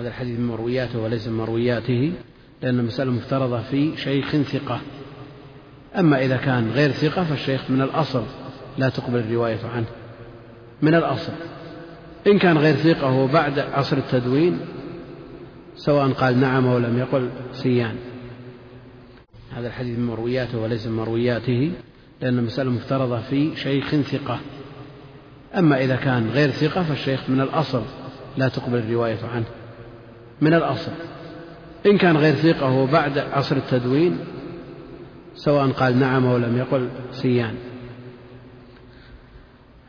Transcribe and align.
هذا 0.00 0.08
الحديث 0.08 0.38
من 0.38 0.46
مروياته 0.46 0.98
وليس 0.98 1.28
من 1.28 1.36
مروياته 1.36 2.12
لأن 2.62 2.78
المسألة 2.78 3.10
مفترضة 3.10 3.60
في 3.60 3.96
شيخ 3.96 4.36
ثقة. 4.36 4.80
أما 5.98 6.24
إذا 6.24 6.36
كان 6.36 6.70
غير 6.70 6.90
ثقة 6.90 7.24
فالشيخ 7.24 7.70
من 7.70 7.82
الأصل 7.82 8.22
لا 8.78 8.88
تقبل 8.88 9.18
الرواية 9.18 9.58
عنه. 9.74 9.86
من 10.82 10.94
الأصل. 10.94 11.32
إن 12.26 12.38
كان 12.38 12.58
غير 12.58 12.74
ثقة 12.74 13.06
هو 13.06 13.26
بعد 13.26 13.58
عصر 13.58 13.96
التدوين 13.96 14.60
سواء 15.76 16.08
قال 16.08 16.40
نعم 16.40 16.66
أو 16.66 16.78
لم 16.78 16.98
يقل 16.98 17.28
سيان. 17.52 17.96
هذا 19.56 19.66
الحديث 19.66 19.98
من 19.98 20.06
مروياته 20.06 20.58
وليس 20.58 20.86
من 20.86 20.96
مروياته 20.96 21.72
لأن 22.20 22.38
المسألة 22.38 22.70
مفترضة 22.70 23.20
في 23.20 23.56
شيخ 23.56 23.94
ثقة. 23.96 24.40
أما 25.58 25.84
إذا 25.84 25.96
كان 25.96 26.30
غير 26.30 26.50
ثقة 26.50 26.82
فالشيخ 26.82 27.20
من 27.28 27.40
الأصل 27.40 27.82
لا 28.36 28.48
تقبل 28.48 28.78
الرواية 28.78 29.18
عنه. 29.34 29.59
من 30.40 30.54
الأصل. 30.54 30.92
إن 31.86 31.98
كان 31.98 32.16
غير 32.16 32.34
ثقة 32.34 32.66
هو 32.66 32.86
بعد 32.86 33.18
عصر 33.18 33.56
التدوين 33.56 34.18
سواء 35.34 35.70
قال 35.70 35.98
نعم 35.98 36.26
أو 36.26 36.36
لم 36.36 36.58
يقل 36.58 36.88
سيان. 37.12 37.54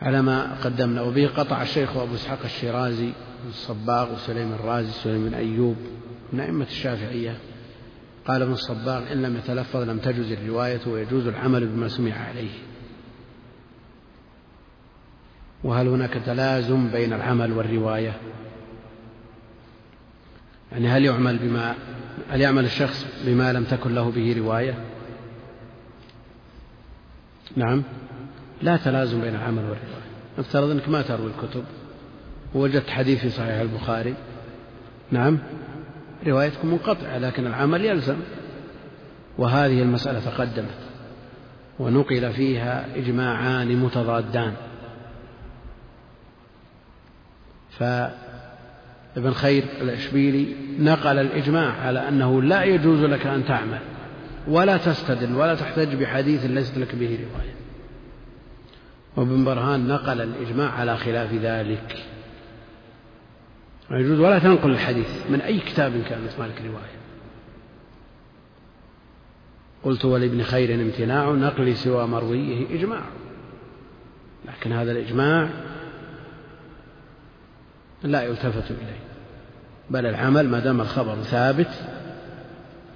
على 0.01 0.21
ما 0.21 0.55
قدمنا 0.63 1.01
وبه 1.01 1.27
قطع 1.27 1.61
الشيخ 1.61 1.97
أبو 1.97 2.15
إسحاق 2.15 2.39
الشيرازي 2.43 3.09
الصباغ 3.49 4.13
وسليم 4.13 4.53
الرازي 4.53 4.89
وسليم 4.89 5.29
بن 5.29 5.33
أيوب 5.33 5.75
من 6.33 6.39
أئمة 6.39 6.65
الشافعية. 6.65 7.37
قال 8.27 8.41
ابن 8.41 8.51
الصباغ 8.51 9.11
إن 9.11 9.21
لم 9.21 9.35
يتلفظ 9.35 9.89
لم 9.89 9.97
تجوز 9.97 10.31
الرواية 10.31 10.79
ويجوز 10.87 11.27
العمل 11.27 11.67
بما 11.67 11.87
سمع 11.87 12.13
عليه. 12.13 12.51
وهل 15.63 15.87
هناك 15.87 16.13
تلازم 16.25 16.87
بين 16.87 17.13
العمل 17.13 17.51
والرواية؟ 17.51 18.13
يعني 20.71 20.87
هل 20.87 21.05
يعمل 21.05 21.37
بما 21.37 21.75
هل 22.29 22.41
يعمل 22.41 22.65
الشخص 22.65 23.05
بما 23.25 23.53
لم 23.53 23.63
تكن 23.63 23.95
له 23.95 24.11
به 24.11 24.35
رواية؟ 24.37 24.75
نعم. 27.55 27.83
لا 28.61 28.77
تلازم 28.77 29.21
بين 29.21 29.35
العمل 29.35 29.57
والرواية. 29.57 30.01
افترض 30.37 30.69
أنك 30.69 30.89
ما 30.89 31.01
تروي 31.01 31.31
الكتب. 31.31 31.63
ووجدت 32.55 32.89
حديث 32.89 33.19
في 33.19 33.29
صحيح 33.29 33.59
البخاري. 33.59 34.15
نعم. 35.11 35.39
روايتكم 36.27 36.67
منقطعة 36.67 37.17
لكن 37.17 37.47
العمل 37.47 37.85
يلزم. 37.85 38.17
وهذه 39.37 39.81
المسألة 39.81 40.19
تقدمت. 40.19 40.77
ونقل 41.79 42.33
فيها 42.33 42.85
إجماعان 42.95 43.77
متضادان. 43.77 44.53
فابن 49.15 49.31
خير 49.31 49.63
الإشبيلي 49.81 50.55
نقل 50.79 51.17
الإجماع 51.19 51.71
على 51.71 52.07
أنه 52.07 52.41
لا 52.41 52.63
يجوز 52.63 53.03
لك 53.03 53.27
أن 53.27 53.45
تعمل 53.45 53.79
ولا 54.47 54.77
تستدل 54.77 55.35
ولا 55.35 55.55
تحتج 55.55 55.95
بحديث 55.95 56.45
ليست 56.45 56.77
لك 56.77 56.95
به 56.95 57.07
رواية. 57.07 57.53
وابن 59.15 59.43
برهان 59.43 59.87
نقل 59.87 60.21
الإجماع 60.21 60.71
على 60.71 60.97
خلاف 60.97 61.33
ذلك. 61.33 61.97
يجوز 63.91 64.19
ولا 64.19 64.39
تنقل 64.39 64.71
الحديث 64.71 65.29
من 65.29 65.41
أي 65.41 65.59
كتاب 65.59 65.91
كانت 65.91 66.39
مالك 66.39 66.61
رواية. 66.61 67.01
قلت 69.83 70.05
ولابن 70.05 70.43
خير 70.43 70.73
امتناع 70.73 71.31
نقل 71.31 71.75
سوى 71.75 72.07
مرويه 72.07 72.79
إجماع. 72.79 73.01
لكن 74.45 74.71
هذا 74.71 74.91
الإجماع 74.91 75.49
لا 78.03 78.23
يلتفت 78.23 78.71
إليه. 78.71 78.99
بل 79.89 80.05
العمل 80.05 80.49
ما 80.49 80.59
دام 80.59 80.81
الخبر 80.81 81.15
ثابت 81.15 81.69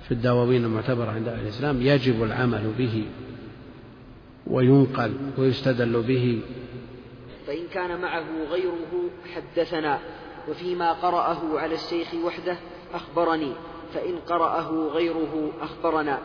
في 0.06 0.12
الدواوين 0.12 0.66
المعتبرة 0.66 1.12
عند 1.12 1.28
أهل 1.28 1.40
الإسلام 1.40 1.82
يجب 1.82 2.24
العمل 2.24 2.74
به 2.78 3.06
وينقل 4.48 5.14
ويستدل 5.38 6.02
به. 6.02 6.42
فإن 7.48 7.68
كان 7.74 8.02
معه 8.02 8.26
غيره 8.52 9.10
حدثنا 9.36 10.00
وفيما 10.50 10.92
قرأه 10.92 11.60
على 11.60 11.76
الشيخ 11.76 12.08
وحده 12.26 12.58
أخبرني 12.94 13.52
فإن 13.94 14.16
قرأه 14.18 14.88
غيره 14.94 15.52
أخبرنا. 15.62 16.20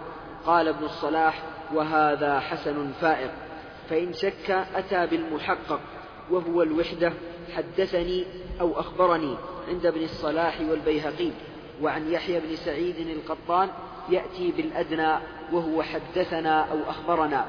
قال 0.47 0.69
ابن 0.69 0.85
الصلاح 0.85 1.43
وهذا 1.75 2.41
حسن 2.41 2.93
فائق. 3.01 3.31
فإن 3.91 4.13
شك 4.13 4.51
أتى 4.75 5.07
بالمحقق. 5.07 5.81
وهو 6.31 6.63
الوحدة 6.63 7.13
حدثني 7.57 8.25
أو 8.61 8.81
أخبرني 8.81 9.37
عند 9.69 9.87
ابن 9.87 10.03
الصلاح 10.03 10.61
والبيهقي 10.61 11.31
وعن 11.83 12.13
يحيى 12.13 12.41
بن 12.41 12.57
سعيد 12.57 12.97
القطان 12.99 13.69
يأتي 14.11 14.53
بالأدنى 14.53 15.19
وهو 15.53 15.83
حدثنا 15.83 16.61
أو 16.61 16.91
أخبرنا. 16.91 17.47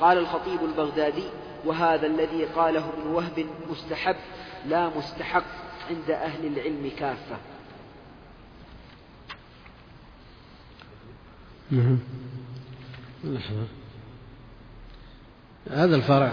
قال 0.00 0.18
الخطيب 0.18 0.64
البغدادي 0.64 1.24
وهذا 1.64 2.06
الذي 2.06 2.44
قاله 2.44 2.88
ابن 2.88 3.10
وهب 3.10 3.46
مستحب 3.70 4.16
لا 4.68 4.88
مستحق 4.88 5.44
عند 5.90 6.10
أهل 6.10 6.46
العلم 6.46 6.90
كافة. 6.98 7.36
لحظة. 13.24 13.66
هذا 15.70 15.96
الفرع 15.96 16.32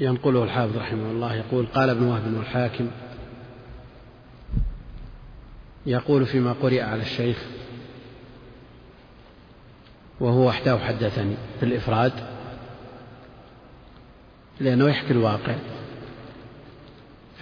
ينقله 0.00 0.44
الحافظ 0.44 0.76
رحمه 0.76 1.10
الله 1.10 1.34
يقول 1.34 1.66
قال 1.66 1.90
ابن 1.90 2.02
وهب 2.02 2.34
والحاكم 2.36 2.90
يقول 5.86 6.26
فيما 6.26 6.52
قرئ 6.52 6.80
على 6.80 7.02
الشيخ 7.02 7.44
وهو 10.20 10.48
وحده 10.48 10.78
حدثني 10.78 11.34
بالإفراد 11.60 12.12
لأنه 14.60 14.88
يحكي 14.88 15.10
الواقع 15.10 15.54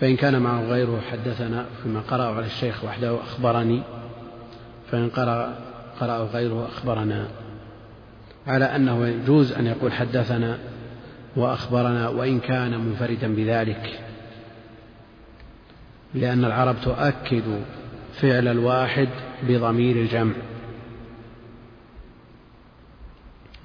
فإن 0.01 0.17
كان 0.17 0.43
معه 0.43 0.63
غيره 0.63 1.01
حدثنا 1.11 1.67
فيما 1.83 2.01
قرأه 2.01 2.35
على 2.35 2.47
الشيخ 2.47 2.85
وحده 2.85 3.21
أخبرني 3.23 3.83
فإن 4.91 5.09
قرأ 5.09 5.59
قرأه 6.01 6.25
غيره 6.25 6.67
أخبرنا 6.67 7.29
على 8.47 8.65
أنه 8.65 9.07
يجوز 9.07 9.53
أن 9.53 9.67
يقول 9.67 9.93
حدثنا 9.93 10.59
وأخبرنا 11.37 12.09
وإن 12.09 12.41
كان 12.41 12.81
منفردا 12.81 13.35
بذلك 13.35 14.01
لأن 16.15 16.45
العرب 16.45 16.77
تؤكد 16.83 17.61
فعل 18.13 18.49
الواحد 18.49 19.09
بضمير 19.43 19.97
الجمع. 19.97 20.35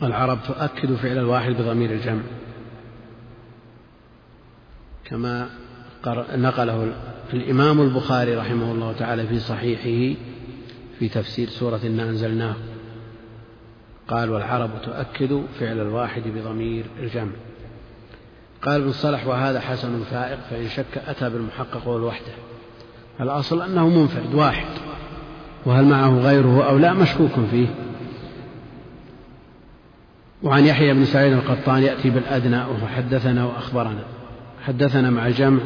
العرب 0.04 0.40
تؤكد 0.48 0.96
فعل 0.96 1.18
الواحد 1.18 1.52
بضمير 1.52 1.92
الجمع. 1.92 2.22
كما 5.06 5.50
نقله 6.36 6.94
الإمام 7.34 7.82
البخاري 7.82 8.36
رحمه 8.36 8.72
الله 8.72 8.94
تعالى 8.94 9.28
في 9.28 9.40
صحيحه 9.40 10.20
في 11.00 11.10
تفسير 11.10 11.50
سورة 11.50 11.80
إنا 11.84 12.04
أنزلناه. 12.04 12.56
قال 14.08 14.30
والعرب 14.30 14.70
تؤكد 14.84 15.44
فعل 15.60 15.80
الواحد 15.80 16.24
بضمير 16.26 16.86
الجمع. 17.00 17.32
قال 18.62 18.82
ابن 18.82 18.92
صلح 18.92 19.28
وهذا 19.28 19.60
حسن 19.60 20.04
فائق 20.04 20.40
فإن 20.50 20.68
شك 20.68 21.02
أتى 21.08 21.30
بالمحقق 21.30 21.88
والوحدة 21.88 22.34
الأصل 23.22 23.62
أنه 23.62 23.90
منفرد 23.90 24.34
واحد. 24.34 24.68
وهل 25.66 25.86
معه 25.86 26.20
غيره 26.20 26.70
أو 26.70 26.78
لا 26.78 26.94
مشكوك 26.94 27.32
فيه. 27.52 27.68
وعن 30.44 30.66
يحيى 30.66 30.94
بن 30.94 31.06
سعيد 31.06 31.34
القطان 31.34 31.84
يأتي 31.84 32.10
بالأدنى 32.10 32.58
وهو 32.58 32.88
حدثنا 32.88 33.46
وأخبرنا. 33.46 34.04
حدثنا 34.64 35.10
مع 35.10 35.28
الجمع 35.28 35.62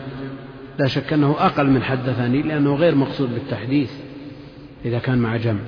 لا 0.79 0.87
شك 0.87 1.13
أنه 1.13 1.35
أقل 1.39 1.69
من 1.69 1.83
حدثني 1.83 2.41
لأنه 2.41 2.75
غير 2.75 2.95
مقصود 2.95 3.33
بالتحديث 3.33 3.91
إذا 4.85 4.99
كان 4.99 5.17
مع 5.17 5.37
جمع. 5.37 5.61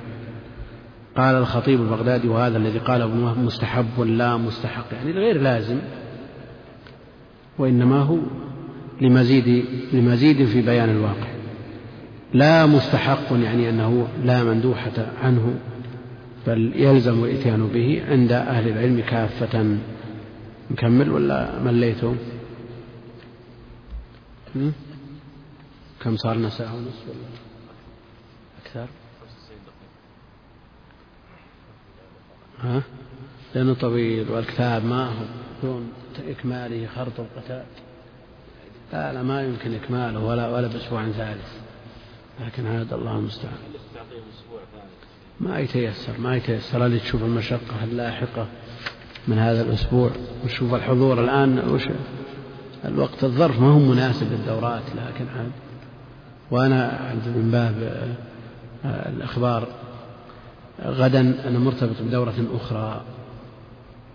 قال 1.16 1.34
الخطيب 1.34 1.80
البغدادي 1.80 2.28
وهذا 2.28 2.56
الذي 2.56 2.78
قاله 2.78 3.04
ابن 3.04 3.22
وهب 3.22 3.38
مستحب 3.38 4.00
لا 4.00 4.36
مستحق 4.36 4.86
يعني 4.92 5.12
غير 5.12 5.40
لازم. 5.40 5.78
وإنما 7.58 8.02
هو 8.02 8.18
لمزيد 9.00 9.64
لمزيد 9.92 10.44
في 10.44 10.62
بيان 10.62 10.88
الواقع. 10.88 11.28
لا 12.34 12.66
مستحق 12.66 13.32
يعني 13.32 13.70
أنه 13.70 14.08
لا 14.24 14.44
مندوحة 14.44 15.06
عنه 15.22 15.60
بل 16.46 16.72
يلزم 16.76 17.24
الإتيان 17.24 17.66
به 17.66 18.02
عند 18.08 18.32
أهل 18.32 18.68
العلم 18.68 19.00
كافة. 19.00 19.78
نكمل 20.70 21.10
ولا 21.10 21.62
مليتم 21.62 22.16
كم 26.00 26.16
صارنا 26.16 26.48
ساعة 26.48 26.76
ونصف 26.76 27.08
ولا 27.08 27.28
أكثر. 28.64 28.86
ها؟ 32.60 32.82
لأنه 33.54 33.74
طويل 33.74 34.30
والكتاب 34.30 34.84
ما 34.84 35.12
هو. 35.64 35.78
إكماله 36.30 36.86
خرط 36.96 37.20
القتال. 37.20 37.64
لا 38.92 39.12
لا 39.12 39.22
ما 39.22 39.42
يمكن 39.42 39.74
إكماله 39.74 40.24
ولا 40.24 40.48
ولا 40.48 40.66
بأسبوع 40.68 41.08
ثالث 41.10 41.52
لكن 42.46 42.66
هذا 42.66 42.94
الله 42.94 43.18
المستعان. 43.18 43.58
ما 45.40 45.58
يتيسر 45.58 46.18
ما 46.18 46.36
يتيسر. 46.36 46.86
اللي 46.86 46.98
تشوف 46.98 47.22
المشقة 47.22 47.84
اللاحقة 47.84 48.46
من 49.28 49.38
هذا 49.38 49.62
الأسبوع؟ 49.62 50.10
وتشوف 50.44 50.74
الحضور 50.74 51.24
الآن 51.24 51.58
وش 51.58 51.88
الوقت 52.84 53.24
الظرف 53.24 53.60
ما 53.60 53.72
هو 53.72 53.78
مناسب 53.78 54.32
للدورات 54.32 54.82
لكن 54.82 55.26
عاد 55.38 55.50
وأنا 56.50 57.14
من 57.14 57.50
باب 57.50 58.08
آه، 58.84 59.08
الإخبار 59.08 59.68
غدا 60.84 61.20
أنا 61.20 61.58
مرتبط 61.58 62.02
بدورة 62.02 62.34
أخرى. 62.54 63.02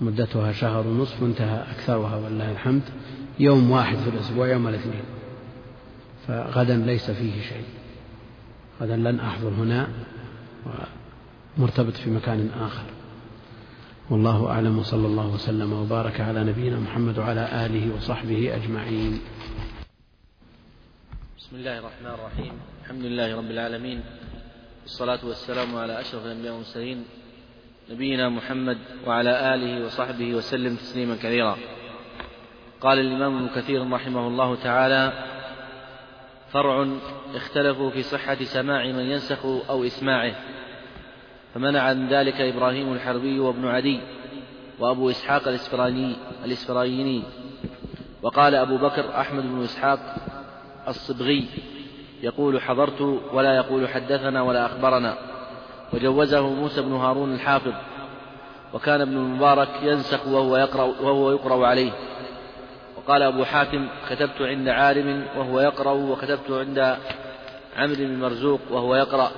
مدتها 0.02 0.52
شهر 0.52 0.88
ونصف 0.88 1.22
وانتهى 1.22 1.62
أكثرها 1.72 2.16
ولله 2.16 2.52
الحمد. 2.52 2.82
يوم 3.40 3.72
واحد 3.72 3.98
في 3.98 4.10
الأسبوع 4.10 4.48
يوم 4.48 4.68
الاثنين. 4.68 5.04
فغدا 6.28 6.78
ليس 6.78 7.12
فيه 7.12 7.42
شيء. 7.42 7.66
غدا 8.82 8.96
لن 8.96 9.20
أحضر 9.20 9.50
هنا 9.50 9.88
ومرتبط 11.58 11.94
في 11.94 12.10
مكان 12.10 12.50
آخر. 12.62 12.86
والله 14.10 14.48
أعلم 14.48 14.80
وصلى 14.80 15.08
الله 15.08 15.28
وسلم 15.28 15.74
وبارك 15.74 16.22
على 16.22 16.44
نبينا 16.44 16.80
محمد 16.80 17.18
وعلى 17.20 17.66
آله 17.66 17.96
وصحبه 17.96 18.56
أجمعين. 18.56 19.20
بسم 21.38 21.56
الله 21.56 21.80
الرحمن 21.80 22.08
الرحيم. 22.08 22.54
الحمد 22.84 23.02
لله 23.06 23.38
رب 23.38 23.52
العالمين. 23.52 24.02
والصلاة 24.84 25.26
والسلام 25.26 25.76
على 25.76 26.02
أشرف 26.02 26.26
الأنبياء 26.26 26.54
والمرسلين 26.54 27.04
نبينا 27.92 28.30
محمد 28.30 28.78
وعلى 29.08 29.56
آله 29.56 29.86
وصحبه 29.86 30.34
وسلم 30.34 30.76
تسليما 30.76 31.16
كثيرا. 31.16 31.58
قال 32.82 33.00
الإمام 33.00 33.38
ابن 33.38 33.48
كثير 33.56 33.92
رحمه 33.92 34.28
الله 34.28 34.56
تعالى 34.56 35.14
فرع 36.52 36.88
اختلفوا 37.36 37.90
في 37.90 38.04
صحة 38.04 38.36
سماع 38.36 38.86
من 38.86 39.00
ينسخ 39.00 39.46
أو 39.46 39.84
إسماعه 39.84 40.36
فمنع 41.54 41.82
عن 41.82 42.08
ذلك 42.08 42.42
إبراهيم 42.42 42.94
الحربي 42.94 43.40
وابن 43.40 43.68
عدي 43.68 44.00
وأبو 44.80 45.10
إسحاق 45.10 45.48
الإسفرايني 45.48 46.16
الإسفرايني. 46.46 47.24
وقال 48.22 48.56
أبو 48.56 48.78
بكر 48.78 49.20
أحمد 49.20 49.44
بن 49.44 49.64
إسحاق 49.64 50.16
الصبغي 50.88 51.46
يقول 52.22 52.62
حضرت 52.62 53.02
ولا 53.34 53.56
يقول 53.56 53.90
حدثنا 53.90 54.42
ولا 54.42 54.66
أخبرنا. 54.66 55.33
وجوزه 55.94 56.42
موسى 56.42 56.82
بن 56.82 56.94
هارون 56.94 57.34
الحافظ 57.34 57.74
وكان 58.74 59.02
ابن 59.02 59.18
المبارك 59.18 59.70
ينسخ 59.82 60.28
وهو 60.28 60.58
يقرأ 60.58 60.84
وهو 60.84 61.32
يقرأ 61.32 61.68
عليه. 61.68 61.92
وقال 62.98 63.22
أبو 63.22 63.44
حاتم 63.44 63.88
كتبت 64.10 64.42
عند 64.42 64.70
عالم 64.70 65.28
وهو 65.38 65.60
يقرأ 65.60 65.92
وكتبت 65.92 66.52
عند 66.52 66.98
عمرو 67.78 67.96
بن 67.96 68.20
مرزوق 68.20 68.60
وهو 68.72 68.96
يقرأ. 68.96 69.32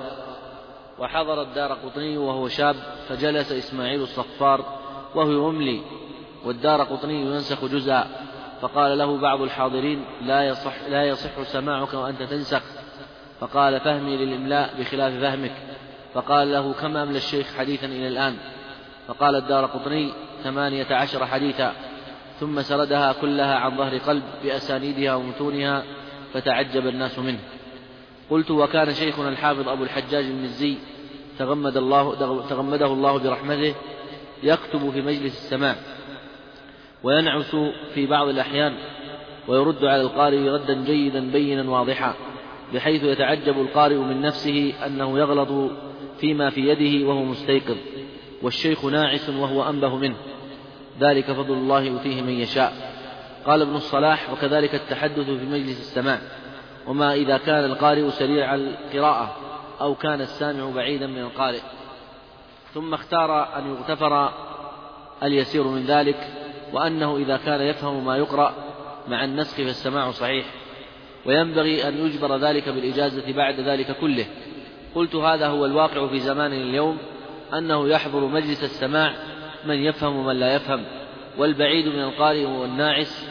وحضر 0.99 1.41
الدار 1.41 1.73
قطني 1.73 2.17
وهو 2.17 2.47
شاب 2.47 2.75
فجلس 3.07 3.51
إسماعيل 3.51 4.01
الصفار 4.01 4.65
وهو 5.15 5.49
يملي 5.49 5.81
والدار 6.45 6.83
قطني 6.83 7.21
ينسخ 7.21 7.65
جزءا. 7.65 8.07
فقال 8.61 8.97
له 8.97 9.17
بعض 9.17 9.41
الحاضرين 9.41 10.05
لا 10.21 10.43
يصح 10.43 10.73
لا 10.89 11.03
يصح 11.03 11.41
سماعك 11.43 11.93
وأنت 11.93 12.23
تنسخ. 12.23 12.61
فقال 13.39 13.79
فهمي 13.79 14.17
للإملاء 14.17 14.69
بخلاف 14.79 15.13
فهمك. 15.13 15.51
فقال 16.15 16.51
له 16.51 16.73
كم 16.73 16.97
أملى 16.97 17.17
الشيخ 17.17 17.55
حديثا 17.57 17.87
إلى 17.87 18.07
الآن؟ 18.07 18.35
فقال 19.07 19.35
الدار 19.35 19.65
قطني 19.65 20.11
ثمانية 20.43 20.87
عشر 20.91 21.25
حديثا 21.25 21.73
ثم 22.39 22.61
سردها 22.61 23.13
كلها 23.13 23.55
عن 23.55 23.77
ظهر 23.77 23.97
قلب 23.97 24.23
بأسانيدها 24.43 25.15
ومتونها 25.15 25.83
فتعجب 26.33 26.87
الناس 26.87 27.19
منه. 27.19 27.39
قلت 28.29 28.51
وكان 28.51 28.93
شيخنا 28.93 29.29
الحافظ 29.29 29.69
أبو 29.69 29.83
الحجاج 29.83 30.25
المزي 30.25 30.77
تغمد 31.39 31.77
الله 31.77 32.15
تغمده 32.49 32.85
الله 32.85 33.17
برحمته 33.17 33.75
يكتب 34.43 34.89
في 34.89 35.01
مجلس 35.01 35.33
السماع 35.33 35.75
وينعس 37.03 37.55
في 37.93 38.05
بعض 38.05 38.27
الأحيان 38.27 38.77
ويرد 39.47 39.85
على 39.85 40.01
القارئ 40.01 40.49
ردا 40.49 40.83
جيدا 40.83 41.31
بينا 41.31 41.69
واضحا 41.69 42.13
بحيث 42.73 43.03
يتعجب 43.03 43.61
القارئ 43.61 43.97
من 43.97 44.21
نفسه 44.21 44.73
أنه 44.85 45.19
يغلط 45.19 45.71
فيما 46.19 46.49
في 46.49 46.61
يده 46.61 47.07
وهو 47.07 47.23
مستيقظ 47.23 47.77
والشيخ 48.41 48.85
ناعس 48.85 49.29
وهو 49.29 49.69
أنبه 49.69 49.95
منه. 49.95 50.15
ذلك 50.99 51.31
فضل 51.31 51.53
الله 51.53 51.81
يؤتيه 51.81 52.21
من 52.21 52.33
يشاء. 52.33 52.73
قال 53.45 53.61
ابن 53.61 53.75
الصلاح 53.75 54.31
وكذلك 54.31 54.75
التحدث 54.75 55.25
في 55.25 55.45
مجلس 55.45 55.79
السماع 55.79 56.19
وما 56.87 57.13
إذا 57.13 57.37
كان 57.37 57.65
القارئ 57.65 58.09
سريع 58.09 58.55
القراءة 58.55 59.35
أو 59.81 59.95
كان 59.95 60.21
السامع 60.21 60.69
بعيدا 60.69 61.07
من 61.07 61.21
القارئ. 61.21 61.61
ثم 62.73 62.93
اختار 62.93 63.57
أن 63.57 63.69
يغتفر 63.69 64.33
اليسير 65.23 65.63
من 65.63 65.85
ذلك 65.85 66.27
وأنه 66.73 67.17
إذا 67.17 67.37
كان 67.37 67.61
يفهم 67.61 68.05
ما 68.05 68.17
يقرأ 68.17 68.53
مع 69.07 69.23
النسخ 69.23 69.55
فالسماع 69.55 70.11
صحيح. 70.11 70.45
وينبغي 71.25 71.87
أن 71.87 72.05
يجبر 72.05 72.37
ذلك 72.37 72.69
بالإجازة 72.69 73.33
بعد 73.33 73.59
ذلك 73.59 73.97
كله. 74.01 74.25
قلت 74.95 75.15
هذا 75.15 75.47
هو 75.47 75.65
الواقع 75.65 76.07
في 76.07 76.19
زماننا 76.19 76.63
اليوم 76.63 76.97
أنه 77.53 77.87
يحضر 77.87 78.25
مجلس 78.25 78.63
السماع 78.63 79.13
من 79.65 79.75
يفهم 79.75 80.15
ومن 80.15 80.39
لا 80.39 80.55
يفهم 80.55 80.85
والبعيد 81.37 81.87
من 81.87 82.01
القارئ 82.01 82.45
والناعس 82.45 83.27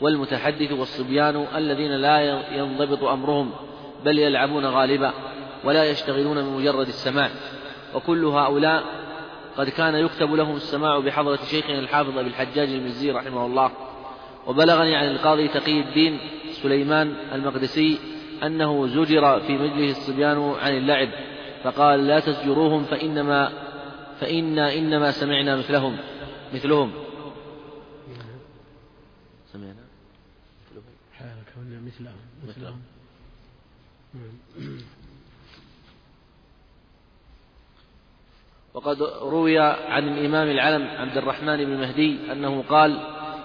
والمتحدث 0.00 0.72
والصبيان 0.72 1.46
الذين 1.56 1.92
لا 1.92 2.20
ينضبط 2.56 3.04
أمرهم 3.04 3.50
بل 4.04 4.18
يلعبون 4.18 4.66
غالبا 4.66 5.12
ولا 5.64 5.90
يشتغلون 5.90 6.42
بمجرد 6.42 6.86
السماع. 6.86 7.30
وكل 7.94 8.24
هؤلاء 8.24 8.82
قد 9.56 9.68
كان 9.68 9.94
يكتب 9.94 10.34
لهم 10.34 10.56
السماع 10.56 10.98
بحضرة 10.98 11.38
شيخنا 11.50 11.78
الحافظ 11.78 12.18
أبي 12.18 12.28
الحجاج 12.28 12.68
المزي 12.68 13.10
رحمه 13.10 13.46
الله 13.46 13.70
وبلغني 14.46 14.96
عن 14.96 15.08
القاضي 15.08 15.48
تقي 15.48 15.80
الدين 15.80 16.18
سليمان 16.62 17.14
المقدسي 17.34 17.98
أنه 18.42 18.86
زجر 18.86 19.40
في 19.40 19.58
مجلس 19.58 19.98
الصبيان 19.98 20.54
عن 20.60 20.76
اللعب 20.76 21.08
فقال 21.64 22.06
لا 22.06 22.20
تزجروهم 22.20 22.84
فإنما 22.84 23.52
فإنا 24.20 24.74
إنما 24.74 25.10
سمعنا 25.10 25.56
مثلهم 25.56 25.98
مثلهم. 26.54 26.92
سمعنا؟ 29.52 29.82
كوننا 31.54 31.80
مثلهم 31.80 32.16
مثلهم 32.48 32.80
وقد 38.74 39.02
روي 39.22 39.58
عن 39.58 40.08
الإمام 40.08 40.48
العلم 40.48 40.82
عبد 40.82 41.16
الرحمن 41.16 41.56
بن 41.56 41.80
مهدي 41.80 42.32
أنه 42.32 42.62
قال 42.62 43.00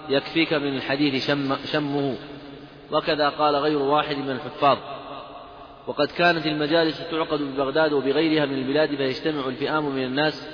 يكفيك 0.08 0.52
من 0.52 0.76
الحديث 0.76 1.26
شم 1.26 1.56
شمه. 1.64 2.16
وكذا 2.92 3.28
قال 3.28 3.56
غير 3.56 3.78
واحد 3.78 4.16
من 4.16 4.30
الحفاظ. 4.30 4.78
وقد 5.86 6.06
كانت 6.06 6.46
المجالس 6.46 7.10
تعقد 7.10 7.40
ببغداد 7.40 7.92
وبغيرها 7.92 8.46
من 8.46 8.54
البلاد 8.54 8.94
فيجتمع 8.94 9.48
الفئام 9.48 9.94
من 9.94 10.04
الناس 10.04 10.48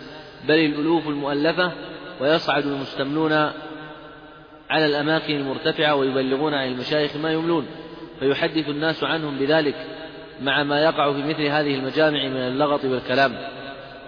بل 0.48 0.54
الألوف 0.54 1.08
المؤلفة 1.08 1.72
ويصعد 2.20 2.66
المستمنون 2.66 3.32
على 4.70 4.86
الأماكن 4.86 5.36
المرتفعة 5.36 5.94
ويبلغون 5.94 6.54
عن 6.54 6.68
المشايخ 6.68 7.16
ما 7.16 7.32
يملون 7.32 7.66
فيحدث 8.20 8.68
الناس 8.68 9.04
عنهم 9.04 9.38
بذلك 9.38 9.74
مع 10.40 10.62
ما 10.62 10.82
يقع 10.82 11.12
في 11.12 11.22
مثل 11.22 11.42
هذه 11.42 11.74
المجامع 11.74 12.28
من 12.28 12.36
اللغط 12.36 12.84
والكلام. 12.84 13.36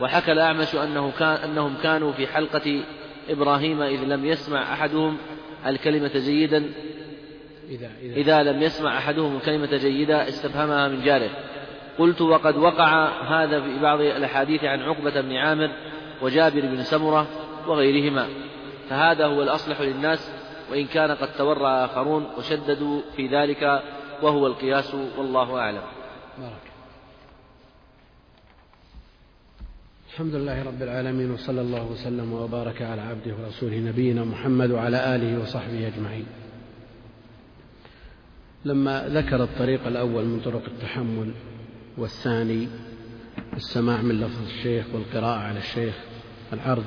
وحكى 0.00 0.32
الأعمش 0.32 0.74
أنه 0.74 1.12
كان 1.18 1.36
أنهم 1.50 1.74
كانوا 1.82 2.12
في 2.12 2.26
حلقة 2.26 2.80
إبراهيم 3.28 3.82
إذ 3.82 4.04
لم 4.04 4.24
يسمع 4.24 4.72
أحدهم 4.72 5.18
الكلمة 5.66 6.10
جيدا 6.14 6.72
إذا, 7.70 7.90
إذا, 8.02 8.14
إذا 8.16 8.42
لم 8.42 8.62
يسمع 8.62 8.98
أحدهم 8.98 9.36
الكلمة 9.36 9.76
جيدة 9.76 10.28
استفهمها 10.28 10.88
من 10.88 11.04
جاره. 11.04 11.30
قلت 11.98 12.20
وقد 12.20 12.56
وقع 12.56 13.08
هذا 13.22 13.60
في 13.60 13.78
بعض 13.82 14.00
الأحاديث 14.00 14.64
عن 14.64 14.82
عقبة 14.82 15.20
بن 15.20 15.32
عامر 15.32 15.70
وجابر 16.22 16.60
بن 16.60 16.82
سمرة 16.82 17.26
وغيرهما. 17.66 18.28
فهذا 18.90 19.26
هو 19.26 19.42
الأصلح 19.42 19.80
للناس 19.80 20.30
وإن 20.70 20.86
كان 20.86 21.10
قد 21.10 21.32
تورع 21.32 21.84
آخرون 21.84 22.26
وشددوا 22.38 23.00
في 23.16 23.26
ذلك 23.26 23.82
وهو 24.22 24.46
القياس 24.46 24.94
والله 25.18 25.58
أعلم. 25.58 25.82
بارك. 26.38 26.66
الحمد 30.12 30.34
لله 30.34 30.64
رب 30.64 30.82
العالمين 30.82 31.30
وصلى 31.30 31.60
الله 31.60 31.86
وسلم 31.92 32.32
وبارك 32.32 32.82
على 32.82 33.00
عبده 33.00 33.34
ورسوله 33.42 33.76
نبينا 33.76 34.24
محمد 34.24 34.70
وعلى 34.70 35.16
آله 35.16 35.42
وصحبه 35.42 35.86
أجمعين. 35.86 36.26
لما 38.66 39.08
ذكر 39.08 39.42
الطريق 39.42 39.86
الأول 39.86 40.24
من 40.24 40.40
طرق 40.40 40.62
التحمل 40.66 41.32
والثاني 41.98 42.68
السماع 43.56 44.02
من 44.02 44.20
لفظ 44.20 44.42
الشيخ 44.46 44.86
والقراءة 44.94 45.38
على 45.38 45.58
الشيخ 45.58 45.94
العرض 46.52 46.84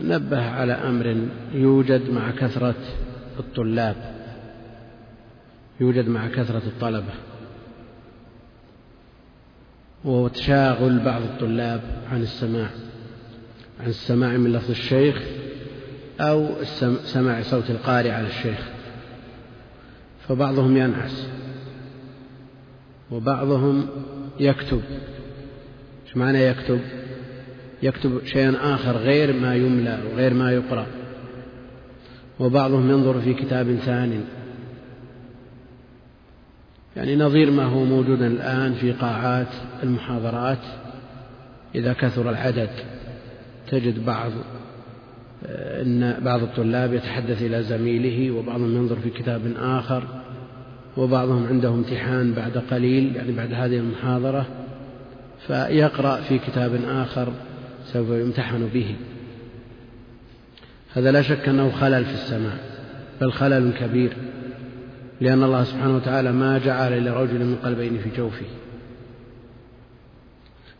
نبه 0.00 0.50
على 0.50 0.72
أمر 0.72 1.28
يوجد 1.52 2.10
مع 2.10 2.30
كثرة 2.30 2.74
الطلاب 3.38 4.14
يوجد 5.80 6.08
مع 6.08 6.28
كثرة 6.28 6.62
الطلبة 6.66 7.14
وهو 10.04 10.28
تشاغل 10.28 10.98
بعض 10.98 11.22
الطلاب 11.22 11.80
عن 12.12 12.22
السماع 12.22 12.70
عن 13.80 13.86
السماع 13.86 14.36
من 14.36 14.52
لفظ 14.52 14.70
الشيخ 14.70 15.22
أو 16.20 16.64
سماع 17.04 17.42
صوت 17.42 17.70
القارئ 17.70 18.10
على 18.10 18.26
الشيخ. 18.26 18.58
فبعضهم 20.28 20.76
ينعس. 20.76 21.28
وبعضهم 23.10 23.86
يكتب. 24.40 24.82
إيش 26.06 26.16
معنى 26.16 26.42
يكتب؟ 26.42 26.80
يكتب 27.82 28.20
شيئا 28.24 28.74
آخر 28.74 28.96
غير 28.96 29.32
ما 29.32 29.54
يملى 29.54 29.98
وغير 30.12 30.34
ما 30.34 30.52
يقرأ. 30.52 30.86
وبعضهم 32.40 32.90
ينظر 32.90 33.20
في 33.20 33.34
كتاب 33.34 33.74
ثان. 33.74 34.24
يعني 36.96 37.16
نظير 37.16 37.50
ما 37.50 37.64
هو 37.64 37.84
موجود 37.84 38.22
الآن 38.22 38.74
في 38.74 38.92
قاعات 38.92 39.54
المحاضرات. 39.82 40.64
إذا 41.74 41.92
كثر 41.92 42.30
العدد 42.30 42.70
تجد 43.70 44.04
بعض 44.04 44.32
أن 45.46 46.16
بعض 46.24 46.42
الطلاب 46.42 46.94
يتحدث 46.94 47.42
إلى 47.42 47.62
زميله 47.62 48.30
وبعضهم 48.30 48.76
ينظر 48.76 48.96
في 48.96 49.10
كتاب 49.10 49.40
آخر 49.58 50.04
وبعضهم 50.96 51.46
عنده 51.46 51.68
امتحان 51.68 52.32
بعد 52.32 52.58
قليل 52.70 53.16
يعني 53.16 53.32
بعد 53.32 53.52
هذه 53.52 53.76
المحاضرة 53.76 54.46
فيقرأ 55.46 56.16
في 56.16 56.38
كتاب 56.38 56.80
آخر 56.88 57.32
سوف 57.84 58.08
يمتحن 58.08 58.68
به. 58.74 58.96
هذا 60.94 61.12
لا 61.12 61.22
شك 61.22 61.48
أنه 61.48 61.70
خلل 61.70 62.04
في 62.04 62.14
السماع 62.14 62.54
بل 63.20 63.32
خلل 63.32 63.72
كبير 63.80 64.12
لأن 65.20 65.42
الله 65.42 65.64
سبحانه 65.64 65.96
وتعالى 65.96 66.32
ما 66.32 66.58
جعل 66.58 67.04
لرجل 67.04 67.38
من 67.38 67.56
قلبين 67.64 67.98
في 67.98 68.10
جوفه. 68.16 68.46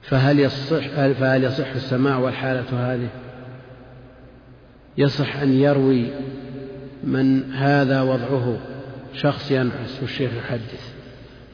فهل 0.03 0.41
يصح 0.41 0.89
فهل 1.13 1.45
يصح 1.45 1.75
السماع 1.75 2.19
والحالة 2.19 2.93
هذه؟ 2.93 3.09
يصح 4.99 5.37
أن 5.37 5.53
يروي 5.53 6.07
من 7.05 7.53
هذا 7.53 8.03
وضعه 8.03 8.59
شخص 9.15 9.51
ينعس 9.51 10.03
والشيخ 10.03 10.31
يحدث. 10.35 10.95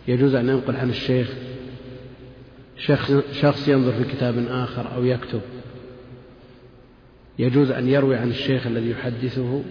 يجوز 0.08 0.34
أن 0.34 0.48
ينقل 0.48 0.76
عن 0.76 0.90
الشيخ 0.90 1.32
شخص, 2.76 3.12
شخص 3.32 3.68
ينظر 3.68 3.92
في 3.92 4.04
كتاب 4.04 4.46
آخر 4.50 4.94
أو 4.94 5.04
يكتب. 5.04 5.40
يجوز 7.38 7.70
أن 7.70 7.88
يروي 7.88 8.16
عن 8.16 8.30
الشيخ 8.30 8.66
الذي 8.66 8.90
يحدثه. 8.90 9.62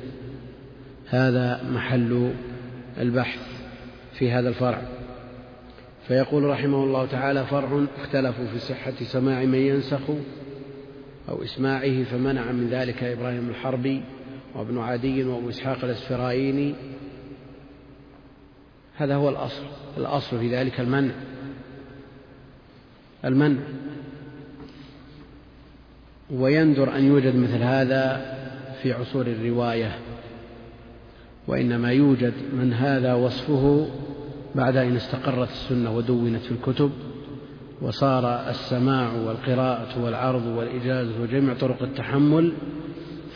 هذا 1.07 1.63
محل 1.73 2.31
البحث 2.99 3.39
في 4.13 4.31
هذا 4.31 4.49
الفرع. 4.49 4.81
فيقول 6.07 6.43
رحمه 6.43 6.83
الله 6.83 7.05
تعالى 7.05 7.45
فرع 7.45 7.85
اختلفوا 7.97 8.45
في 8.45 8.59
صحة 8.59 8.93
سماع 9.03 9.45
من 9.45 9.59
ينسخ 9.59 10.01
أو 11.29 11.43
إسماعه 11.43 12.03
فمنع 12.03 12.51
من 12.51 12.69
ذلك 12.69 13.03
إبراهيم 13.03 13.49
الحربي 13.49 14.01
وابن 14.55 14.77
عدي 14.77 15.23
وأبو 15.23 15.49
إسحاق 15.49 15.83
الأسفرايني. 15.83 16.75
هذا 18.95 19.15
هو 19.15 19.29
الأصل 19.29 19.63
الأصل 19.97 20.39
في 20.39 20.55
ذلك 20.55 20.79
المنع. 20.79 21.13
المنع. 23.25 23.59
ويندر 26.31 26.95
أن 26.95 27.03
يوجد 27.03 27.35
مثل 27.35 27.63
هذا 27.63 28.35
في 28.81 28.93
عصور 28.93 29.27
الرواية 29.27 29.99
وإنما 31.47 31.91
يوجد 31.91 32.33
من 32.53 32.73
هذا 32.73 33.13
وصفه 33.13 33.89
بعد 34.55 34.77
أن 34.77 34.95
استقرت 34.95 35.49
السنة 35.49 35.95
ودونت 35.95 36.41
في 36.41 36.51
الكتب. 36.51 36.91
وصار 37.81 38.49
السماع 38.49 39.13
والقراءة 39.13 40.03
والعرض 40.03 40.45
والإجازة 40.45 41.21
وجميع 41.21 41.53
طرق 41.53 41.83
التحمل 41.83 42.53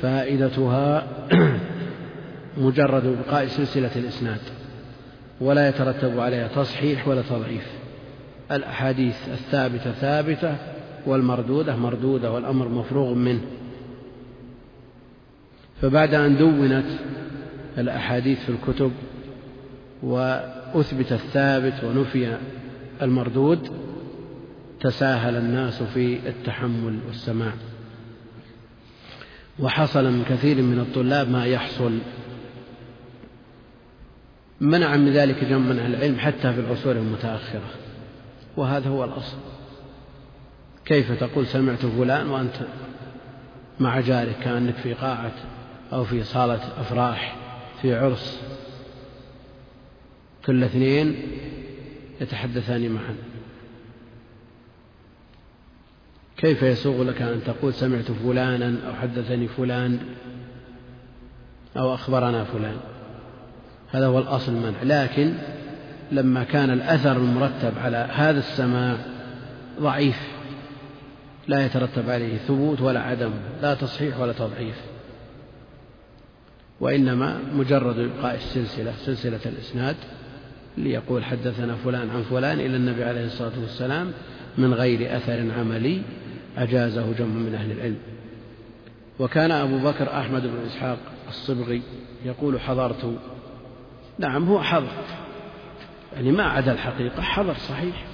فائدتها 0.01 1.07
مجرد 2.57 3.17
بقاء 3.17 3.47
سلسلة 3.47 3.91
الإسناد 3.95 4.39
ولا 5.41 5.69
يترتب 5.69 6.19
عليها 6.19 6.47
تصحيح 6.47 7.07
ولا 7.07 7.21
تضعيف. 7.21 7.67
الأحاديث 8.51 9.15
الثابتة 9.29 9.91
ثابتة 9.91 10.55
والمردودة 11.05 11.75
مردودة 11.75 12.31
والأمر 12.31 12.67
مفروغ 12.67 13.13
منه. 13.13 13.41
فبعد 15.81 16.13
أن 16.13 16.37
دونت 16.37 16.85
الأحاديث 17.77 18.39
في 18.45 18.49
الكتب 18.49 18.91
وأثبت 20.03 21.11
الثابت 21.11 21.83
ونفي 21.83 22.37
المردود 23.01 23.82
تساهل 24.83 25.35
الناس 25.35 25.83
في 25.83 26.19
التحمل 26.29 26.99
والسماع. 27.07 27.53
وحصل 29.59 30.03
من 30.03 30.23
كثير 30.29 30.61
من 30.61 30.79
الطلاب 30.79 31.29
ما 31.29 31.45
يحصل. 31.45 31.99
منع 34.61 34.97
من 34.97 35.13
ذلك 35.13 35.43
جمع 35.43 35.57
من 35.57 35.79
العلم 35.79 36.19
حتى 36.19 36.53
في 36.53 36.59
العصور 36.59 36.91
المتأخرة. 36.95 37.69
وهذا 38.57 38.89
هو 38.89 39.03
الأصل. 39.03 39.37
كيف 40.85 41.11
تقول 41.11 41.47
سمعت 41.47 41.85
فلان 41.85 42.29
وأنت 42.29 42.55
مع 43.79 43.99
جارك 43.99 44.35
كأنك 44.43 44.75
في 44.75 44.93
قاعة 44.93 45.33
أو 45.93 46.03
في 46.03 46.23
صالة 46.23 46.81
أفراح 46.81 47.35
في 47.81 47.95
عرس. 47.95 48.41
كل 50.45 50.63
اثنين 50.63 51.15
يتحدثان 52.21 52.91
معا. 52.91 53.32
كيف 56.43 56.63
يسوغ 56.63 57.03
لك 57.03 57.21
أن 57.21 57.41
تقول 57.45 57.73
سمعت 57.73 58.11
فلانا 58.11 58.75
أو 58.87 58.93
حدثني 58.93 59.47
فلان 59.47 59.99
أو 61.77 61.93
أخبرنا 61.93 62.43
فلان؟ 62.43 62.75
هذا 63.91 64.05
هو 64.05 64.19
الأصل 64.19 64.51
المنع 64.51 64.83
لكن 64.83 65.33
لما 66.11 66.43
كان 66.43 66.69
الأثر 66.69 67.17
المرتب 67.17 67.73
على 67.83 68.09
هذا 68.13 68.39
السماع 68.39 68.97
ضعيف 69.79 70.21
لا 71.47 71.65
يترتب 71.65 72.09
عليه 72.09 72.37
ثبوت 72.37 72.81
ولا 72.81 72.99
عدم 72.99 73.31
لا 73.61 73.73
تصحيح 73.73 74.19
ولا 74.19 74.33
تضعيف. 74.33 74.75
وإنما 76.79 77.39
مجرد 77.53 77.99
إبقاء 77.99 78.35
السلسلة 78.35 78.93
سلسلة 79.05 79.39
الإسناد 79.45 79.95
ليقول 80.77 81.23
حدثنا 81.23 81.75
فلان 81.75 82.09
عن 82.09 82.21
فلان 82.21 82.59
إلى 82.59 82.75
النبي 82.75 83.03
عليه 83.03 83.25
الصلاة 83.25 83.59
والسلام 83.61 84.11
من 84.57 84.73
غير 84.73 85.17
أثر 85.17 85.51
عملي 85.59 86.01
أجازه 86.57 87.13
جمع 87.13 87.27
من 87.27 87.55
أهل 87.55 87.71
العلم. 87.71 87.99
وكان 89.19 89.51
أبو 89.51 89.77
بكر 89.77 90.19
أحمد 90.19 90.41
بن 90.41 90.65
إسحاق 90.65 90.97
الصبغي 91.27 91.81
يقول 92.25 92.59
حضرت. 92.59 93.17
نعم 94.19 94.47
هو 94.47 94.61
حضر. 94.61 94.91
يعني 96.15 96.31
ما 96.31 96.43
عدا 96.43 96.71
الحقيقة 96.71 97.21
حضر 97.21 97.53
صحيح. 97.53 98.05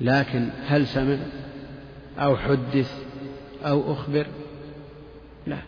لكن 0.00 0.48
هل 0.66 0.86
سمع 0.86 1.18
أو 2.18 2.36
حدث 2.36 3.02
أو 3.64 3.92
أخبر؟ 3.92 4.26
لا. 5.46 5.58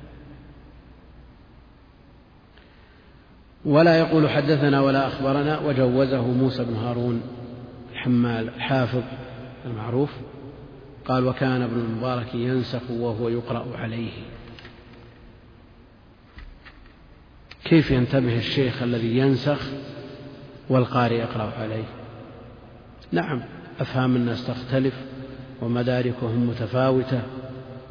ولا 3.64 3.99
يقول 3.99 4.30
حدثنا 4.30 4.80
ولا 4.80 5.07
أخبرنا 5.07 5.59
وجوزه 5.59 6.26
موسى 6.26 6.64
بن 6.64 6.75
هارون 6.75 7.23
الحمال 7.92 8.49
الحافظ 8.49 9.02
المعروف. 9.64 10.11
قال 11.09 11.27
وكان 11.27 11.62
ابن 11.62 11.81
المبارك 11.81 12.35
ينسخ 12.35 12.91
وهو 12.91 13.29
يقرأ 13.29 13.77
عليه. 13.77 14.12
كيف 17.65 17.91
ينتبه 17.91 18.38
الشيخ 18.38 18.83
الذي 18.83 19.19
ينسخ 19.19 19.61
والقارئ 20.69 21.15
يقرأ 21.15 21.53
عليه؟ 21.59 21.85
نعم 23.12 23.43
أفهام 23.81 24.17
الناس 24.17 24.47
تختلف 24.47 24.95
ومداركهم 25.62 26.49
متفاوتة. 26.49 27.23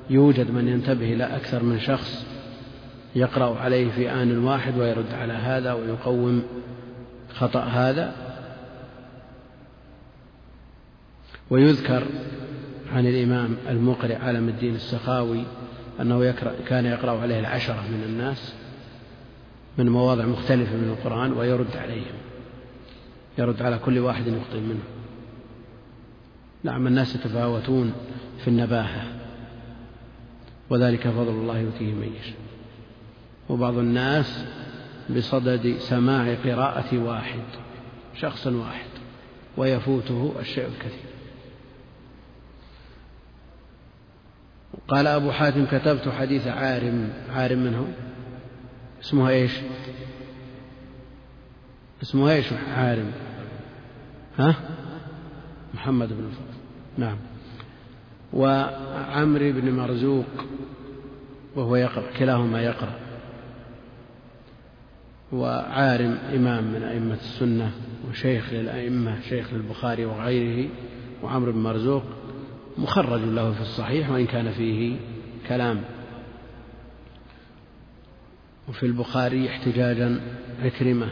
يوجد 0.09 0.51
من 0.51 0.67
ينتبه 0.67 1.13
إلى 1.13 1.23
أكثر 1.23 1.63
من 1.63 1.79
شخص 1.79 2.25
يقرأ 3.15 3.59
عليه 3.59 3.91
في 3.91 4.11
آن 4.11 4.43
واحد 4.43 4.77
ويرد 4.77 5.13
على 5.13 5.33
هذا 5.33 5.73
ويقوم 5.73 6.43
خطأ 7.33 7.63
هذا. 7.63 8.13
ويذكر 11.49 12.03
عن 12.93 13.07
الإمام 13.07 13.57
المقرئ 13.69 14.15
علم 14.15 14.49
الدين 14.49 14.75
السخاوي 14.75 15.43
أنه 16.01 16.25
يقرأ 16.25 16.53
كان 16.67 16.85
يقرأ 16.85 17.21
عليه 17.21 17.39
العشرة 17.39 17.81
من 17.91 18.03
الناس 18.03 18.53
من 19.77 19.89
مواضع 19.89 20.25
مختلفة 20.25 20.75
من 20.75 20.89
القرآن 20.89 21.33
ويرد 21.33 21.77
عليهم. 21.77 22.15
يرد 23.37 23.61
على 23.61 23.77
كل 23.77 23.99
واحد 23.99 24.27
يخطئ 24.27 24.59
منه. 24.59 24.83
نعم 26.63 26.87
الناس 26.87 27.15
يتفاوتون 27.15 27.93
في 28.43 28.47
النباهة 28.47 29.03
وذلك 30.69 31.07
فضل 31.07 31.29
الله 31.29 31.59
يؤتيه 31.59 31.93
من 31.93 32.13
يشاء. 32.19 32.39
وبعض 33.49 33.77
الناس 33.77 34.45
بصدد 35.17 35.77
سماع 35.77 36.33
قراءة 36.33 36.97
واحد 36.97 37.43
شخص 38.15 38.47
واحد 38.47 38.89
ويفوته 39.57 40.33
الشيء 40.39 40.65
الكثير. 40.65 41.16
قال 44.87 45.07
أبو 45.07 45.31
حاتم 45.31 45.65
كتبت 45.65 46.09
حديث 46.09 46.47
عارم 46.47 47.09
عارم 47.29 47.59
منه 47.59 47.87
اسمه 49.01 49.29
إيش؟ 49.29 49.51
اسمه 52.01 52.31
إيش 52.31 52.53
عارم؟ 52.53 53.11
ها؟ 54.37 54.55
محمد 55.73 56.07
بن 56.07 56.25
الفضل. 56.25 56.57
نعم. 56.97 57.17
وعمرو 58.33 59.51
بن 59.51 59.71
مرزوق 59.71 60.25
وهو 61.55 61.75
يقرأ 61.75 62.11
كلاهما 62.19 62.61
يقرأ. 62.61 63.07
وعارم 65.31 66.17
إمام 66.35 66.63
من 66.63 66.83
أئمة 66.83 67.13
السنة 67.13 67.71
وشيخ 68.09 68.53
للأئمة 68.53 69.21
شيخ 69.21 69.53
للبخاري 69.53 70.05
وغيره 70.05 70.69
وعمرو 71.23 71.51
بن 71.51 71.59
مرزوق 71.59 72.03
مخرج 72.77 73.21
له 73.21 73.51
في 73.51 73.61
الصحيح 73.61 74.09
وإن 74.09 74.25
كان 74.25 74.51
فيه 74.51 74.95
كلام. 75.47 75.81
وفي 78.69 78.85
البخاري 78.85 79.49
احتجاجا 79.49 80.21
عكرمة 80.63 81.09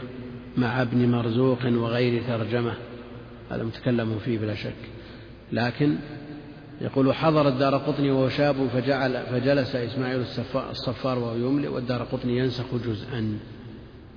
مع 0.56 0.82
ابن 0.82 1.08
مرزوق 1.08 1.58
وغير 1.64 2.22
ترجمة. 2.22 2.74
هذا 3.50 3.64
متكلم 3.64 4.18
فيه 4.18 4.38
بلا 4.38 4.54
شك. 4.54 4.74
لكن 5.52 5.96
يقول 6.80 7.14
حضر 7.14 7.48
الدار 7.48 7.76
قطني 7.76 8.10
وهو 8.10 8.28
شاب 8.28 8.68
فجعل 8.68 9.26
فجلس 9.26 9.76
إسماعيل 9.76 10.24
الصفار 10.70 11.18
وهو 11.18 11.36
يملئ 11.36 11.68
والدار 11.68 12.02
قطني 12.02 12.38
ينسخ 12.38 12.74
جزءا. 12.86 13.38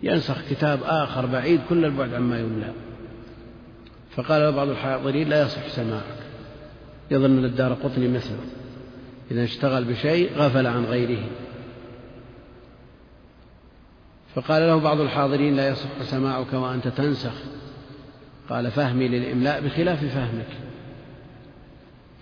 ينسخ 0.03 0.49
كتاب 0.49 0.79
آخر 0.83 1.25
بعيد 1.25 1.59
كل 1.69 1.85
البعد 1.85 2.13
عما 2.13 2.39
يملى 2.39 2.73
فقال 4.11 4.51
بعض 4.51 4.67
الحاضرين 4.67 5.29
لا 5.29 5.41
يصح 5.45 5.67
سماعك. 5.67 6.18
يظن 7.11 7.37
أن 7.37 7.45
الدار 7.45 7.73
قطني 7.73 8.07
مثله. 8.07 8.39
إذا 9.31 9.43
اشتغل 9.43 9.83
بشيء 9.83 10.31
غفل 10.35 10.67
عن 10.67 10.85
غيره. 10.85 11.23
فقال 14.35 14.61
له 14.61 14.79
بعض 14.79 15.01
الحاضرين 15.01 15.55
لا 15.55 15.69
يصح 15.69 16.01
سماعك 16.01 16.53
وأنت 16.53 16.87
تنسخ. 16.87 17.33
قال 18.49 18.71
فهمي 18.71 19.07
للإملاء 19.07 19.61
بخلاف 19.61 20.05
فهمك. 20.05 20.47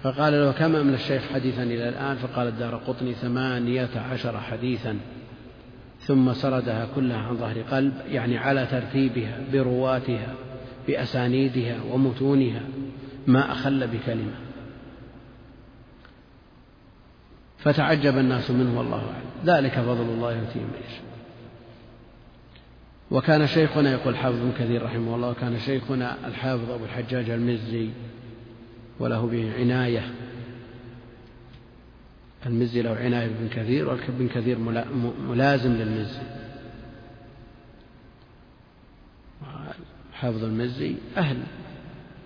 فقال 0.04 0.34
له 0.34 0.52
كم 0.52 0.76
أملى 0.76 0.96
الشيخ 0.96 1.22
حديثا 1.34 1.64
إلى 1.64 1.90
الآن؟ 1.90 2.16
فقال 2.16 2.48
الدار 2.48 2.76
قطني 2.76 3.14
ثمانية 3.14 3.90
عشر 4.12 4.40
حديثا. 4.40 4.98
ثم 6.00 6.34
سردها 6.34 6.88
كلها 6.96 7.18
عن 7.18 7.38
ظهر 7.38 7.62
قلب 7.62 7.94
يعني 8.12 8.38
على 8.38 8.68
ترتيبها 8.72 9.40
برواتها 9.54 10.34
بأسانيدها 10.88 11.78
ومتونها. 11.92 12.62
ما 13.28 13.52
أخل 13.52 13.88
بكلمة. 13.88 14.47
فتعجب 17.58 18.18
الناس 18.18 18.52
منه 18.52 18.78
والله 18.78 18.98
أعلم. 18.98 19.28
ذلك 19.46 19.80
فضل 19.80 20.02
الله 20.02 20.34
يؤتيه 20.34 20.60
من 20.60 20.74
يشاء. 20.88 21.08
وكان 23.12 23.48
شيخنا 23.48 23.92
يقول 23.92 24.18
حافظ 24.18 24.36
بن 24.36 24.52
كثير 24.60 24.84
رحمه 24.84 25.16
الله 25.16 25.30
وكان 25.30 25.60
شيخنا 25.60 26.28
الحافظ 26.28 26.72
أبو 26.72 26.86
الحجاج 26.86 27.30
المزي 27.30 27.90
وله 29.00 29.26
به 29.26 29.54
عناية. 29.60 30.14
المزي 32.46 32.82
له 32.82 32.96
عناية 32.96 33.28
بن 33.28 33.50
كثير 33.50 33.88
وابن 33.88 34.28
كثير 34.28 34.58
ملازم 35.28 35.74
للمزي. 35.74 36.20
حافظ 40.14 40.44
المزي 40.44 40.96
أهل 41.18 41.38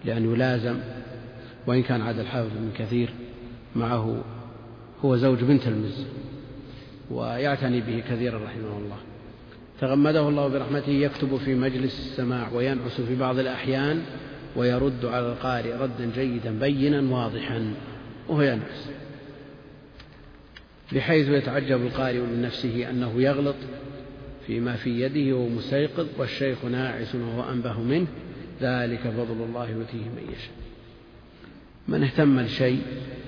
لأن 0.05 0.33
يلازم 0.33 0.79
وإن 1.67 1.83
كان 1.83 2.01
عاد 2.01 2.19
الحافظ 2.19 2.49
بن 2.55 2.71
كثير 2.77 3.13
معه 3.75 4.23
هو 5.05 5.15
زوج 5.15 5.43
بنت 5.43 5.67
المزي 5.67 6.05
ويعتني 7.11 7.81
به 7.81 8.03
كثيرا 8.09 8.37
رحمه 8.37 8.77
الله. 8.77 8.97
تغمده 9.79 10.29
الله 10.29 10.47
برحمته 10.47 10.91
يكتب 10.91 11.37
في 11.37 11.55
مجلس 11.55 11.99
السماع 11.99 12.49
وينعس 12.53 13.01
في 13.01 13.15
بعض 13.15 13.39
الأحيان 13.39 14.01
ويرد 14.55 15.05
على 15.05 15.31
القارئ 15.31 15.73
ردا 15.73 16.11
جيدا 16.15 16.59
بينا 16.59 17.15
واضحا 17.15 17.73
وهو 18.29 18.41
ينعس. 18.41 18.89
بحيث 20.91 21.29
يتعجب 21.29 21.81
القارئ 21.81 22.19
من 22.19 22.41
نفسه 22.41 22.89
أنه 22.89 23.21
يغلط 23.21 23.55
فيما 24.47 24.75
في 24.75 25.01
يده 25.01 25.35
وهو 25.35 25.49
مستيقظ 25.49 26.07
والشيخ 26.17 26.65
ناعس 26.65 27.15
وهو 27.15 27.51
أنبه 27.51 27.79
منه. 27.79 28.07
ذلك 28.61 28.99
فضل 28.99 29.43
الله 29.43 29.69
يؤتيه 29.69 29.97
من 29.97 30.23
يشاء. 30.23 30.55
من 31.87 32.03
اهتم 32.03 32.39
لشيء 32.39 32.81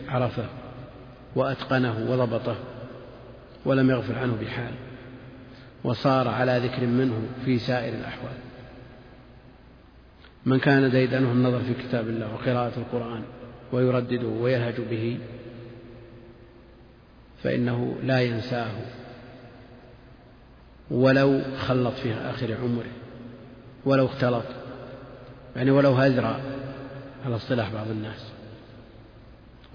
عرفه. 0.07 0.62
وأتقنه 1.35 2.07
وضبطه 2.09 2.55
ولم 3.65 3.89
يغفل 3.89 4.15
عنه 4.15 4.37
بحال 4.41 4.73
وصار 5.83 6.27
على 6.27 6.57
ذكر 6.57 6.85
منه 6.85 7.21
في 7.45 7.59
سائر 7.59 7.93
الأحوال. 7.93 8.33
من 10.45 10.59
كان 10.59 10.91
ديدنه 10.91 11.31
النظر 11.31 11.59
في 11.59 11.73
كتاب 11.73 12.09
الله 12.09 12.33
وقراءة 12.33 12.73
القرآن 12.77 13.23
ويردده 13.71 14.27
ويلهج 14.27 14.81
به 14.89 15.19
فإنه 17.43 17.95
لا 18.03 18.21
ينساه 18.21 18.71
ولو 20.91 21.41
خلط 21.57 21.93
في 21.93 22.13
آخر 22.13 22.57
عمره 22.63 22.91
ولو 23.85 24.05
اختلط 24.05 24.45
يعني 25.55 25.71
ولو 25.71 25.93
هزر 25.93 26.25
على 27.25 27.35
اصطلاح 27.35 27.73
بعض 27.73 27.87
الناس. 27.89 28.32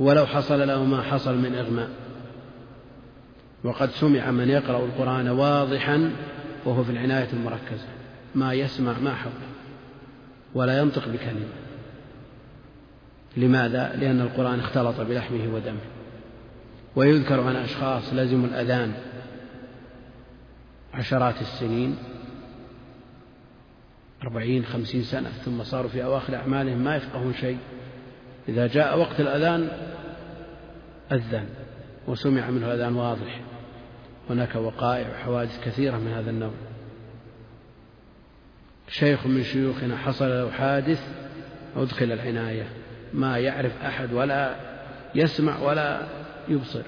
ولو 0.00 0.26
حصل 0.26 0.68
له 0.68 0.84
ما 0.84 1.02
حصل 1.02 1.38
من 1.38 1.54
إغماء. 1.54 1.90
وقد 3.64 3.90
سمع 3.90 4.30
من 4.30 4.48
يقرأ 4.48 4.84
القرآن 4.84 5.28
واضحا 5.28 6.12
وهو 6.64 6.84
في 6.84 6.90
العناية 6.90 7.28
المركزة. 7.32 7.86
ما 8.34 8.52
يسمع 8.52 8.98
ما 8.98 9.14
حوله 9.14 9.48
ولا 10.54 10.78
ينطق 10.78 11.08
بكلمة. 11.08 11.48
لماذا؟ 13.36 13.96
لأن 13.96 14.20
القرآن 14.20 14.60
اختلط 14.60 15.00
بلحمه 15.00 15.54
ودمه. 15.54 15.80
ويذكر 16.96 17.40
عن 17.40 17.56
أشخاص 17.56 18.12
لزموا 18.12 18.46
الأذان 18.46 18.92
عشرات 20.94 21.40
السنين 21.40 21.96
أربعين 24.22 24.64
خمسين 24.64 25.02
سنة 25.02 25.28
ثم 25.28 25.62
صاروا 25.62 25.90
في 25.90 26.04
أواخر 26.04 26.36
أعمالهم 26.36 26.78
ما 26.78 26.96
يفقهون 26.96 27.34
شيء. 27.34 27.58
إذا 28.48 28.66
جاء 28.66 28.98
وقت 28.98 29.20
الأذان 29.20 29.68
أذن 31.12 31.48
وسمع 32.06 32.50
منه 32.50 32.66
الأذان 32.66 32.96
واضح. 32.96 33.40
هناك 34.30 34.54
وقائع 34.54 35.10
وحوادث 35.10 35.64
كثيرة 35.64 35.96
من 35.96 36.12
هذا 36.12 36.30
النوع. 36.30 36.52
شيخ 38.88 39.26
من 39.26 39.42
شيوخنا 39.42 39.96
حصل 39.96 40.28
له 40.28 40.50
حادث 40.50 41.08
أدخل 41.76 42.12
العناية. 42.12 42.66
ما 43.14 43.38
يعرف 43.38 43.82
أحد 43.82 44.12
ولا 44.12 44.54
يسمع 45.14 45.58
ولا 45.58 46.02
يبصر 46.48 46.82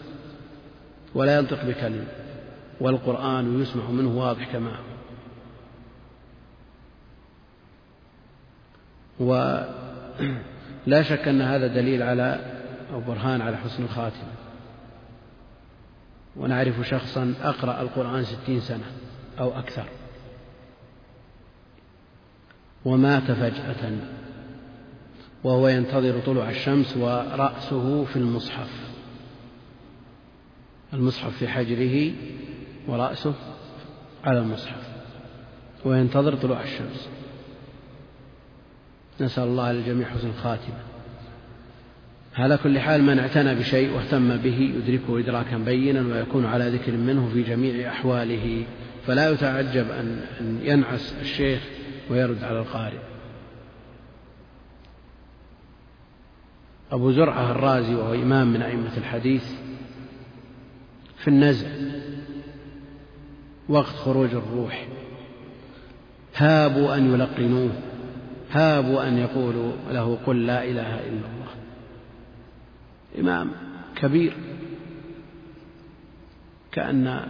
ولا 1.14 1.38
ينطق 1.38 1.64
بكلمة. 1.64 2.06
والقرآن 2.80 3.62
يسمع 3.62 3.90
منه 3.90 4.18
واضح 4.18 4.52
كما 4.52 4.72
هو. 9.20 9.64
ولا 10.86 11.02
شك 11.02 11.28
أن 11.28 11.42
هذا 11.42 11.66
دليل 11.66 12.02
على 12.02 12.40
أو 12.92 13.00
برهان 13.00 13.40
على 13.40 13.56
حسن 13.56 13.82
الخاتمة 13.84 14.32
ونعرف 16.36 16.88
شخصا 16.88 17.34
أقرأ 17.42 17.82
القرآن 17.82 18.24
ستين 18.24 18.60
سنة 18.60 18.84
أو 19.38 19.58
أكثر. 19.58 19.84
ومات 22.84 23.22
فجأة. 23.22 23.92
وهو 25.44 25.68
ينتظر 25.68 26.20
طلوع 26.20 26.50
الشمس 26.50 26.96
ورأسه 26.96 28.04
في 28.04 28.16
المصحف. 28.16 28.70
المصحف 30.92 31.36
في 31.36 31.48
حجره 31.48 32.12
ورأسه 32.88 33.34
على 34.24 34.38
المصحف. 34.38 34.90
وينتظر 35.84 36.36
طلوع 36.36 36.62
الشمس. 36.62 37.08
نسأل 39.20 39.44
الله 39.44 39.72
للجميع 39.72 40.08
حسن 40.08 40.28
الخاتمة. 40.28 40.76
على 42.36 42.56
كل 42.56 42.78
حال 42.78 43.02
من 43.02 43.18
اعتنى 43.18 43.54
بشيء 43.54 43.92
واهتم 43.92 44.36
به 44.36 44.72
يدركه 44.76 45.18
إدراكا 45.18 45.58
بينا 45.58 46.00
ويكون 46.00 46.46
على 46.46 46.68
ذكر 46.68 46.92
منه 46.92 47.30
في 47.32 47.42
جميع 47.42 47.92
أحواله 47.92 48.64
فلا 49.06 49.30
يتعجب 49.30 49.90
أن 49.90 50.58
ينعس 50.62 51.14
الشيخ 51.20 51.62
ويرد 52.10 52.44
على 52.44 52.58
القارئ. 52.58 52.98
أبو 56.92 57.12
زرعة 57.12 57.50
الرازي 57.50 57.94
وهو 57.94 58.14
إمام 58.14 58.52
من 58.52 58.62
أئمة 58.62 58.96
الحديث 58.96 59.52
في 61.18 61.28
النزع 61.28 61.68
وقت 63.68 63.86
خروج 63.86 64.34
الروح 64.34 64.88
هابوا 66.36 66.96
أن 66.96 67.14
يلقنوه. 67.14 67.89
هابوا 68.50 69.08
أن 69.08 69.18
يقولوا 69.18 69.72
له 69.90 70.18
قل 70.26 70.46
لا 70.46 70.64
إله 70.64 70.98
إلا 70.98 71.26
الله. 71.26 71.50
إمام 73.18 73.50
كبير. 73.96 74.32
كأن 76.72 77.26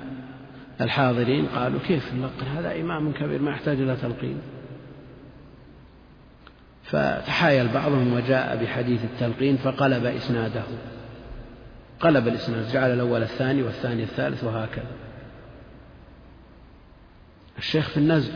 الحاضرين 0.81 1.47
قالوا 1.47 1.81
كيف 1.81 2.15
نلقن؟ 2.15 2.47
هذا 2.47 2.81
إمام 2.81 3.13
كبير 3.13 3.43
ما 3.43 3.51
يحتاج 3.51 3.81
إلى 3.81 3.97
تلقين. 3.97 4.41
فتحايل 6.85 7.69
بعضهم 7.69 8.13
وجاء 8.13 8.65
بحديث 8.65 9.05
التلقين 9.05 9.57
فقلب 9.57 10.05
إسناده. 10.05 10.63
قلب 12.01 12.29
الإسناد 12.29 12.73
جعل 12.73 12.91
الأول 12.91 13.23
الثاني 13.23 13.63
والثاني 13.63 14.03
الثالث 14.03 14.45
وهكذا. 14.45 14.91
الشيخ 17.59 17.89
في 17.89 17.97
النزل 17.97 18.33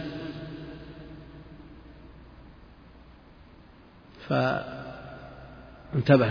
فانتبه 4.28 4.72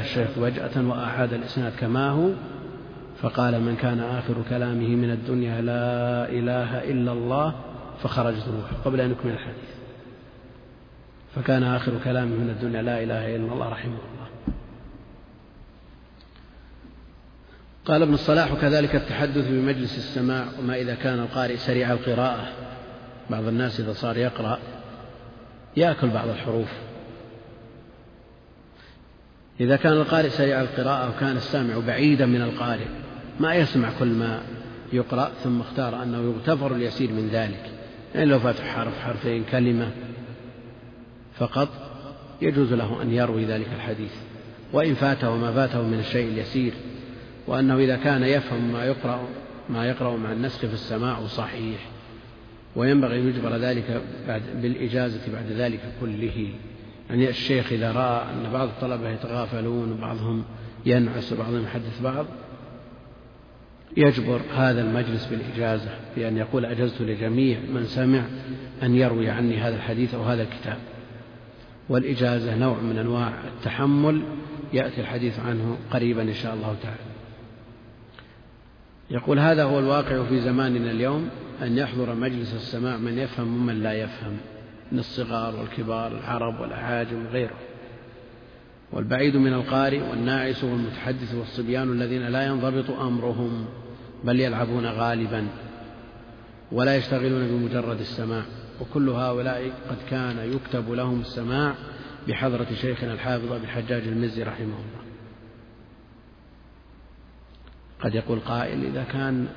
الشيخ 0.01 0.27
فجأة 0.29 0.87
وأعاد 0.87 1.33
الإسناد 1.33 1.73
كما 1.79 2.09
هو 2.09 2.29
فقال 3.21 3.61
من 3.61 3.75
كان 3.75 3.99
آخر 3.99 4.35
كلامه 4.49 4.95
من 4.95 5.11
الدنيا 5.11 5.61
لا 5.61 6.29
إله 6.29 6.91
إلا 6.91 7.11
الله 7.11 7.55
فخرجت 8.03 8.47
روحه 8.47 8.83
قبل 8.85 9.01
أن 9.01 9.11
يكمل 9.11 9.31
الحديث. 9.31 9.73
فكان 11.35 11.63
آخر 11.63 11.91
كلامه 12.03 12.35
من 12.35 12.49
الدنيا 12.49 12.81
لا 12.81 13.03
إله 13.03 13.35
إلا 13.35 13.53
الله 13.53 13.69
رحمه 13.69 13.93
الله. 13.93 14.27
قال 17.85 18.01
ابن 18.01 18.13
الصلاح 18.13 18.51
وكذلك 18.51 18.95
التحدث 18.95 19.47
بمجلس 19.47 19.97
السماع 19.97 20.45
وما 20.59 20.75
إذا 20.75 20.95
كان 20.95 21.19
القارئ 21.19 21.57
سريع 21.57 21.91
القراءة. 21.91 22.47
بعض 23.29 23.43
الناس 23.43 23.79
إذا 23.79 23.93
صار 23.93 24.17
يقرأ 24.17 24.59
يأكل 25.77 26.09
بعض 26.09 26.29
الحروف. 26.29 26.71
إذا 29.59 29.75
كان 29.75 29.93
القارئ 29.93 30.29
سريع 30.29 30.61
القراءة 30.61 31.09
وكان 31.09 31.37
السامع 31.37 31.79
بعيدا 31.87 32.25
من 32.25 32.41
القارئ 32.41 32.85
ما 33.39 33.55
يسمع 33.55 33.89
كل 33.99 34.07
ما 34.07 34.41
يقرأ 34.93 35.31
ثم 35.43 35.61
اختار 35.61 36.03
أنه 36.03 36.17
يغتفر 36.17 36.75
اليسير 36.75 37.11
من 37.11 37.29
ذلك. 37.33 37.71
يعني 38.15 38.25
لو 38.25 38.39
فات 38.39 38.59
حرف 38.59 38.99
حرفين 38.99 39.43
كلمة 39.51 39.91
فقط 41.35 41.69
يجوز 42.41 42.73
له 42.73 43.01
أن 43.01 43.13
يروي 43.13 43.45
ذلك 43.45 43.67
الحديث. 43.75 44.13
وإن 44.73 44.93
فاته 44.93 45.37
ما 45.37 45.51
فاته 45.51 45.81
من 45.81 45.99
الشيء 45.99 46.27
اليسير 46.27 46.73
وأنه 47.47 47.77
إذا 47.77 47.95
كان 47.95 48.23
يفهم 48.23 48.73
ما 48.73 48.85
يقرأ 48.85 49.27
ما 49.69 49.85
يقرأ 49.85 50.17
مع 50.17 50.31
النسخ 50.31 50.59
في 50.59 50.73
السماع 50.73 51.25
صحيح. 51.25 51.79
وينبغي 52.75 53.19
أن 53.19 53.27
يجبر 53.27 53.57
ذلك 53.57 54.01
بعد 54.27 54.41
بالإجازة 54.61 55.21
بعد 55.33 55.51
ذلك 55.51 55.79
كله. 56.01 56.49
يعني 57.09 57.29
الشيخ 57.29 57.71
إذا 57.71 57.91
رأى 57.91 58.23
أن 58.33 58.51
بعض 58.53 58.67
الطلبة 58.67 59.09
يتغافلون 59.09 59.91
وبعضهم 59.91 60.43
ينعس 60.85 61.33
وبعضهم 61.33 61.63
يحدث 61.63 62.01
بعض 62.01 62.25
يجبر 63.97 64.41
هذا 64.55 64.81
المجلس 64.81 65.25
بالإجازة 65.25 65.89
بأن 66.15 66.37
يقول 66.37 66.65
أجزت 66.65 67.01
لجميع 67.01 67.59
من 67.73 67.85
سمع 67.85 68.23
أن 68.83 68.95
يروي 68.95 69.29
عني 69.29 69.57
هذا 69.57 69.75
الحديث 69.75 70.13
أو 70.13 70.23
هذا 70.23 70.43
الكتاب. 70.43 70.77
والإجازة 71.89 72.55
نوع 72.55 72.79
من 72.79 72.97
أنواع 72.97 73.33
التحمل 73.57 74.21
يأتي 74.73 75.01
الحديث 75.01 75.39
عنه 75.39 75.77
قريبا 75.91 76.21
إن 76.21 76.33
شاء 76.33 76.53
الله 76.53 76.75
تعالى. 76.83 76.99
يقول 79.11 79.39
هذا 79.39 79.63
هو 79.63 79.79
الواقع 79.79 80.23
في 80.23 80.41
زماننا 80.41 80.91
اليوم 80.91 81.29
أن 81.61 81.77
يحضر 81.77 82.15
مجلس 82.15 82.53
السماع 82.53 82.97
من 82.97 83.17
يفهم 83.17 83.61
ومن 83.61 83.83
لا 83.83 83.93
يفهم. 83.93 84.37
من 84.91 84.99
الصغار 84.99 85.55
والكبار 85.55 86.11
العرب 86.11 86.59
والأعاجم 86.59 87.25
وغيره 87.25 87.57
والبعيد 88.91 89.35
من 89.35 89.53
القارئ 89.53 90.01
والناعس 90.01 90.63
والمتحدث 90.63 91.35
والصبيان 91.35 91.91
الذين 91.91 92.27
لا 92.27 92.45
ينضبط 92.45 92.89
أمرهم 92.89 93.65
بل 94.23 94.39
يلعبون 94.39 94.85
غالبا 94.85 95.47
ولا 96.71 96.95
يشتغلون 96.95 97.47
بمجرد 97.47 97.99
السماع. 97.99 98.43
وكل 98.81 99.09
هؤلاء 99.09 99.71
قد 99.89 99.97
كان 100.09 100.51
يكتب 100.53 100.91
لهم 100.91 101.21
السماع 101.21 101.75
بحضرة 102.27 102.67
شيخنا 102.81 103.13
الحافظ 103.13 103.51
أبي 103.51 103.63
الحجاج 103.63 104.07
المزي 104.07 104.43
رحمه 104.43 104.63
الله. 104.63 105.03
قد 107.99 108.15
يقول 108.15 108.39
قائل 108.39 108.85
إذا 108.85 109.03
كان 109.03 109.47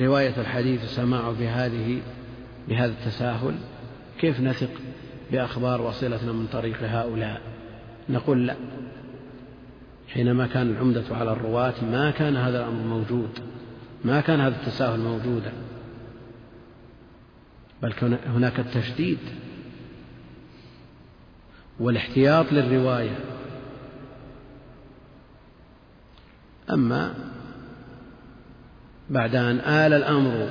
رواية 0.00 0.40
الحديث 0.40 0.84
سماعه 0.84 1.32
بهذه 1.32 2.00
بهذا 2.68 2.92
التساهل 2.92 3.54
كيف 4.22 4.40
نثق 4.40 4.70
بأخبار 5.32 5.82
وصلتنا 5.82 6.32
من 6.32 6.46
طريق 6.52 6.76
هؤلاء؟ 6.82 7.40
نقول 8.08 8.46
لا. 8.46 8.56
حينما 10.08 10.46
كان 10.46 10.70
العمدة 10.70 11.04
على 11.10 11.32
الرواة 11.32 11.84
ما 11.84 12.10
كان 12.10 12.36
هذا 12.36 12.60
الأمر 12.60 12.82
موجود. 12.82 13.30
ما 14.04 14.20
كان 14.20 14.40
هذا 14.40 14.56
التساهل 14.56 15.00
موجودا. 15.00 15.52
بل 17.82 18.18
هناك 18.26 18.60
التشديد 18.60 19.18
والاحتياط 21.80 22.52
للرواية. 22.52 23.18
أما 26.70 27.14
بعد 29.10 29.36
أن 29.36 29.58
آل 29.58 29.92
الأمر 29.92 30.48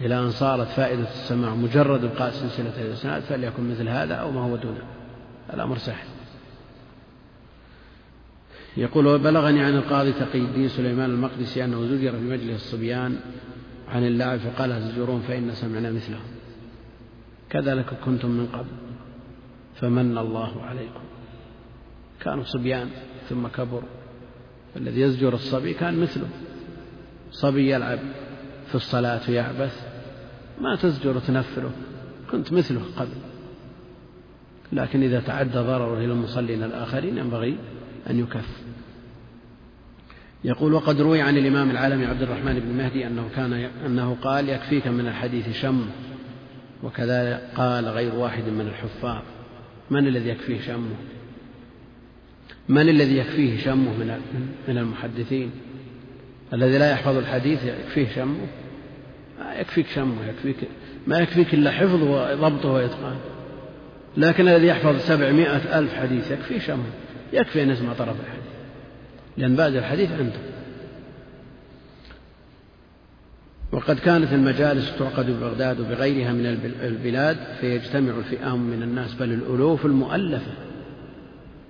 إلى 0.00 0.18
أن 0.18 0.30
صارت 0.30 0.68
فائدة 0.68 1.02
السماع 1.02 1.54
مجرد 1.54 2.04
إبقاء 2.04 2.30
سلسلة 2.30 2.82
الإسناد 2.82 3.22
فليكن 3.22 3.70
مثل 3.70 3.88
هذا 3.88 4.14
أو 4.14 4.30
ما 4.30 4.40
هو 4.40 4.56
دونه. 4.56 4.82
الأمر 5.54 5.78
سهل. 5.78 6.06
يقول 8.76 9.06
وبلغني 9.06 9.64
عن 9.64 9.76
القاضي 9.76 10.12
تقي 10.12 10.38
الدين 10.38 10.68
سليمان 10.68 11.10
المقدسي 11.10 11.64
أنه 11.64 11.86
زجر 11.86 12.12
في 12.12 12.24
مجلس 12.24 12.64
الصبيان 12.64 13.20
عن 13.88 14.06
اللعب 14.06 14.38
فقال 14.38 14.72
هزجرون 14.72 15.20
فإن 15.20 15.54
سمعنا 15.54 15.90
مثله. 15.90 16.20
كذلك 17.50 17.94
كنتم 18.04 18.30
من 18.30 18.46
قبل 18.46 18.70
فمن 19.74 20.18
الله 20.18 20.62
عليكم. 20.62 21.00
كانوا 22.20 22.44
صبيان 22.44 22.88
ثم 23.28 23.46
كبروا 23.46 23.88
الذي 24.76 25.00
يزجر 25.00 25.34
الصبي 25.34 25.74
كان 25.74 26.00
مثله. 26.00 26.28
صبي 27.30 27.70
يلعب 27.70 27.98
في 28.68 28.74
الصلاة 28.74 29.20
ويعبث 29.28 29.87
ما 30.60 30.76
تزجر 30.76 31.16
وتنفره. 31.16 31.70
كنت 32.30 32.52
مثله 32.52 32.82
قبل. 32.96 33.16
لكن 34.72 35.02
إذا 35.02 35.20
تعدى 35.20 35.58
ضرره 35.58 35.98
إلى 35.98 36.12
المصلين 36.12 36.62
الآخرين 36.62 37.18
ينبغي 37.18 37.58
أن 38.10 38.18
يكف. 38.18 38.62
يقول 40.44 40.72
وقد 40.72 41.00
روي 41.00 41.20
عن 41.20 41.36
الإمام 41.36 41.70
العالمي 41.70 42.06
عبد 42.06 42.22
الرحمن 42.22 42.60
بن 42.60 42.76
مهدي 42.76 43.06
أنه 43.06 43.28
كان 43.36 43.52
أنه 43.86 44.16
قال 44.22 44.48
يكفيك 44.48 44.86
من 44.86 45.06
الحديث 45.06 45.60
شم 45.60 45.86
وكذا 46.82 47.50
قال 47.56 47.84
غير 47.84 48.14
واحد 48.14 48.44
من 48.44 48.60
الحفاظ. 48.60 49.22
من 49.90 50.06
الذي 50.06 50.28
يكفيه 50.28 50.60
شمه؟ 50.60 50.96
من 52.68 52.88
الذي 52.88 53.16
يكفيه 53.16 53.58
شمه 53.58 53.92
من 54.68 54.78
المحدثين؟ 54.78 55.50
الذي 56.52 56.78
لا 56.78 56.90
يحفظ 56.90 57.16
الحديث 57.16 57.64
يكفيه 57.64 58.14
شمه؟ 58.14 58.46
ما 59.38 59.54
يكفيك 59.54 59.86
شمه 59.86 60.26
يكفيك 60.28 60.56
ما 61.06 61.18
يكفيك 61.18 61.54
إلا 61.54 61.70
حفظه 61.70 62.32
وضبطه 62.32 62.68
وإتقانه. 62.68 63.20
لكن 64.16 64.48
الذي 64.48 64.66
يحفظ 64.66 64.98
سبعمائة 64.98 65.78
ألف 65.78 65.94
حديث 65.94 66.30
يكفيه 66.30 66.58
شمه 66.58 66.84
يكفي 67.32 67.62
أن 67.62 67.70
يسمع 67.70 67.92
طرف 67.92 68.16
الحديث. 68.20 68.52
لأن 69.36 69.56
باقي 69.56 69.78
الحديث 69.78 70.12
عنده 70.12 70.38
وقد 73.72 73.98
كانت 73.98 74.32
المجالس 74.32 74.98
تعقد 74.98 75.30
ببغداد 75.30 75.80
وبغيرها 75.80 76.32
من 76.32 76.46
البلاد 76.82 77.36
فيجتمع 77.60 78.18
الفئام 78.18 78.58
من 78.58 78.82
الناس 78.82 79.14
بل 79.14 79.32
الألوف 79.32 79.86
المؤلفة. 79.86 80.52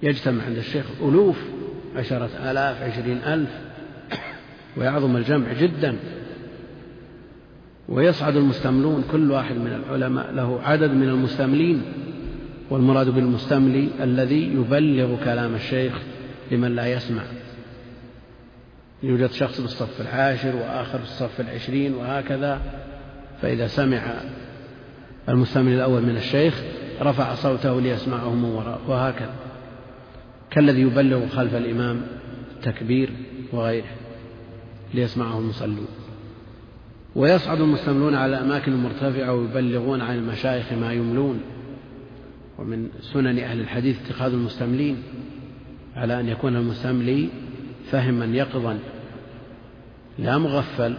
يجتمع 0.02 0.44
عند 0.44 0.56
الشيخ 0.56 0.84
ألوف 1.02 1.36
عشرة 1.96 2.30
آلاف 2.50 2.82
عشرين 2.82 3.18
ألف 3.26 3.50
ويعظم 4.76 5.16
الجمع 5.16 5.52
جدا. 5.52 5.96
ويصعد 7.88 8.36
المستملون 8.36 9.04
كل 9.12 9.30
واحد 9.30 9.56
من 9.56 9.72
العلماء 9.72 10.32
له 10.32 10.60
عدد 10.62 10.90
من 10.90 11.08
المستملين 11.08 11.82
والمراد 12.70 13.08
بالمستملي 13.08 13.88
الذي 14.00 14.54
يبلغ 14.54 15.24
كلام 15.24 15.54
الشيخ 15.54 15.92
لمن 16.50 16.76
لا 16.76 16.86
يسمع. 16.86 17.22
يوجد 19.02 19.30
شخص 19.30 19.60
بالصف 19.60 20.00
العاشر 20.00 20.56
وآخر 20.56 20.98
في 20.98 21.04
الصف 21.04 21.40
العشرين 21.40 21.94
وهكذا. 21.94 22.60
فإذا 23.42 23.66
سمع 23.66 24.02
المستملي 25.28 25.74
الأول 25.74 26.02
من 26.02 26.16
الشيخ 26.16 26.62
رفع 27.02 27.34
صوته 27.34 27.80
ليسمعه 27.80 28.34
من 28.34 28.44
وراءه 28.44 28.90
وهكذا. 28.90 29.34
كالذي 30.50 30.80
يبلغ 30.80 31.28
خلف 31.28 31.54
الإمام 31.54 32.00
تكبير 32.62 33.10
وغيره 33.52 33.90
ليسمعه 34.94 35.38
المصلون 35.38 35.88
ويصعد 37.18 37.60
المستملون 37.60 38.14
على 38.14 38.38
الأماكن 38.38 38.72
المرتفعة 38.72 39.34
ويبلغون 39.34 40.00
عن 40.00 40.18
المشايخ 40.18 40.72
ما 40.72 40.92
يملون. 40.92 41.40
ومن 42.58 42.88
سنن 43.00 43.38
أهل 43.38 43.60
الحديث 43.60 44.06
اتخاذ 44.06 44.32
المستملين 44.32 45.02
على 45.96 46.20
أن 46.20 46.28
يكون 46.28 46.56
المستملي 46.56 47.28
فهما 47.90 48.24
يقظا 48.24 48.78
لا 50.18 50.38
مغفل. 50.38 50.94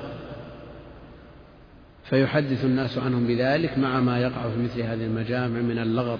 فيحدث 2.03 2.65
الناس 2.65 2.97
عنهم 2.97 3.27
بذلك 3.27 3.77
مع 3.77 3.99
ما 3.99 4.19
يقع 4.19 4.49
في 4.49 4.63
مثل 4.63 4.81
هذه 4.81 5.05
المجامع 5.05 5.61
من 5.61 5.77
اللغط 5.77 6.19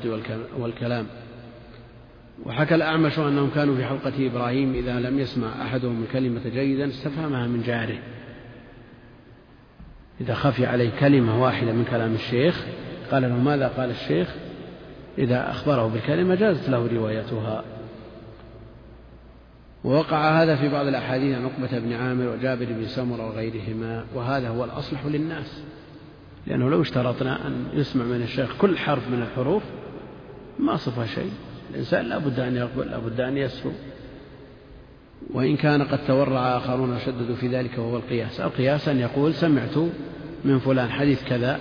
والكلام. 0.60 1.06
وحكى 2.46 2.76
الأعمش 2.76 3.20
أنهم 3.20 3.50
كانوا 3.50 3.76
في 3.76 3.86
حلقة 3.86 4.28
إبراهيم 4.28 4.74
إذا 4.74 5.00
لم 5.00 5.20
يسمع 5.20 5.62
أحدهم 5.62 6.04
الكلمة 6.04 6.42
جيدا 6.50 6.88
استفهمها 6.88 7.48
من 7.48 7.62
جاره. 7.62 8.00
إذا 10.22 10.34
خفي 10.34 10.66
عليه 10.66 10.90
كلمة 11.00 11.44
واحدة 11.44 11.72
من 11.72 11.86
كلام 11.92 12.14
الشيخ 12.14 12.66
قال 13.12 13.22
له 13.22 13.36
ماذا 13.36 13.68
قال 13.68 13.90
الشيخ؟ 13.90 14.36
إذا 15.18 15.52
أخبره 15.52 15.88
بالكلمة 15.88 16.36
جازت 16.36 16.70
له 16.70 16.88
روايتها. 16.94 17.64
ووقع 19.84 20.44
هذا 20.44 20.56
في 20.56 20.70
بعض 20.70 20.88
الأحاديث 20.88 21.36
عن 21.36 21.46
عقبة 21.46 21.80
بن 21.80 21.94
عامر 21.94 22.28
وجابر 22.28 22.66
بن 22.66 22.86
سمرة 22.86 23.28
وغيرهما 23.28 24.04
وهذا 24.16 24.50
هو 24.50 24.64
الأصلح 24.64 25.06
للناس. 25.06 25.64
لأنه 26.48 26.70
لو 26.70 26.82
اشترطنا 26.82 27.48
أن 27.48 27.66
يسمع 27.74 28.06
من 28.06 28.22
الشيخ 28.22 28.58
كل 28.58 28.78
حرف 28.78 29.08
من 29.08 29.22
الحروف 29.22 29.64
ما 30.60 30.76
صفى 30.76 31.08
شيء. 31.08 31.32
الإنسان 31.70 32.06
لا 32.06 32.18
بد 32.18 32.40
أن 32.40 32.56
يقبل 32.56 32.88
لا 32.88 32.98
بد 32.98 33.22
أن 33.22 33.38
يسهو 33.38 33.72
وإن 35.34 35.58
كان 35.58 35.84
قد 35.84 36.00
تورع 36.08 36.58
آخرون 36.58 36.96
وشددوا 36.96 37.36
في 37.36 37.48
ذلك 37.48 37.78
وهو 37.78 37.98
القياس. 37.98 38.40
القياس 38.40 38.90
أن 38.90 39.00
يقول 39.00 39.34
سمعت 39.34 39.78
من 40.46 40.60
فلان 40.60 40.90
حديث 40.92 41.24
كذا 41.24 41.60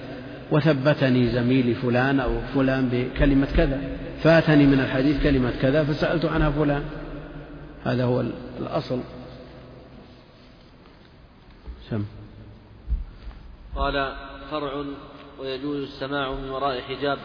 وثبتني 0.51 1.29
زميلي 1.29 1.75
فلان 1.75 2.21
أو 2.21 2.41
فلان 2.55 2.89
بكلمة 2.93 3.49
كذا 3.57 3.81
فاتني 4.23 4.67
من 4.67 4.81
الحديث 4.81 5.23
كلمة 5.23 5.53
كذا 5.63 5.85
فسألت 5.85 6.25
عنها 6.25 6.51
فلان. 6.51 6.85
هذا 7.85 8.05
هو 8.05 8.25
الأصل. 8.61 9.01
سم. 11.91 12.05
قال 13.77 14.13
فرع 14.51 14.85
ويجوز 15.41 15.83
السماع 15.83 16.33
من 16.33 16.51
وراء 16.51 16.81
حجاب 16.81 17.19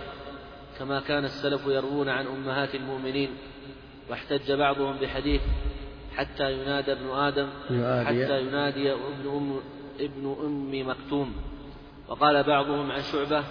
كما 0.80 1.00
كان 1.00 1.26
السلف 1.26 1.68
يروون 1.68 2.10
عن 2.10 2.28
أمهات 2.28 2.76
المؤمنين 2.76 3.30
واحتج 4.10 4.52
بعضهم 4.52 4.98
بحديث 4.98 5.42
حتى 6.16 6.54
ينادى 6.54 6.92
ابن 6.92 7.10
آدم 7.10 7.50
حتى 8.06 8.42
ينادي 8.42 8.94
ابن 8.94 9.28
أم, 9.28 9.60
ابن 10.00 10.36
أم 10.46 10.90
مكتوم. 10.90 11.36
وقال 12.08 12.44
بعضهم 12.44 12.92
عن 12.92 13.02
شعبة 13.02 13.44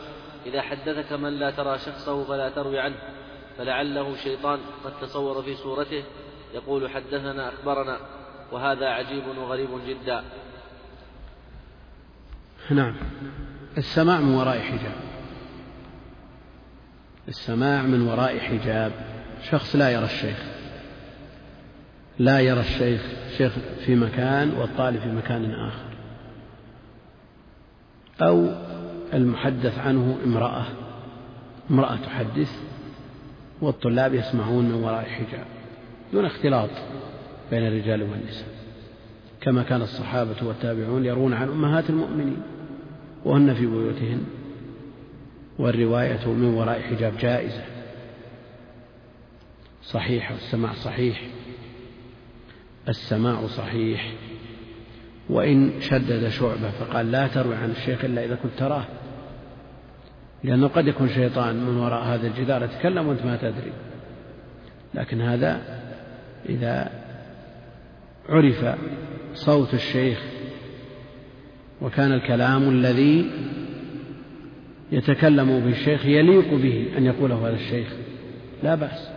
إذا 0.46 0.62
حدثك 0.62 1.12
من 1.12 1.38
لا 1.38 1.50
ترى 1.50 1.78
شخصه 1.78 2.24
فلا 2.24 2.48
تروي 2.48 2.78
عنه 2.78 2.96
فلعله 3.58 4.16
شيطان 4.16 4.58
قد 4.84 4.92
تصور 5.00 5.42
في 5.42 5.54
صورته 5.54 6.04
يقول 6.54 6.90
حدثنا 6.90 7.48
أخبرنا 7.48 7.98
وهذا 8.52 8.86
عجيب 8.86 9.22
وغريب 9.38 9.68
جدا. 9.86 10.24
نعم. 12.70 12.96
السماع 13.78 14.20
من 14.20 14.34
وراء 14.34 14.58
حجاب. 14.58 14.96
السماع 17.28 17.82
من 17.82 18.08
وراء 18.08 18.38
حجاب. 18.38 18.92
شخص 19.50 19.76
لا 19.76 19.90
يرى 19.90 20.04
الشيخ. 20.04 20.61
لا 22.22 22.40
يرى 22.40 22.60
الشيخ 22.60 23.02
شيخ 23.38 23.52
في 23.86 23.94
مكان 23.94 24.50
والطالب 24.50 25.00
في 25.00 25.12
مكان 25.12 25.54
آخر. 25.54 25.92
أو 28.20 28.50
المحدث 29.14 29.78
عنه 29.78 30.18
امرأة 30.24 30.64
امرأة 31.70 31.96
تحدث 31.96 32.60
والطلاب 33.60 34.14
يسمعون 34.14 34.64
من 34.64 34.74
وراء 34.74 35.04
حجاب 35.04 35.44
دون 36.12 36.24
اختلاط 36.24 36.70
بين 37.50 37.66
الرجال 37.66 38.02
والنساء. 38.02 38.48
كما 39.40 39.62
كان 39.62 39.82
الصحابة 39.82 40.36
والتابعون 40.42 41.04
يرون 41.04 41.34
عن 41.34 41.48
أمهات 41.48 41.90
المؤمنين 41.90 42.42
وهن 43.24 43.54
في 43.54 43.66
بيوتهن. 43.66 44.24
والرواية 45.58 46.28
من 46.28 46.54
وراء 46.54 46.80
حجاب 46.80 47.12
جائزة. 47.18 47.64
صحيح 49.82 50.32
والسماع 50.32 50.72
صحيح. 50.72 51.22
السماع 52.88 53.46
صحيح. 53.46 54.12
وإن 55.28 55.70
شدد 55.80 56.28
شعبة 56.28 56.70
فقال 56.70 57.12
لا 57.12 57.26
تروي 57.26 57.54
عن 57.54 57.70
الشيخ 57.70 58.04
إلا 58.04 58.24
إذا 58.24 58.34
كنت 58.34 58.52
تراه. 58.58 58.84
لأنه 60.44 60.68
قد 60.68 60.86
يكون 60.86 61.08
شيطان 61.08 61.56
من 61.56 61.76
وراء 61.76 62.04
هذا 62.04 62.26
الجدار 62.26 62.64
يتكلم 62.64 63.08
وأنت 63.08 63.24
ما 63.24 63.36
تدري. 63.36 63.72
لكن 64.94 65.20
هذا 65.20 65.60
إذا 66.48 66.90
عرف 68.28 68.76
صوت 69.34 69.74
الشيخ 69.74 70.22
وكان 71.80 72.12
الكلام 72.12 72.68
الذي 72.68 73.30
يتكلم 74.92 75.60
به 75.60 75.70
الشيخ 75.70 76.06
يليق 76.06 76.54
به 76.54 76.86
أن 76.98 77.06
يقوله 77.06 77.48
هذا 77.48 77.54
الشيخ 77.54 77.88
لا 78.62 78.74
بأس. 78.74 79.11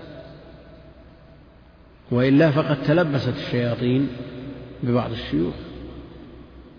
وإلا 2.11 2.51
فقد 2.51 2.83
تلبست 2.83 3.33
الشياطين 3.37 4.07
ببعض 4.83 5.11
الشيوخ. 5.11 5.53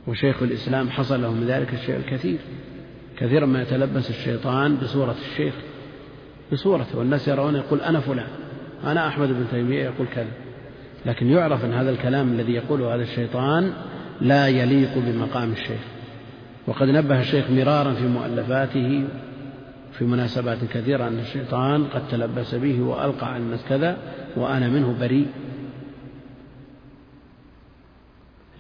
وشيخ 0.07 0.43
الإسلام 0.43 0.91
حصل 0.91 1.23
له 1.23 1.33
من 1.33 1.47
ذلك 1.47 1.75
الشيء 1.75 1.97
الكثير. 1.97 2.39
كثيرا 3.19 3.47
ما 3.47 3.63
يتلبس 3.63 4.11
الشيطان 4.11 4.77
بصورة 4.77 5.17
الشيخ 5.31 5.55
بصورته. 6.53 6.99
والناس 6.99 7.29
يرون 7.29 7.57
يقول 7.57 7.81
أنا 7.81 8.01
فلان 8.01 8.29
أنا 8.85 9.09
أحمد 9.09 9.29
بن 9.29 9.45
تيمية 9.51 9.85
يقول 9.85 10.07
كذا. 10.15 10.33
لكن 11.07 11.31
يعرف 11.31 11.65
أن 11.65 11.73
هذا 11.73 11.91
الكلام 11.91 12.33
الذي 12.33 12.53
يقوله 12.53 12.95
هذا 12.95 13.03
الشيطان 13.03 13.73
لا 14.21 14.49
يليق 14.49 14.99
بمقام 14.99 15.53
الشيخ. 15.53 15.81
وقد 16.67 16.89
نبه 16.89 17.21
الشيخ 17.21 17.51
مرارا 17.51 17.95
في 17.95 18.07
مؤلفاته 18.07 19.05
في 19.99 20.05
مناسبات 20.05 20.59
كثيرة 20.65 21.09
أن 21.09 21.19
الشيطان 21.19 21.85
قد 21.85 22.09
تلبس 22.09 22.55
به 22.55 22.81
وألقى 22.81 23.37
الناس 23.37 23.65
كذا 23.69 23.97
وأنا 24.37 24.69
منه 24.69 24.97
بريء. 25.01 25.27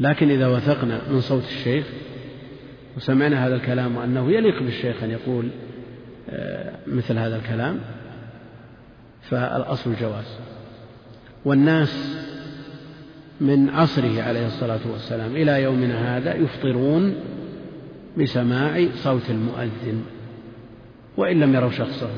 لكن 0.00 0.30
إذا 0.30 0.46
وثقنا 0.46 1.00
من 1.10 1.20
صوت 1.20 1.44
الشيخ 1.44 1.86
وسمعنا 2.96 3.46
هذا 3.46 3.54
الكلام 3.54 3.96
وأنه 3.96 4.32
يليق 4.32 4.62
بالشيخ 4.62 5.02
أن 5.02 5.10
يقول 5.10 5.48
آه، 6.30 6.72
مثل 6.86 7.18
هذا 7.18 7.36
الكلام 7.36 7.80
فالأصل 9.22 9.90
الجواز 9.90 10.38
والناس 11.44 12.16
من 13.40 13.70
عصره 13.70 14.22
عليه 14.22 14.46
الصلاة 14.46 14.80
والسلام 14.92 15.36
إلى 15.36 15.62
يومنا 15.62 16.16
هذا 16.16 16.34
يفطرون 16.34 17.14
بسماع 18.18 18.86
صوت 18.94 19.30
المؤذن. 19.30 20.02
وإن 21.16 21.40
لم 21.40 21.54
يروا 21.54 21.70
شخصه. 21.70 22.10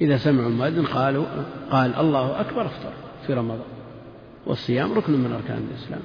إذا 0.00 0.16
سمعوا 0.16 0.48
المؤذن 0.48 0.86
قالوا 0.86 1.24
قال 1.70 1.94
الله 1.94 2.40
أكبر 2.40 2.66
افطر 2.66 2.92
في 3.26 3.34
رمضان. 3.34 3.66
والصيام 4.46 4.92
ركن 4.92 5.12
من 5.12 5.32
أركان 5.32 5.68
الإسلام. 5.70 6.00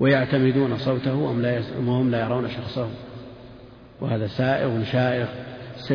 ويعتمدون 0.00 0.76
صوته 0.76 1.14
وهم 1.14 1.42
لا, 1.42 1.62
وهم 1.86 2.10
لا 2.10 2.24
يرون 2.24 2.50
شخصه. 2.50 2.88
وهذا 4.00 4.26
سائغ 4.26 4.84
شائع 4.84 5.28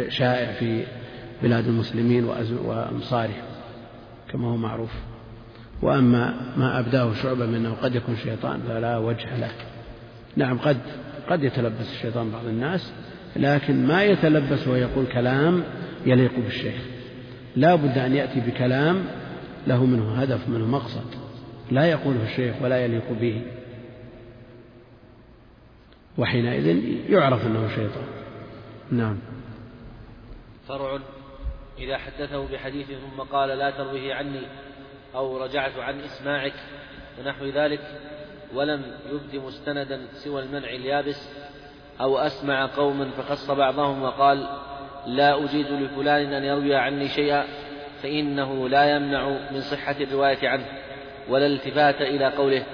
شائع 0.09 0.53
في 0.53 0.83
بلاد 1.43 1.67
المسلمين 1.67 2.23
وأمصارهم 2.65 3.43
كما 4.31 4.47
هو 4.47 4.57
معروف. 4.57 4.91
وأما 5.81 6.53
ما 6.57 6.79
أبداه 6.79 7.13
شعبة 7.13 7.45
من 7.45 7.55
أنه 7.55 7.73
قد 7.81 7.95
يكون 7.95 8.15
شيطان 8.15 8.59
فلا 8.67 8.97
وجه 8.97 9.37
له. 9.37 9.51
نعم 10.35 10.57
قد 10.57 10.77
قد 11.29 11.43
يتلبس 11.43 11.91
الشيطان 11.91 12.31
بعض 12.31 12.45
الناس. 12.45 12.93
لكن 13.35 13.87
ما 13.87 14.03
يتلبس 14.03 14.67
ويقول 14.67 15.05
كلام 15.05 15.63
يليق 16.05 16.39
بالشيخ. 16.39 16.81
لا 17.55 17.75
بد 17.75 17.97
أن 17.97 18.15
يأتي 18.15 18.39
بكلام 18.39 19.05
له 19.67 19.85
منه 19.85 20.21
هدف 20.21 20.49
منه 20.49 20.65
مقصد. 20.65 21.05
لا 21.71 21.85
يقوله 21.85 22.23
الشيخ 22.23 22.55
ولا 22.61 22.85
يليق 22.85 23.11
به. 23.21 23.41
وحينئذ 26.17 26.83
يعرف 27.09 27.45
أنه 27.45 27.67
شيطان. 27.67 28.07
نعم. 28.91 29.17
فرع 30.67 30.99
إذا 31.79 31.97
حدثه 31.97 32.47
بحديث 32.47 32.87
ثم 32.87 33.21
قال 33.21 33.49
لا 33.49 33.69
ترويه 33.69 34.13
عني 34.13 34.41
أو 35.15 35.37
رجعت 35.37 35.77
عن 35.77 35.99
إسماعك 35.99 36.53
ونحو 37.19 37.45
ذلك 37.45 37.81
ولم 38.53 38.83
يبد 39.11 39.43
مستندا 39.45 40.07
سوى 40.13 40.43
المنع 40.43 40.69
اليابس 40.69 41.29
أو 42.01 42.17
أسمع 42.17 42.65
قوما 42.65 43.09
فخص 43.17 43.51
بعضهم 43.51 44.03
وقال 44.03 44.47
لا 45.07 45.45
أجيز 45.45 45.67
لفلان 45.67 46.33
أن 46.33 46.43
يروي 46.43 46.75
عني 46.75 47.07
شيئا 47.07 47.43
فإنه 48.03 48.69
لا 48.69 48.95
يمنع 48.95 49.27
من 49.51 49.61
صحة 49.61 49.95
الرواية 50.01 50.49
عنه 50.49 50.65
ولا 51.29 51.45
التفات 51.45 52.01
إلى 52.01 52.25
قوله. 52.25 52.65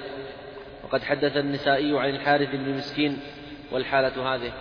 وقد 0.84 1.02
حدث 1.02 1.36
النسائي 1.36 1.98
عن 1.98 2.10
الحارث 2.10 2.48
بن 2.50 2.74
مسكين 2.76 3.18
والحالة 3.72 4.34
هذه. 4.34 4.52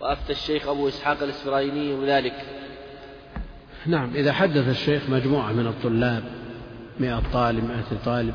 وأفتى 0.00 0.32
الشيخ 0.32 0.68
أبو 0.68 0.88
إسحاق 0.88 1.22
الإسرائيلي 1.22 1.96
بذلك. 1.96 2.34
نعم 3.86 4.10
إذا 4.14 4.32
حدث 4.32 4.68
الشيخ 4.68 5.10
مجموعة 5.10 5.52
من 5.52 5.66
الطلاب 5.66 6.22
مئة 7.00 7.22
طالب 7.32 7.64
مئة 7.64 8.04
طالب 8.04 8.34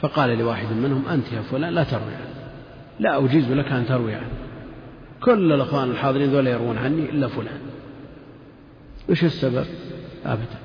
فقال 0.00 0.38
لواحد 0.38 0.72
منهم 0.72 1.08
أنت 1.08 1.32
يا 1.32 1.42
فلان 1.42 1.72
لا 1.72 1.84
تروي 1.84 2.14
عنه. 2.14 2.34
لا 3.00 3.24
أجيز 3.24 3.50
لك 3.52 3.72
أن 3.72 3.86
تروي 3.86 4.14
عنه. 4.14 4.30
كل 5.22 5.52
الأخوان 5.52 5.90
الحاضرين 5.90 6.30
ذولا 6.30 6.50
يروون 6.50 6.78
عني 6.78 7.10
إلا 7.10 7.28
فلان. 7.28 7.60
وش 9.08 9.24
السبب؟ 9.24 9.66
أبدا. 10.26 10.58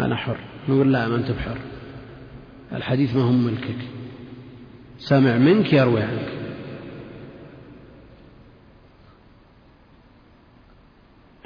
أنا 0.00 0.16
حر. 0.16 0.38
نقول 0.68 0.92
لا 0.92 1.08
ما 1.08 1.16
أنت 1.16 1.30
بحر. 1.30 1.58
الحديث 2.72 3.16
ما 3.16 3.22
هو 3.22 3.32
ملكك. 3.32 3.78
سمع 4.98 5.38
منك 5.38 5.72
يروي 5.72 6.02
عنك. 6.02 6.28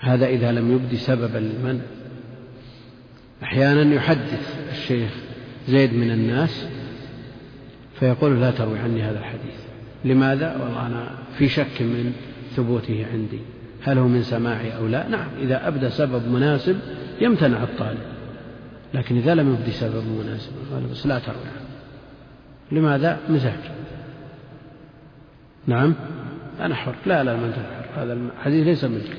هذا 0.00 0.26
إذا 0.26 0.52
لم 0.52 0.72
يبدي 0.72 0.96
سببا 0.96 1.38
للمنع 1.38 1.82
أحيانا 3.42 3.94
يحدث 3.94 4.70
الشيخ 4.70 5.27
زيد 5.68 5.94
من 5.94 6.10
الناس 6.10 6.66
فيقول 8.00 8.40
لا 8.40 8.50
تروي 8.50 8.78
عني 8.78 9.02
هذا 9.02 9.18
الحديث. 9.18 9.58
لماذا؟ 10.04 10.56
والله 10.56 10.86
أنا 10.86 11.10
في 11.38 11.48
شك 11.48 11.82
من 11.82 12.12
ثبوته 12.56 13.06
عندي. 13.12 13.40
هل 13.82 13.98
هو 13.98 14.08
من 14.08 14.22
سماعي 14.22 14.76
أو 14.76 14.86
لا؟ 14.86 15.08
نعم 15.08 15.28
إذا 15.40 15.68
أبدى 15.68 15.90
سبب 15.90 16.28
مناسب 16.28 16.78
يمتنع 17.20 17.62
الطالب. 17.62 17.98
لكن 18.94 19.16
إذا 19.16 19.34
لم 19.34 19.54
يبدي 19.54 19.70
سبب 19.70 20.04
مناسب 20.06 20.52
قال 20.72 20.82
بس 20.82 21.06
لا 21.06 21.18
تروي 21.18 21.36
عنه 21.36 21.68
لماذا؟ 22.72 23.18
مزاج. 23.28 23.60
نعم 25.66 25.94
أنا 26.60 26.74
حر. 26.74 26.94
لا 27.06 27.24
لا 27.24 27.36
ما 27.36 27.46
أنت 27.46 27.54
حر. 27.54 28.02
هذا 28.02 28.12
الحديث 28.12 28.66
ليس 28.66 28.84
ملك 28.84 29.16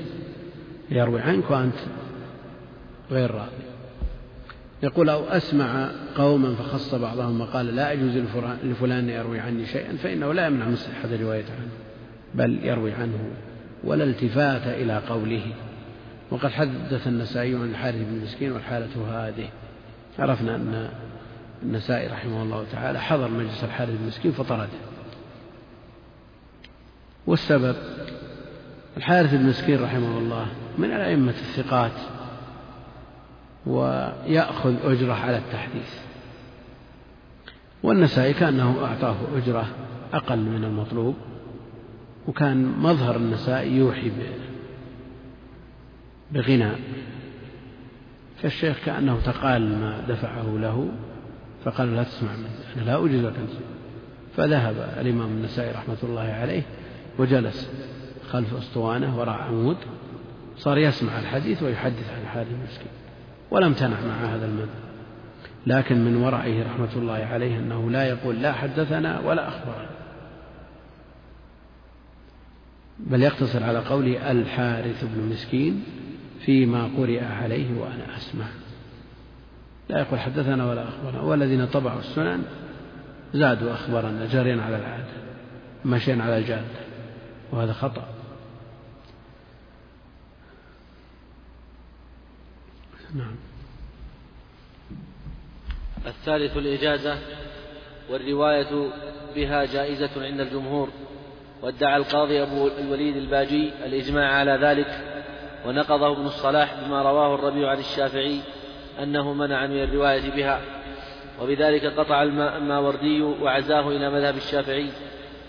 يروي 0.90 1.20
عنك 1.20 1.50
وأنت 1.50 1.74
غير 3.10 3.30
راضي. 3.30 3.69
يقول 4.82 5.08
أو 5.08 5.24
أسمع 5.24 5.90
قوما 6.16 6.54
فخص 6.54 6.94
بعضهم 6.94 7.40
وقال 7.40 7.76
لا 7.76 7.92
يجوز 7.92 8.16
لفلان 8.64 9.08
يروي 9.08 9.40
عني 9.40 9.66
شيئا 9.66 9.96
فإنه 9.96 10.32
لا 10.32 10.46
يمنع 10.46 10.64
من 10.64 10.76
صحة 10.76 11.04
الرواية 11.04 11.44
عنه 11.44 11.70
بل 12.34 12.58
يروي 12.64 12.92
عنه 12.92 13.30
ولا 13.84 14.04
التفات 14.04 14.66
إلى 14.66 15.02
قوله. 15.08 15.42
وقد 16.30 16.50
حدث 16.50 17.06
النسائي 17.06 17.54
عن 17.54 17.70
الحارث 17.70 17.96
بن 17.96 18.20
مسكين 18.22 18.52
والحالة 18.52 18.88
هذه. 19.10 19.48
عرفنا 20.18 20.56
أن 20.56 20.88
النسائي 21.62 22.06
رحمه 22.06 22.42
الله 22.42 22.64
تعالى 22.72 23.00
حضر 23.00 23.30
مجلس 23.30 23.64
الحارث 23.64 23.90
بن 23.90 24.06
مسكين 24.06 24.32
فطرده. 24.32 24.68
والسبب 27.26 27.76
الحارث 28.96 29.34
بن 29.34 29.46
مسكين 29.46 29.82
رحمه 29.82 30.18
الله 30.18 30.46
من 30.78 30.92
الأئمة 30.92 31.30
الثقات 31.30 31.92
ويأخذ 33.66 34.74
أجرة 34.84 35.12
على 35.12 35.36
التحديث. 35.36 35.94
والنسائي 37.82 38.32
كأنه 38.32 38.84
أعطاه 38.84 39.16
أجرة 39.36 39.66
أقل 40.12 40.38
من 40.38 40.64
المطلوب 40.64 41.14
وكان 42.28 42.74
مظهر 42.78 43.16
النسائي 43.16 43.76
يوحي 43.76 44.12
بغنى. 46.32 46.72
فالشيخ 48.42 48.76
كأنه 48.84 49.20
تقال 49.24 49.80
ما 49.80 50.04
دفعه 50.08 50.58
له 50.58 50.88
فقال 51.64 51.96
لا 51.96 52.02
تسمع 52.02 52.36
مني 52.36 52.48
أنا 52.76 52.82
لا 52.82 53.04
أجيز 53.04 53.24
لك 53.24 53.34
فذهب 54.36 54.94
الإمام 55.00 55.28
النسائي 55.28 55.72
رحمة 55.72 55.96
الله 56.02 56.22
عليه 56.22 56.62
وجلس 57.18 57.70
خلف 58.30 58.54
أسطوانة 58.54 59.18
وراء 59.18 59.34
عمود 59.34 59.76
صار 60.56 60.78
يسمع 60.78 61.18
الحديث 61.18 61.62
ويحدث 61.62 62.10
عن 62.10 62.26
حال 62.26 62.46
المسكين. 62.46 62.92
ولم 63.50 63.72
تنع 63.72 64.00
مع 64.00 64.34
هذا 64.34 64.46
المنع 64.46 64.90
لكن 65.66 66.04
من 66.04 66.16
ورعه 66.16 66.62
رحمة 66.62 66.96
الله 66.96 67.14
عليه 67.14 67.58
أنه 67.58 67.90
لا 67.90 68.08
يقول 68.08 68.42
لا 68.42 68.52
حدثنا 68.52 69.20
ولا 69.20 69.48
أخبرنا. 69.48 69.90
بل 72.98 73.22
يقتصر 73.22 73.64
على 73.64 73.78
قوله 73.78 74.30
الحارث 74.30 75.04
بن 75.04 75.28
مسكين 75.32 75.84
فيما 76.40 76.90
قرئ 76.98 77.24
عليه 77.24 77.80
وأنا 77.80 78.16
أسمع. 78.16 78.46
لا 79.88 79.98
يقول 79.98 80.18
حدثنا 80.20 80.70
ولا 80.70 80.88
أخبرنا. 80.88 81.20
والذين 81.20 81.66
طبعوا 81.66 81.98
السنن 81.98 82.42
زادوا 83.34 83.72
أخبرنا 83.72 84.26
جارين 84.26 84.60
على 84.60 84.76
العادة 84.76 85.20
ماشيين 85.84 86.20
على 86.20 86.38
الجادة 86.38 86.80
وهذا 87.52 87.72
خطأ. 87.72 88.19
نعم. 93.14 93.36
الثالث 96.06 96.56
الإجازة 96.56 97.18
والرواية 98.10 98.90
بها 99.34 99.64
جائزة 99.64 100.10
عند 100.16 100.40
الجمهور 100.40 100.88
وادعى 101.62 101.96
القاضي 101.96 102.42
أبو 102.42 102.68
الوليد 102.78 103.16
الباجي 103.16 103.70
الإجماع 103.84 104.32
على 104.32 104.52
ذلك 104.52 105.20
ونقضه 105.66 106.12
ابن 106.12 106.26
الصلاح 106.26 106.74
بما 106.84 107.02
رواه 107.02 107.34
الربيع 107.34 107.70
عن 107.70 107.78
الشافعي 107.78 108.40
أنه 109.02 109.32
منع 109.32 109.66
من 109.66 109.82
الرواية 109.82 110.30
بها 110.30 110.60
وبذلك 111.42 111.86
قطع 111.86 112.22
الماوردي 112.22 113.22
وعزاه 113.22 113.88
إلى 113.88 114.10
مذهب 114.10 114.36
الشافعي 114.36 114.90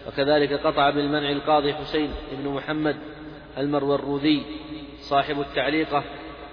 وكذلك 0.08 0.54
قطع 0.54 0.90
بالمنع 0.90 1.32
القاضي 1.32 1.74
حسين 1.74 2.10
بن 2.32 2.50
محمد 2.50 2.96
المروذي 3.58 4.44
صاحب 5.00 5.42
التعليقة 5.42 6.04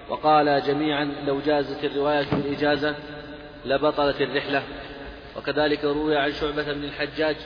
وقال 0.08 0.62
جميعا 0.66 1.04
لو 1.26 1.40
جازت 1.46 1.84
الرواية 1.84 2.26
بالإجازة 2.32 2.94
لبطلت 3.64 4.20
الرحلة. 4.20 4.62
وكذلك 5.36 5.84
روي 5.84 6.16
عن 6.16 6.32
شعبة 6.32 6.72
بن 6.72 6.84
الحجاج 6.84 7.36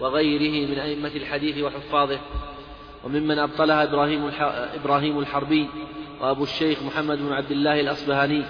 وغيره 0.00 0.68
من 0.70 0.78
أئمة 0.78 1.08
الحديث 1.16 1.58
وحفاظه. 1.58 2.18
وممن 3.04 3.38
أبطلها 3.38 3.84
إبراهيم 3.84 4.30
إبراهيم 4.74 5.18
الحربي 5.18 5.68
وأبو 6.20 6.42
الشيخ 6.42 6.82
محمد 6.82 7.18
بن 7.18 7.32
عبد 7.32 7.50
الله 7.50 7.80
الأصبهاني 7.80 8.42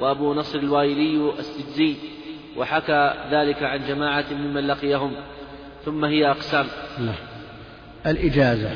وأبو 0.00 0.34
نصر 0.34 0.58
الوايلي 0.58 1.32
السجزي. 1.38 1.94
وحكى 2.56 3.14
ذلك 3.30 3.62
عن 3.62 3.86
جماعة 3.88 4.24
ممن 4.32 4.66
لقيهم. 4.66 5.12
ثم 5.84 6.04
هي 6.04 6.30
أقسام. 6.30 6.66
لا. 6.98 7.12
الإجازة. 8.10 8.70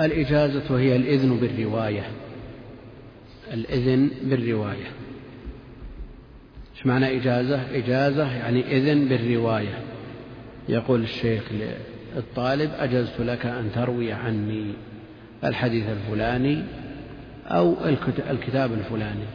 الإجازة 0.00 0.78
هي 0.78 0.96
الإذن 0.96 1.36
بالرواية. 1.36 2.23
الإذن 3.54 4.10
بالرواية. 4.22 4.86
إيش 6.76 6.86
معنى 6.86 7.16
إجازة؟ 7.16 7.76
إجازة 7.76 8.32
يعني 8.32 8.76
إذن 8.78 9.08
بالرواية. 9.08 9.78
يقول 10.68 11.02
الشيخ 11.02 11.42
للطالب 12.16 12.70
أجزت 12.78 13.20
لك 13.20 13.46
أن 13.46 13.70
تروي 13.74 14.12
عني 14.12 14.74
الحديث 15.44 15.84
الفلاني 15.88 16.64
أو 17.46 17.76
الكتاب 18.30 18.72
الفلاني. 18.72 19.26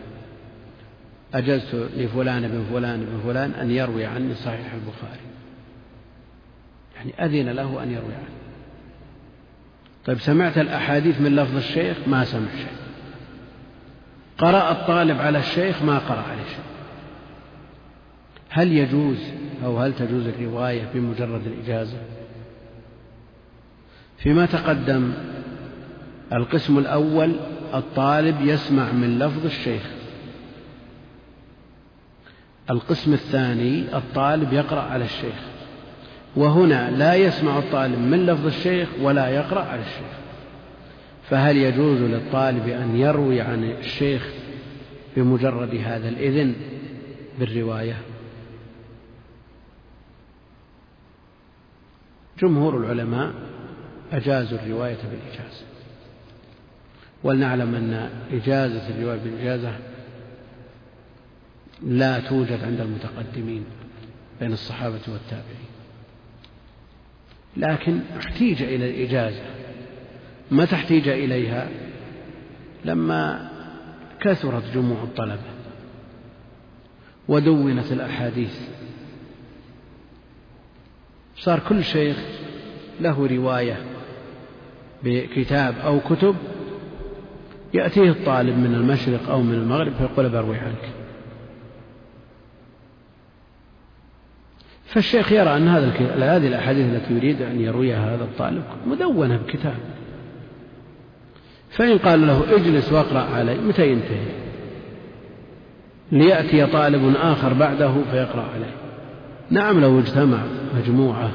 أجزت 1.34 1.76
لفلان 1.98 2.48
بن 2.48 2.66
فلان 2.74 3.00
بن 3.00 3.20
فلان 3.26 3.52
أن 3.52 3.72
يروي 3.72 4.06
عني 4.06 4.36
صحيح 4.36 4.74
البخاري. 4.74 5.30
يعني 6.96 7.26
أذن 7.26 7.50
له 7.50 7.84
أن 7.84 7.92
يروي 7.92 8.14
عنه 8.14 8.40
طيب 10.06 10.20
سمعت 10.20 10.58
الأحاديث 10.58 11.22
من 11.22 11.36
لفظ 11.36 11.56
الشيخ؟ 11.56 11.98
ما 12.08 12.24
سمع 12.24 12.50
شيء 12.58 12.89
قرأ 14.40 14.72
الطالب 14.72 15.22
على 15.22 15.40
الشيخ 15.40 15.82
ما 15.82 16.00
قرأ 16.00 16.22
عليه 16.22 16.44
شيء 16.44 16.70
هل 18.50 18.72
يجوز 18.72 19.18
أو 19.66 19.80
هل 19.80 19.94
تجوز 19.94 20.28
الرواية 20.28 20.88
بمجرد 20.94 21.48
الإجازة؟ 21.48 21.98
فيما 24.18 24.46
تقدم 24.46 25.14
القسم 26.34 26.78
الأول 26.78 27.36
الطالب 27.74 28.42
يسمع 28.42 28.92
من 28.92 29.20
لفظ 29.20 29.46
الشيخ. 29.46 29.82
القسم 32.70 33.14
الثاني 33.14 33.98
الطالب 33.98 34.54
يقرأ 34.54 34.82
على 34.82 35.06
الشيخ. 35.06 35.36
وهنا 36.36 36.92
لا 36.92 37.16
يسمع 37.16 37.58
الطالب 37.58 38.00
من 38.00 38.26
لفظ 38.26 38.46
الشيخ 38.46 38.90
ولا 39.02 39.28
يقرأ 39.28 39.64
على 39.64 39.82
الشيخ. 39.82 40.20
فهل 41.30 41.58
يجوز 41.58 42.02
للطالب 42.02 42.68
أن 42.68 42.96
يروي 42.96 43.42
عن 43.42 43.64
الشيخ 43.64 44.28
بمجرد 45.16 45.76
هذا 45.76 46.10
الإذن 46.10 46.56
بالرواية؟ 47.40 47.98
جمهور 52.42 52.78
العلماء 52.78 53.34
أجازوا 54.12 54.60
الرواية 54.60 54.98
بالإجازة. 55.12 55.66
ولنعلم 57.24 57.76
أن 57.76 58.10
إجازة 58.32 58.90
الرواية 58.90 59.20
بالإجازة 59.20 59.78
لا 61.84 62.20
توجد 62.20 62.64
عند 62.64 62.80
المتقدمين 62.80 63.66
بين 64.40 64.54
الصحابة 64.54 65.02
والتابعين. 65.08 65.70
لكن 67.58 68.00
احتيج 68.18 68.64
إلى 68.64 68.90
الإجازة. 68.90 69.44
متى 70.52 70.76
احتيج 70.76 71.08
إليها 71.08 71.68
لما 72.86 73.50
كثرت 74.20 74.64
جموع 74.74 75.04
الطلبة 75.04 75.60
ودونت 77.28 77.92
الأحاديث. 77.92 78.60
صار 81.38 81.60
كل 81.60 81.84
شيخ 81.84 82.18
له 83.02 83.28
رواية 83.28 83.78
بكتاب 85.04 85.76
أو 85.78 86.00
كتب 86.00 86.36
يأتيه 87.74 88.10
الطالب 88.10 88.58
من 88.58 88.76
المشرق 88.76 89.30
أو 89.30 89.42
من 89.42 89.54
المغرب 89.54 89.94
فيقول 89.94 90.30
بروي 90.30 90.58
عنك 90.58 90.90
فالشيخ 94.86 95.32
يرى 95.32 95.58
أن 95.58 95.68
هذا 95.68 95.90
هذه 96.36 96.48
الأحاديث 96.48 96.86
التي 96.86 97.14
يريد 97.14 97.42
أن 97.42 97.62
يرويها 97.62 98.16
هذا 98.16 98.24
الطالب 98.24 98.64
مدونة 98.88 99.38
بكتاب. 99.38 99.78
فإن 101.70 101.98
قال 101.98 102.28
له 102.28 102.56
اجلس 102.56 102.94
واقرأ 102.94 103.20
علي 103.20 103.58
متى 103.58 103.92
ينتهي؟ 103.92 104.40
ليأتي 106.12 106.66
طالب 106.66 107.16
آخر 107.16 107.54
بعده 107.54 107.94
فيقرأ 108.12 108.46
عليه. 108.56 108.74
نعم 109.50 109.82
لو 109.82 110.00
اجتمع 110.00 110.44
مجموعة 110.76 111.32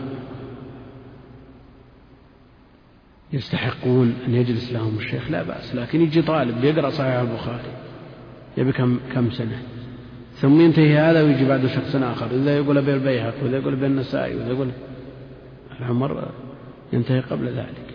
يستحقون 3.32 4.14
أن 4.28 4.34
يجلس 4.34 4.72
لهم 4.72 4.98
الشيخ 4.98 5.30
لا 5.30 5.42
بأس 5.42 5.74
لكن 5.74 6.00
يجي 6.00 6.22
طالب 6.22 6.60
بيقرأ 6.60 6.90
صحيح 6.90 7.14
البخاري 7.14 7.72
يبي 8.56 8.72
كم 8.72 8.98
كم 9.14 9.30
سنة؟ 9.30 9.62
ثم 10.34 10.60
ينتهي 10.60 10.98
هذا 10.98 11.22
ويجي 11.22 11.44
بعده 11.44 11.68
شخص 11.68 11.96
آخر 11.96 12.26
إذا 12.26 12.56
يقول 12.56 12.78
أبي 12.78 12.94
البيهق 12.94 13.34
وإذا 13.42 13.56
يقول 13.56 13.72
أبي 13.72 13.86
النسائي 13.86 14.36
وإذا 14.36 14.48
يقول 14.48 14.68
العمر 15.80 16.28
ينتهي 16.92 17.20
قبل 17.20 17.46
ذلك. 17.46 17.94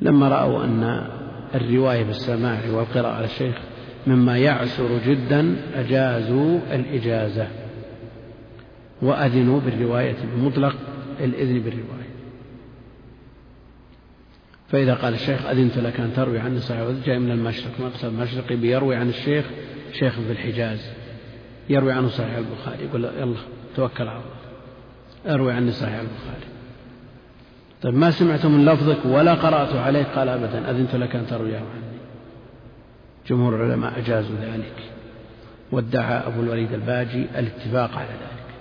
لما 0.00 0.28
رأوا 0.28 0.64
أن 0.64 1.08
الرواية 1.54 2.04
بالسماع 2.04 2.60
والقراءة 2.70 3.14
على 3.14 3.24
الشيخ 3.24 3.56
مما 4.06 4.38
يعسر 4.38 4.98
جدا 5.06 5.56
أجازوا 5.74 6.58
الإجازة 6.72 7.48
وأذنوا 9.02 9.60
بالرواية 9.60 10.16
بمطلق 10.34 10.76
الإذن 11.20 11.60
بالرواية. 11.60 12.14
فإذا 14.68 14.94
قال 14.94 15.14
الشيخ 15.14 15.46
أذنت 15.46 15.78
لك 15.78 16.00
أن 16.00 16.12
تروي 16.16 16.38
عني 16.38 16.60
صحيح 16.60 16.88
جاي 17.06 17.18
من 17.18 17.30
المشرق 17.30 17.80
مقصد 17.80 18.04
المشرقي 18.04 18.56
بيروي 18.56 18.96
عن 18.96 19.08
الشيخ 19.08 19.44
شيخ 19.92 20.20
في 20.20 20.32
الحجاز. 20.32 20.90
يروي 21.68 21.92
عنه 21.92 22.08
صحيح 22.08 22.36
البخاري 22.36 22.84
يقول 22.84 23.04
يلا 23.04 23.36
توكل 23.76 24.08
على 24.08 24.20
الله. 24.20 25.34
أروي 25.34 25.52
عني 25.52 25.72
صحيح 25.72 26.00
البخاري. 26.00 26.53
طيب 27.84 27.94
ما 27.94 28.10
سمعت 28.10 28.46
من 28.46 28.64
لفظك 28.64 28.98
ولا 29.04 29.34
قرأت 29.34 29.76
عليك؟ 29.76 30.06
قال 30.06 30.28
أبدا 30.28 30.70
أذنت 30.70 30.94
لك 30.94 31.16
أن 31.16 31.26
ترويه 31.26 31.56
عني 31.56 31.98
جمهور 33.26 33.56
العلماء 33.56 33.98
أجازوا 33.98 34.36
ذلك 34.42 34.90
وادعى 35.72 36.26
أبو 36.26 36.42
الوليد 36.42 36.72
الباجي 36.72 37.26
الاتفاق 37.38 37.96
على 37.96 38.08
ذلك. 38.08 38.54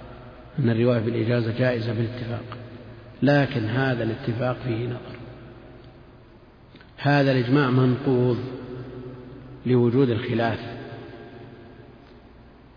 أن 0.60 0.70
الرواية 0.70 1.00
بالإجازة 1.00 1.58
جائزة 1.58 1.94
بالاتفاق 1.94 2.58
لكن 3.22 3.66
هذا 3.66 4.04
الاتفاق 4.04 4.58
فيه 4.64 4.86
نظر. 4.86 5.18
هذا 6.98 7.32
الإجماع 7.32 7.70
منقوض 7.70 8.38
لوجود 9.66 10.10
الخلاف. 10.10 10.60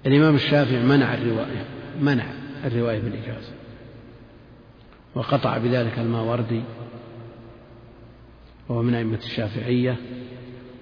الإمام 0.07 0.35
الشافعي 0.35 0.83
منع 0.83 1.15
الرواية 1.15 1.65
منع 2.01 2.25
الرواية 2.65 3.01
بالإجازة. 3.01 3.56
وقطع 5.17 5.59
بذلك 5.59 5.99
الماوردي 5.99 6.63
وهو 8.69 8.83
من 8.83 8.95
أئمة 8.95 9.19
الشافعية 9.19 9.97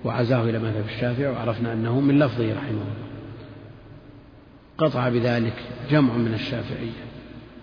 وعزاه 0.04 0.42
إلى 0.42 0.58
مذهب 0.58 0.84
الشافعي 0.84 1.26
وعرفنا 1.26 1.72
أنه 1.72 2.00
من 2.00 2.18
لفظه 2.18 2.52
رحمه 2.52 2.68
الله. 2.68 3.04
قطع 4.78 5.08
بذلك 5.08 5.54
جمع 5.90 6.14
من 6.14 6.34
الشافعية 6.34 7.04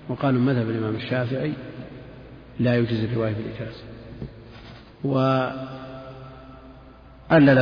وقالوا 0.10 0.42
مذهب 0.42 0.70
الإمام 0.70 0.96
الشافعي 0.96 1.54
لا 2.60 2.78
يجوز 2.78 3.04
الرواية 3.04 3.34
بالإجازة 3.34 3.84
وعلل 5.04 5.64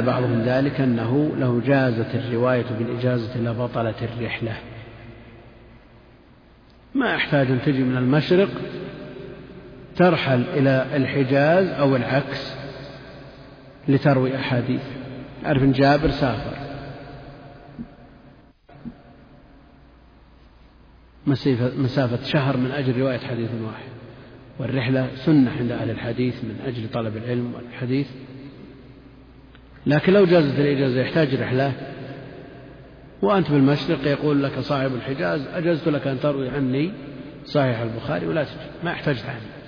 بعضهم 0.02 0.42
ذلك 0.42 0.82
أنه 0.82 1.32
لو 1.38 1.60
جازت 1.60 2.16
الرواية 2.16 2.66
بالإجازة 2.80 3.38
لبطلت 3.38 4.04
الرحلة. 4.04 4.56
ما 6.96 7.14
يحتاج 7.14 7.52
أن 7.52 7.62
تجي 7.62 7.84
من 7.84 7.98
المشرق 7.98 8.50
ترحل 9.96 10.42
إلى 10.42 10.86
الحجاز 10.94 11.68
أو 11.68 11.96
العكس 11.96 12.54
لتروي 13.88 14.36
أحاديث. 14.36 14.82
أعرف 15.46 15.64
أن 15.64 15.72
جابر 15.72 16.10
سافر. 16.10 16.54
مسافة 21.78 22.24
شهر 22.24 22.58
من 22.58 22.72
أجل 22.72 23.00
رواية 23.00 23.18
حديث 23.18 23.50
واحد. 23.64 23.90
والرحلة 24.60 25.08
سنة 25.16 25.52
عند 25.52 25.72
أهل 25.72 25.90
الحديث 25.90 26.44
من 26.44 26.60
أجل 26.66 26.90
طلب 26.94 27.18
العلم 27.18 27.54
والحديث. 27.54 28.08
لكن 29.86 30.14
لو 30.14 30.26
جازت 30.26 30.60
الإجازة 30.60 31.02
يحتاج 31.02 31.36
رحلة. 31.36 31.89
وأنت 33.22 33.52
بالمشرق 33.52 34.08
يقول 34.08 34.44
لك 34.44 34.60
صاحب 34.60 34.96
الحجاز 34.96 35.48
أجزت 35.48 35.88
لك 35.88 36.08
أن 36.08 36.20
تروي 36.20 36.50
عني؟ 36.50 36.92
صحيح 37.46 37.80
البخاري 37.80 38.28
ولا 38.28 38.44
تجي 38.44 38.54
ما 38.84 38.92
احتجت 38.92 39.26
عني 39.26 39.60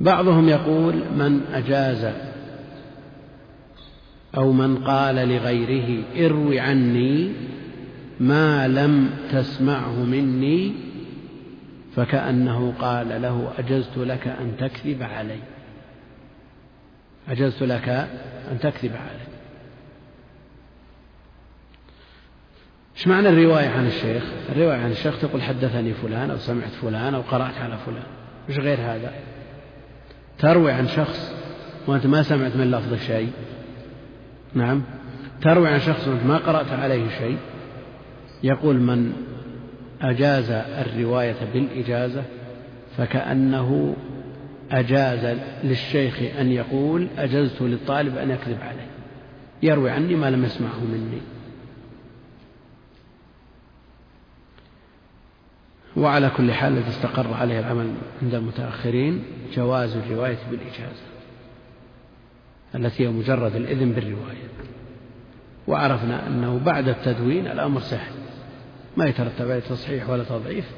بعضهم 0.00 0.48
يقول 0.48 0.94
من 0.94 1.40
أجاز 1.52 2.12
أو 4.36 4.52
من 4.52 4.76
قال 4.84 5.14
لغيره 5.14 6.04
اروي 6.26 6.60
عني 6.60 7.32
ما 8.20 8.68
لم 8.68 9.10
تسمعه 9.32 10.04
مني 10.04 10.72
فكأنه 11.96 12.74
قال 12.78 13.22
له 13.22 13.52
أجزت 13.58 13.98
لك 13.98 14.28
أن 14.28 14.56
تكذب 14.58 15.02
علي. 15.02 15.38
أجزت 17.28 17.62
لك 17.62 17.88
أن 18.52 18.58
تكذب 18.60 18.92
علي. 18.96 19.41
إيش 23.02 23.08
معنى 23.08 23.28
الرواية 23.28 23.68
عن 23.68 23.86
الشيخ؟ 23.86 24.22
الرواية 24.52 24.78
عن 24.78 24.90
الشيخ 24.90 25.20
تقول 25.20 25.42
حدثني 25.42 25.94
فلان 25.94 26.30
أو 26.30 26.36
سمعت 26.36 26.70
فلان 26.70 27.14
أو 27.14 27.20
قرأت 27.20 27.54
على 27.58 27.78
فلان. 27.86 28.02
مش 28.48 28.58
غير 28.58 28.78
هذا؟ 28.80 29.12
تروي 30.38 30.72
عن 30.72 30.88
شخص 30.88 31.34
وأنت 31.86 32.06
ما 32.06 32.22
سمعت 32.22 32.56
من 32.56 32.70
لفظ 32.70 32.94
شيء. 32.94 33.30
نعم. 34.54 34.82
تروي 35.40 35.68
عن 35.68 35.80
شخص 35.80 36.08
وأنت 36.08 36.26
ما 36.26 36.38
قرأت 36.38 36.72
عليه 36.72 37.08
شيء. 37.18 37.36
يقول 38.42 38.76
من 38.76 39.12
أجاز 40.02 40.50
الرواية 40.50 41.36
بالإجازة 41.54 42.22
فكأنه 42.96 43.96
أجاز 44.70 45.38
للشيخ 45.64 46.18
أن 46.40 46.52
يقول 46.52 47.06
أجزت 47.18 47.62
للطالب 47.62 48.18
أن 48.18 48.30
يكذب 48.30 48.58
عليه. 48.62 48.88
يروي 49.62 49.90
عني 49.90 50.14
ما 50.14 50.30
لم 50.30 50.44
يسمعه 50.44 50.80
مني. 50.92 51.41
وعلى 55.96 56.30
كل 56.36 56.52
حال 56.52 56.72
الذي 56.72 56.88
استقر 56.88 57.34
عليه 57.34 57.60
العمل 57.60 57.94
عند 58.22 58.34
المتأخرين 58.34 59.24
جواز 59.54 59.96
الرواية 59.96 60.38
بالإجازة 60.50 61.02
التي 62.74 63.04
هي 63.04 63.08
مجرد 63.08 63.56
الإذن 63.56 63.92
بالرواية. 63.92 64.48
وعرفنا 65.66 66.26
أنه 66.26 66.58
بعد 66.58 66.88
التدوين 66.88 67.46
الأمر 67.46 67.80
سهل 67.80 68.12
ما 68.96 69.04
يترتب 69.04 69.50
عليه 69.50 69.60
تصحيح 69.60 70.08
ولا 70.08 70.24
تضعيف 70.24 70.70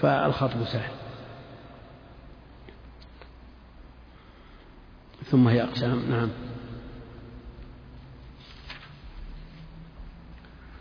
فالخطب 0.00 0.64
سهل. 0.64 0.90
ثم 5.24 5.48
هي 5.48 5.62
أقسام 5.62 6.10
نعم. 6.10 6.28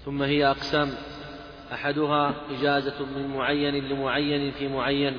ثم 0.06 0.22
هي 0.22 0.48
أقسام. 0.48 0.90
أحدها 1.76 2.34
إجازة 2.60 3.06
من 3.16 3.28
معين 3.28 3.76
لمعين 3.90 4.52
في 4.52 4.68
معين 4.68 5.18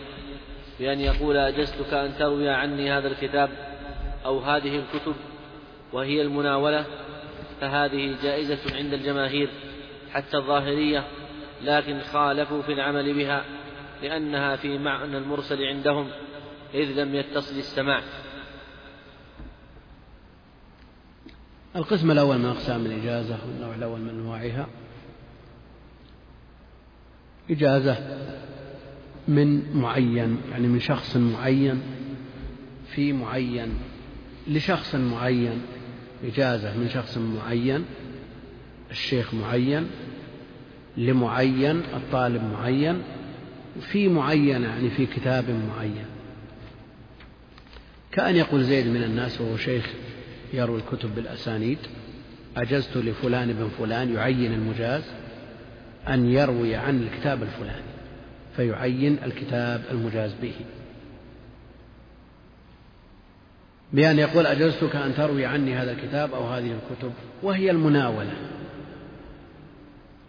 بأن 0.81 1.01
يقول 1.01 1.37
أجزتك 1.37 1.95
أن 1.95 2.17
تروي 2.19 2.49
عني 2.49 2.93
هذا 2.93 3.09
الكتاب 3.09 3.51
أو 4.25 4.39
هذه 4.39 4.77
الكتب 4.79 5.15
وهي 5.93 6.23
المناولة 6.23 6.85
فهذه 7.61 8.17
جائزة 8.23 8.77
عند 8.77 8.93
الجماهير 8.93 9.51
حتى 10.13 10.37
الظاهرية 10.37 11.05
لكن 11.65 12.01
خالفوا 12.01 12.63
في 12.63 12.73
العمل 12.73 13.15
بها 13.15 13.45
لأنها 14.03 14.57
في 14.57 14.79
معنى 14.79 15.19
المرسل 15.19 15.63
عندهم 15.63 16.09
إذ 16.75 17.03
لم 17.03 17.15
يتصل 17.15 17.59
السماع. 17.59 18.03
القسم 21.77 22.11
الأول 22.11 22.39
من 22.39 22.47
أقسام 22.47 22.87
الإجازة 22.87 23.39
والنوع 23.47 23.75
الأول 23.75 24.01
من 24.01 24.09
أنواعها 24.09 24.67
إجازة 27.51 27.97
من 29.29 29.77
معين 29.77 30.37
يعني 30.51 30.69
من 30.69 30.81
شخص 30.81 31.17
معين 31.17 31.81
في 32.95 33.13
معين 33.13 33.69
لشخص 34.49 34.95
معين 34.95 35.61
إجازة 36.25 36.77
من 36.79 36.89
شخص 36.89 37.19
معين 37.19 37.85
الشيخ 38.91 39.35
معين 39.35 39.87
لمعين 40.97 41.83
الطالب 41.95 42.43
معين 42.53 43.03
في 43.81 44.09
معين 44.09 44.63
يعني 44.63 44.91
في 44.91 45.07
كتاب 45.07 45.45
معين. 45.51 46.07
كأن 48.13 48.37
يقول 48.37 48.65
زيد 48.65 48.87
من 48.87 49.03
الناس 49.03 49.41
وهو 49.41 49.57
شيخ 49.57 49.87
يروي 50.53 50.81
الكتب 50.81 51.15
بالأسانيد 51.15 51.79
أجزت 52.57 52.97
لفلان 52.97 53.53
بن 53.53 53.69
فلان 53.79 54.15
يعين 54.15 54.53
المجاز. 54.53 55.03
أن 56.09 56.27
يروي 56.27 56.77
عن 56.77 57.03
الكتاب 57.03 57.43
الفلاني 57.43 57.97
فيعين 58.57 59.19
الكتاب 59.25 59.85
المجاز 59.91 60.35
به. 60.43 60.55
بأن 63.93 64.19
يقول 64.19 64.47
أجزتك 64.47 64.97
أن 64.97 65.15
تروي 65.15 65.47
عني 65.47 65.75
هذا 65.75 65.93
الكتاب 65.93 66.35
أو 66.35 66.47
هذه 66.47 66.73
الكتب 66.73 67.13
وهي 67.43 67.71
المناولة. 67.71 68.35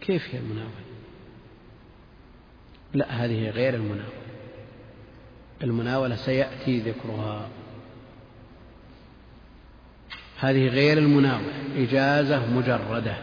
كيف 0.00 0.34
هي 0.34 0.38
المناولة؟ 0.38 0.70
لا 2.94 3.06
هذه 3.10 3.50
غير 3.50 3.74
المناولة. 3.74 4.18
المناولة 5.62 6.16
سيأتي 6.16 6.80
ذكرها. 6.80 7.48
هذه 10.38 10.68
غير 10.68 10.98
المناولة 10.98 11.52
إجازة 11.76 12.46
مجردة. 12.46 13.16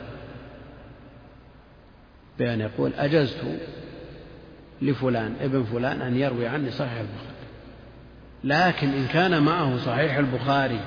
بأن 2.40 2.62
يقول 2.62 2.94
أجزت 2.94 3.42
لفلان 4.82 5.34
ابن 5.42 5.64
فلان 5.64 6.02
أن 6.02 6.16
يروي 6.16 6.48
عني 6.48 6.72
صحيح 6.72 7.00
البخاري. 7.00 7.36
لكن 8.44 8.90
إن 8.90 9.08
كان 9.08 9.44
معه 9.44 9.78
صحيح 9.78 10.18
البخاري 10.18 10.80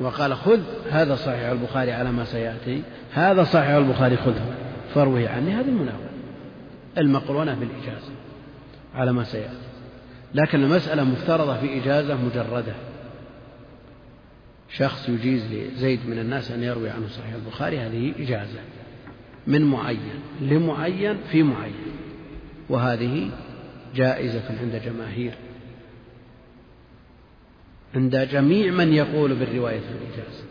وقال 0.00 0.36
خذ 0.36 0.60
هذا 0.90 1.14
صحيح 1.14 1.48
البخاري 1.48 1.92
على 1.92 2.12
ما 2.12 2.24
سيأتي 2.24 2.82
هذا 3.12 3.44
صحيح 3.44 3.70
البخاري 3.70 4.16
خذه 4.16 4.54
فاروه 4.94 5.28
عني 5.28 5.52
هذه 5.52 5.68
المناولة 5.68 6.10
المقرونة 6.98 7.54
بالإجازة 7.54 8.12
على 8.94 9.12
ما 9.12 9.24
سيأتي. 9.24 9.70
لكن 10.34 10.64
المسألة 10.64 11.04
مفترضة 11.04 11.60
في 11.60 11.80
إجازة 11.82 12.14
مجردة. 12.14 12.74
شخص 14.68 15.08
يجيز 15.08 15.52
لزيد 15.52 16.00
من 16.06 16.18
الناس 16.18 16.50
أن 16.50 16.62
يروي 16.62 16.90
عنه 16.90 17.08
صحيح 17.08 17.34
البخاري 17.34 17.80
هذه 17.80 18.12
إجازة. 18.18 18.60
من 19.46 19.62
معين 19.62 20.20
لمعين 20.40 21.16
في 21.32 21.42
معين. 21.42 21.74
وهذه 22.68 23.30
جائزة 23.94 24.60
عند 24.60 24.82
جماهير. 24.84 25.34
عند 27.94 28.16
جميع 28.16 28.72
من 28.72 28.92
يقول 28.92 29.34
بالرواية 29.34 29.78
الإجازة. 29.78 30.44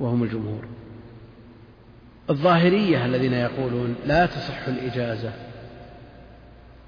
وهم 0.00 0.22
الجمهور. 0.22 0.64
الظاهرية 2.30 3.06
الذين 3.06 3.32
يقولون 3.32 3.94
لا 4.06 4.26
تصح 4.26 4.68
الإجازة 4.68 5.32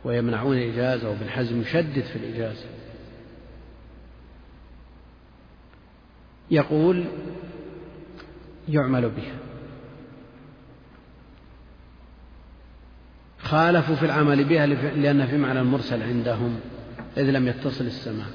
ويمنعون 0.04 0.56
الإجازة 0.56 1.10
وابن 1.10 1.28
حزم 1.30 1.60
يشدد 1.60 2.02
في 2.02 2.16
الإجازة. 2.16 2.66
يقول 6.50 7.04
يعمل 8.68 9.10
بها. 9.10 9.45
خالفوا 13.46 13.96
في 13.96 14.06
العمل 14.06 14.44
بها 14.44 14.66
لأن 14.66 15.26
في 15.26 15.36
معنى 15.36 15.60
المرسل 15.60 16.02
عندهم 16.02 16.60
إذ 17.16 17.30
لم 17.30 17.48
يتصل 17.48 17.84
السماع 17.84 18.26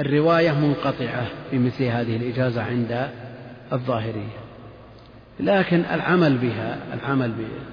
الرواية 0.00 0.52
منقطعة 0.52 1.26
بمثل 1.52 1.84
هذه 1.84 2.16
الإجازة 2.16 2.62
عند 2.62 3.10
الظاهرية. 3.72 4.38
لكن 5.40 5.80
العمل 5.80 6.38
بها 6.38 6.78
العمل 6.94 7.30
بها 7.30 7.64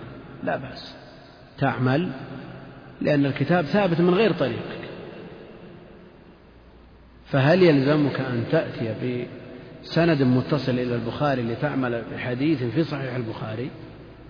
لا 0.43 0.57
بأس. 0.57 0.95
تعمل 1.57 2.11
لأن 3.01 3.26
الكتاب 3.26 3.66
ثابت 3.66 4.01
من 4.01 4.13
غير 4.13 4.32
طريقك 4.34 4.86
فهل 7.26 7.63
يلزمك 7.63 8.20
أن 8.20 8.43
تأتي 8.51 9.28
بسند 9.84 10.24
متصل 10.24 10.72
إلى 10.72 10.95
البخاري 10.95 11.41
لتعمل 11.41 12.03
بحديث 12.13 12.63
في 12.63 12.84
صحيح 12.84 13.16
البخاري؟ 13.16 13.70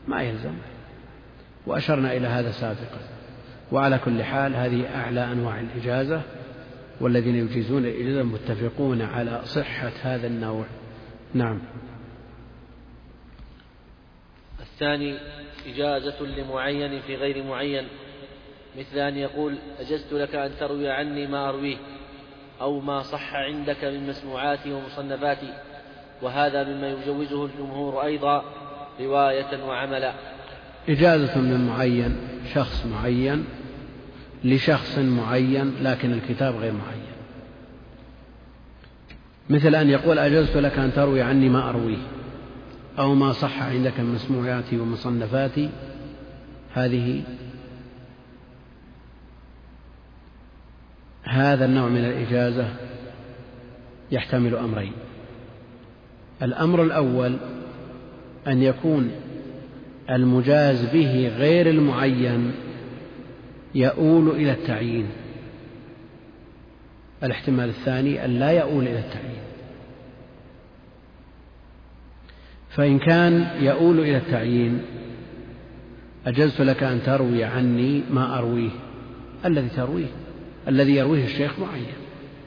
ما 0.07 0.21
يلزم 0.21 0.53
وأشرنا 1.67 2.13
إلى 2.13 2.27
هذا 2.27 2.51
سابقا. 2.51 2.99
وعلى 3.71 3.97
كل 3.97 4.23
حال 4.23 4.55
هذه 4.55 4.95
أعلى 4.95 5.23
أنواع 5.23 5.59
الإجازة 5.59 6.21
والذين 7.01 7.35
يجيزون 7.35 7.85
الإجازة 7.85 8.23
متفقون 8.23 9.01
على 9.01 9.41
صحة 9.43 9.91
هذا 10.01 10.27
النوع. 10.27 10.65
نعم. 11.33 11.61
الثاني 14.59 15.17
إجازة 15.67 16.23
لمعين 16.23 17.01
في 17.01 17.15
غير 17.15 17.43
معين. 17.43 17.87
مثل 18.79 18.99
أن 18.99 19.17
يقول 19.17 19.57
أجزت 19.79 20.13
لك 20.13 20.35
أن 20.35 20.51
تروي 20.59 20.89
عني 20.89 21.27
ما 21.27 21.49
أرويه 21.49 21.77
أو 22.61 22.79
ما 22.79 23.01
صح 23.01 23.35
عندك 23.35 23.83
من 23.83 24.07
مسموعاتي 24.07 24.73
ومصنفاتي 24.73 25.53
وهذا 26.21 26.63
مما 26.63 26.89
يجوزه 26.89 27.45
الجمهور 27.45 28.03
أيضا 28.03 28.43
رواية 28.99 29.63
وعملا. 29.63 30.13
إجازة 30.89 31.41
من 31.41 31.67
معين 31.67 32.15
شخص 32.53 32.85
معين 32.85 33.45
لشخص 34.43 34.97
معين 34.97 35.73
لكن 35.81 36.13
الكتاب 36.13 36.55
غير 36.55 36.73
معين. 36.73 37.15
مثل 39.49 39.75
أن 39.75 39.89
يقول 39.89 40.19
أجزت 40.19 40.57
لك 40.57 40.79
أن 40.79 40.93
تروي 40.93 41.21
عني 41.21 41.49
ما 41.49 41.69
أرويه 41.69 41.97
أو 42.99 43.15
ما 43.15 43.31
صح 43.31 43.61
عندك 43.61 43.99
من 43.99 44.13
مسموعاتي 44.13 44.77
ومصنفاتي. 44.77 45.69
هذه 46.73 47.23
هذا 51.23 51.65
النوع 51.65 51.89
من 51.89 52.05
الإجازة 52.05 52.67
يحتمل 54.11 54.55
أمرين. 54.55 54.93
الأمر 56.43 56.83
الأول 56.83 57.37
أن 58.47 58.63
يكون 58.63 59.11
المجاز 60.09 60.85
به 60.93 61.31
غير 61.37 61.69
المعين 61.69 62.51
يؤول 63.75 64.29
إلى 64.29 64.51
التعيين. 64.51 65.07
الاحتمال 67.23 67.69
الثاني 67.69 68.25
أن 68.25 68.39
لا 68.39 68.51
يؤول 68.51 68.87
إلى 68.87 68.99
التعيين. 68.99 69.45
فإن 72.69 72.99
كان 72.99 73.47
يؤول 73.59 73.99
إلى 73.99 74.17
التعيين 74.17 74.81
أجزت 76.27 76.61
لك 76.61 76.83
أن 76.83 77.03
تروي 77.03 77.43
عني 77.43 78.01
ما 78.11 78.37
أرويه 78.37 78.69
الذي 79.45 79.69
ترويه 79.69 80.07
الذي 80.67 80.95
يرويه 80.95 81.25
الشيخ 81.25 81.59
معين. 81.59 81.93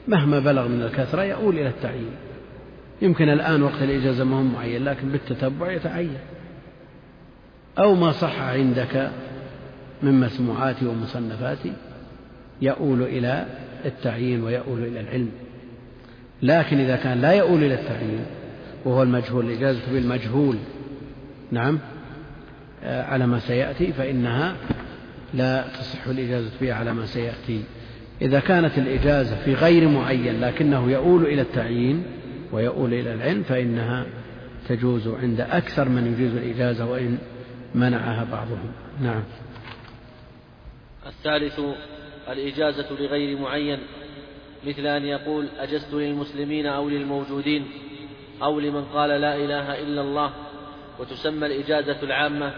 مهما 0.07 0.39
بلغ 0.39 0.67
من 0.67 0.81
الكثرة 0.81 1.23
يؤول 1.23 1.59
إلى 1.59 1.67
التعيين. 1.67 2.11
يمكن 3.01 3.29
الآن 3.29 3.63
وقت 3.63 3.81
الإجازة 3.81 4.23
ما 4.23 4.37
هو 4.37 4.43
معين 4.43 4.83
لكن 4.83 5.09
بالتتبع 5.09 5.71
يتعين. 5.71 6.17
أو 7.79 7.95
ما 7.95 8.11
صح 8.11 8.41
عندك 8.41 9.09
من 10.03 10.19
مسموعاتي 10.19 10.85
ومصنفاتي 10.85 11.73
يؤول 12.61 13.03
إلى 13.03 13.45
التعيين 13.85 14.43
ويؤول 14.43 14.83
إلى 14.83 14.99
العلم. 14.99 15.29
لكن 16.41 16.79
إذا 16.79 16.95
كان 16.95 17.21
لا 17.21 17.33
يؤول 17.33 17.63
إلى 17.63 17.73
التعيين 17.73 18.25
وهو 18.85 19.03
المجهول 19.03 19.45
الإجازة 19.45 19.81
بالمجهول 19.91 20.57
نعم 21.51 21.79
آه، 22.83 23.03
على 23.03 23.27
ما 23.27 23.39
سيأتي 23.39 23.93
فإنها 23.93 24.55
لا 25.33 25.67
تصح 25.67 26.07
الإجازة 26.07 26.51
بها 26.61 26.73
على 26.73 26.93
ما 26.93 27.05
سيأتي. 27.05 27.63
إذا 28.21 28.39
كانت 28.39 28.77
الإجازة 28.77 29.35
في 29.45 29.53
غير 29.53 29.89
معين 29.89 30.41
لكنه 30.41 30.91
يؤول 30.91 31.25
إلى 31.25 31.41
التعيين 31.41 32.03
ويؤول 32.51 32.93
إلى 32.93 33.13
العلم 33.13 33.43
فإنها 33.43 34.05
تجوز 34.69 35.07
عند 35.07 35.41
أكثر 35.41 35.89
من 35.89 36.13
يجيز 36.13 36.35
الإجازة 36.35 36.85
وإن 36.85 37.17
منعها 37.75 38.27
بعضهم. 38.31 38.71
نعم. 39.01 39.23
الثالث 41.05 41.59
الإجازة 42.29 42.93
لغير 42.93 43.39
معين. 43.39 43.79
مثل 44.67 44.87
أن 44.87 45.05
يقول 45.05 45.47
أجزت 45.59 45.93
للمسلمين 45.93 46.65
أو 46.65 46.89
للموجودين 46.89 47.67
أو 48.43 48.59
لمن 48.59 48.85
قال 48.85 49.09
لا 49.09 49.35
إله 49.35 49.81
إلا 49.81 50.01
الله 50.01 50.33
وتسمى 50.99 51.47
الإجازة 51.47 52.03
العامة. 52.03 52.53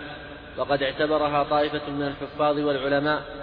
وقد 0.57 0.83
اعتبرها 0.83 1.43
طائفة 1.43 1.89
من 1.89 2.01
الحفاظ 2.01 2.59
والعلماء. 2.59 3.41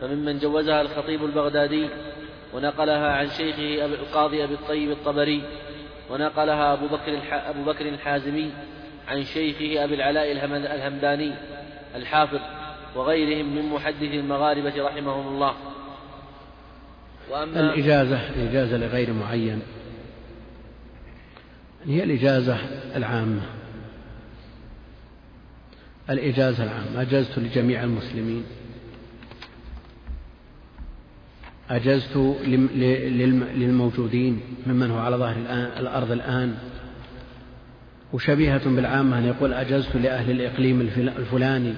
فممن 0.00 0.38
جوزها 0.38 0.80
الخطيب 0.80 1.24
البغدادي 1.24 1.88
ونقلها 2.54 3.12
عن 3.12 3.28
شيخه 3.28 3.84
القاضي 3.84 4.44
أبي 4.44 4.54
الطيب 4.54 4.90
الطبري 4.90 5.42
ونقلها 6.10 6.72
أبو 6.72 6.86
بكر, 6.86 7.18
أبو 7.32 7.64
بكر 7.64 7.88
الحازمي 7.88 8.50
عن 9.10 9.24
شيخه 9.24 9.84
أبي 9.84 9.94
العلاء 9.94 10.32
الهمداني 10.74 11.32
الحافظ 11.94 12.40
وغيرهم 12.96 13.56
من 13.56 13.62
محدث 13.62 14.02
المغاربة 14.02 14.84
رحمهم 14.86 15.28
الله. 15.28 15.54
وأما 17.30 17.60
الإجازة 17.60 18.30
الإجازة 18.30 18.76
لغير 18.76 19.12
معين. 19.12 19.62
هي 21.86 22.04
الإجازة 22.04 22.58
العامة. 22.96 23.42
الإجازة 26.10 26.64
العامة. 26.64 27.02
أجزت 27.02 27.38
لجميع 27.38 27.84
المسلمين. 27.84 28.44
أجزت 31.70 32.16
للموجودين 33.54 34.40
ممن 34.66 34.90
هو 34.90 34.98
على 34.98 35.16
ظهر 35.16 35.36
الأرض 35.80 36.10
الآن. 36.12 36.58
وشبيهة 38.12 38.70
بالعامة 38.70 39.18
أن 39.18 39.24
يقول 39.24 39.52
أجزت 39.52 39.96
لأهل 39.96 40.30
الإقليم 40.30 40.80
الفلاني 41.18 41.74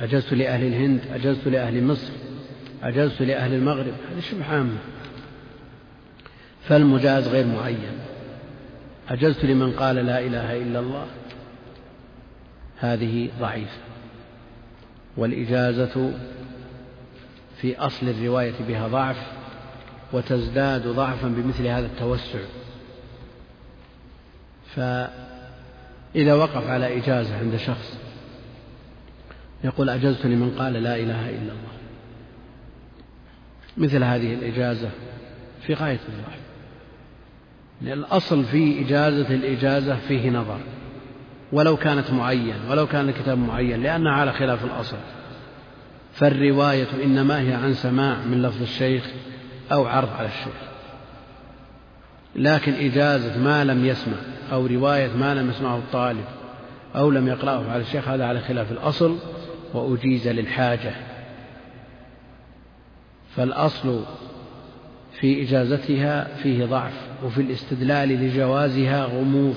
أجزت 0.00 0.32
لأهل 0.32 0.66
الهند 0.66 1.00
أجزت 1.14 1.48
لأهل 1.48 1.84
مصر 1.84 2.12
أجزت 2.84 3.22
لأهل 3.22 3.54
المغرب 3.54 3.92
هذه 4.10 4.20
شبه 4.20 4.44
عامة. 4.44 4.78
فالمجاز 6.62 7.28
غير 7.28 7.46
معين. 7.46 7.98
أجزت 9.08 9.44
لمن 9.44 9.72
قال 9.72 9.96
لا 9.96 10.20
إله 10.20 10.56
إلا 10.62 10.78
الله. 10.78 11.06
هذه 12.78 13.30
ضعيفة. 13.40 13.78
والإجازة 15.16 16.12
في 17.60 17.78
أصل 17.78 18.08
الرواية 18.08 18.54
بها 18.68 18.88
ضعف 18.88 19.16
وتزداد 20.12 20.86
ضعفا 20.86 21.28
بمثل 21.28 21.66
هذا 21.66 21.86
التوسع. 21.86 22.38
فإذا 24.76 26.34
وقف 26.34 26.68
على 26.68 26.98
إجازة 26.98 27.38
عند 27.38 27.56
شخص 27.56 27.98
يقول 29.64 29.90
أجزت 29.90 30.26
لمن 30.26 30.54
قال 30.58 30.72
لا 30.72 30.96
إله 30.96 31.30
إلا 31.30 31.52
الله. 31.52 31.74
مثل 33.76 34.04
هذه 34.04 34.34
الإجازة 34.34 34.90
في 35.66 35.74
غاية 35.74 36.00
الضعف 36.08 36.38
لأن 37.82 37.98
الأصل 37.98 38.44
في 38.44 38.80
إجازة 38.80 39.34
الإجازة 39.34 39.96
فيه 39.96 40.30
نظر. 40.30 40.60
ولو 41.52 41.76
كانت 41.76 42.10
معين 42.10 42.56
ولو 42.70 42.86
كان 42.86 43.08
الكتاب 43.08 43.38
معين 43.38 43.82
لأنها 43.82 44.12
على 44.12 44.32
خلاف 44.32 44.64
الأصل. 44.64 44.96
فالرواية 46.12 47.04
إنما 47.04 47.40
هي 47.40 47.52
عن 47.54 47.74
سماع 47.74 48.18
من 48.18 48.42
لفظ 48.42 48.62
الشيخ 48.62 49.04
أو 49.72 49.86
عرض 49.86 50.08
على 50.12 50.28
الشيخ. 50.28 50.73
لكن 52.36 52.72
إجازة 52.72 53.38
ما 53.38 53.64
لم 53.64 53.84
يسمع 53.84 54.16
أو 54.52 54.66
رواية 54.66 55.10
ما 55.16 55.34
لم 55.34 55.50
يسمعه 55.50 55.76
الطالب 55.76 56.24
أو 56.96 57.10
لم 57.10 57.28
يقرأه. 57.28 57.70
على 57.70 57.82
الشيخ 57.82 58.08
هذا 58.08 58.24
على 58.26 58.40
خلاف 58.40 58.72
الأصل 58.72 59.16
وأجيز 59.74 60.28
للحاجة. 60.28 60.92
فالأصل 63.36 64.04
في 65.20 65.42
إجازتها 65.42 66.36
فيه 66.42 66.64
ضعف 66.64 66.92
وفي 67.24 67.40
الاستدلال 67.40 68.08
لجوازها 68.08 69.04
غموض. 69.04 69.56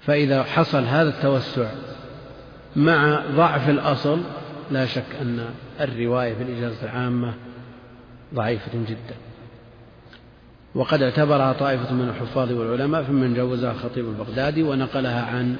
فإذا 0.00 0.42
حصل 0.42 0.84
هذا 0.84 1.08
التوسع 1.08 1.70
مع 2.76 3.22
ضعف 3.36 3.68
الأصل 3.68 4.20
لا 4.70 4.86
شك 4.86 5.16
أن 5.22 5.44
الرواية 5.80 6.34
في 6.34 6.42
الإجازة 6.42 6.84
العامة 6.84 7.34
ضعيفة 8.34 8.72
جدا. 8.74 9.27
وقد 10.74 11.02
اعتبرها 11.02 11.52
طائفة 11.52 11.94
من 11.94 12.08
الحفاظ 12.08 12.52
والعلماء 12.52 13.02
فمن 13.02 13.34
جوزها 13.34 13.72
الخطيب 13.72 14.04
البغدادي 14.04 14.62
ونقلها 14.62 15.22
عن 15.22 15.56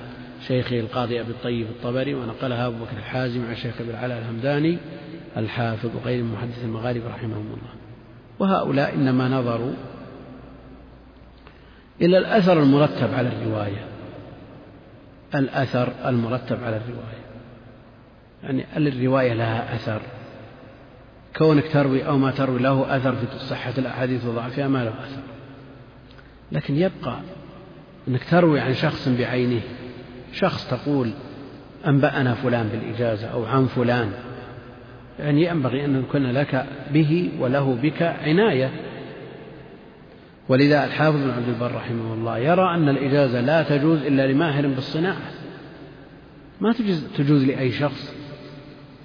شيخه 0.47 0.81
القاضي 0.81 1.21
أبي 1.21 1.31
الطيب 1.31 1.67
الطبري 1.67 2.15
ونقلها 2.15 2.67
أبو 2.67 2.77
بكر 2.77 2.97
الحازم 2.97 3.45
عن 3.49 3.57
شيخ 3.57 3.81
أبي 3.81 3.91
العلاء 3.91 4.19
الهمداني 4.19 4.79
الحافظ 5.37 5.91
وغير 5.97 6.25
محدث 6.25 6.65
المغاربة 6.65 7.09
رحمهم 7.09 7.47
الله. 7.47 7.75
وهؤلاء 8.39 8.95
إنما 8.95 9.29
نظروا 9.29 9.73
إلى 12.01 12.19
الأثر 12.19 12.63
المرتب 12.63 13.15
على 13.15 13.29
الرواية. 13.29 13.85
الأثر 15.35 15.93
المرتب 16.07 16.65
على 16.65 16.77
الرواية. 16.77 17.29
يعني 18.43 18.65
الرواية 18.77 19.33
لها 19.33 19.75
أثر. 19.75 20.01
كونك 21.37 21.73
تروي 21.73 22.07
أو 22.07 22.19
ما 22.19 22.31
تروي 22.31 22.59
له 22.59 22.97
أثر 22.97 23.17
في 23.17 23.39
صحة 23.39 23.73
الأحاديث 23.79 24.27
وضعفها 24.27 24.69
ما 24.69 24.85
له 24.85 24.91
أثر. 24.91 25.23
لكن 26.53 26.77
يبقى 26.77 27.19
أنك 28.09 28.25
تروي 28.25 28.61
عن 28.61 28.75
شخص 28.75 29.09
بعينه. 29.09 29.61
شخص 30.33 30.71
تقول 30.71 31.11
أنبأنا 31.87 32.35
فلان 32.35 32.69
بالإجازة 32.69 33.27
أو 33.27 33.45
عن 33.45 33.67
فلان. 33.67 34.13
يعني 35.19 35.45
ينبغي 35.45 35.85
أن 35.85 36.01
يكون 36.01 36.27
لك 36.31 36.67
به 36.93 37.31
وله 37.41 37.79
بك 37.83 38.03
عناية. 38.03 38.71
ولذا 40.49 40.85
الحافظ 40.85 41.17
بن 41.17 41.31
عبد 41.31 41.49
البر 41.49 41.75
رحمه 41.75 42.15
الله 42.15 42.39
يرى 42.39 42.75
أن 42.75 42.89
الإجازة 42.89 43.41
لا 43.41 43.63
تجوز 43.63 44.03
إلا 44.03 44.27
لماهر 44.33 44.67
بالصناعة. 44.67 45.31
ما 46.61 46.73
تجوز, 46.73 47.05
تجوز 47.17 47.45
لأي 47.45 47.73
شخص 47.73 48.18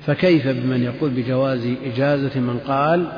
فكيف 0.05 0.47
بمن 0.47 0.83
يقول 0.83 1.09
بجواز 1.09 1.65
إجازة 1.85 2.39
من 2.39 2.59
قال 2.59 3.11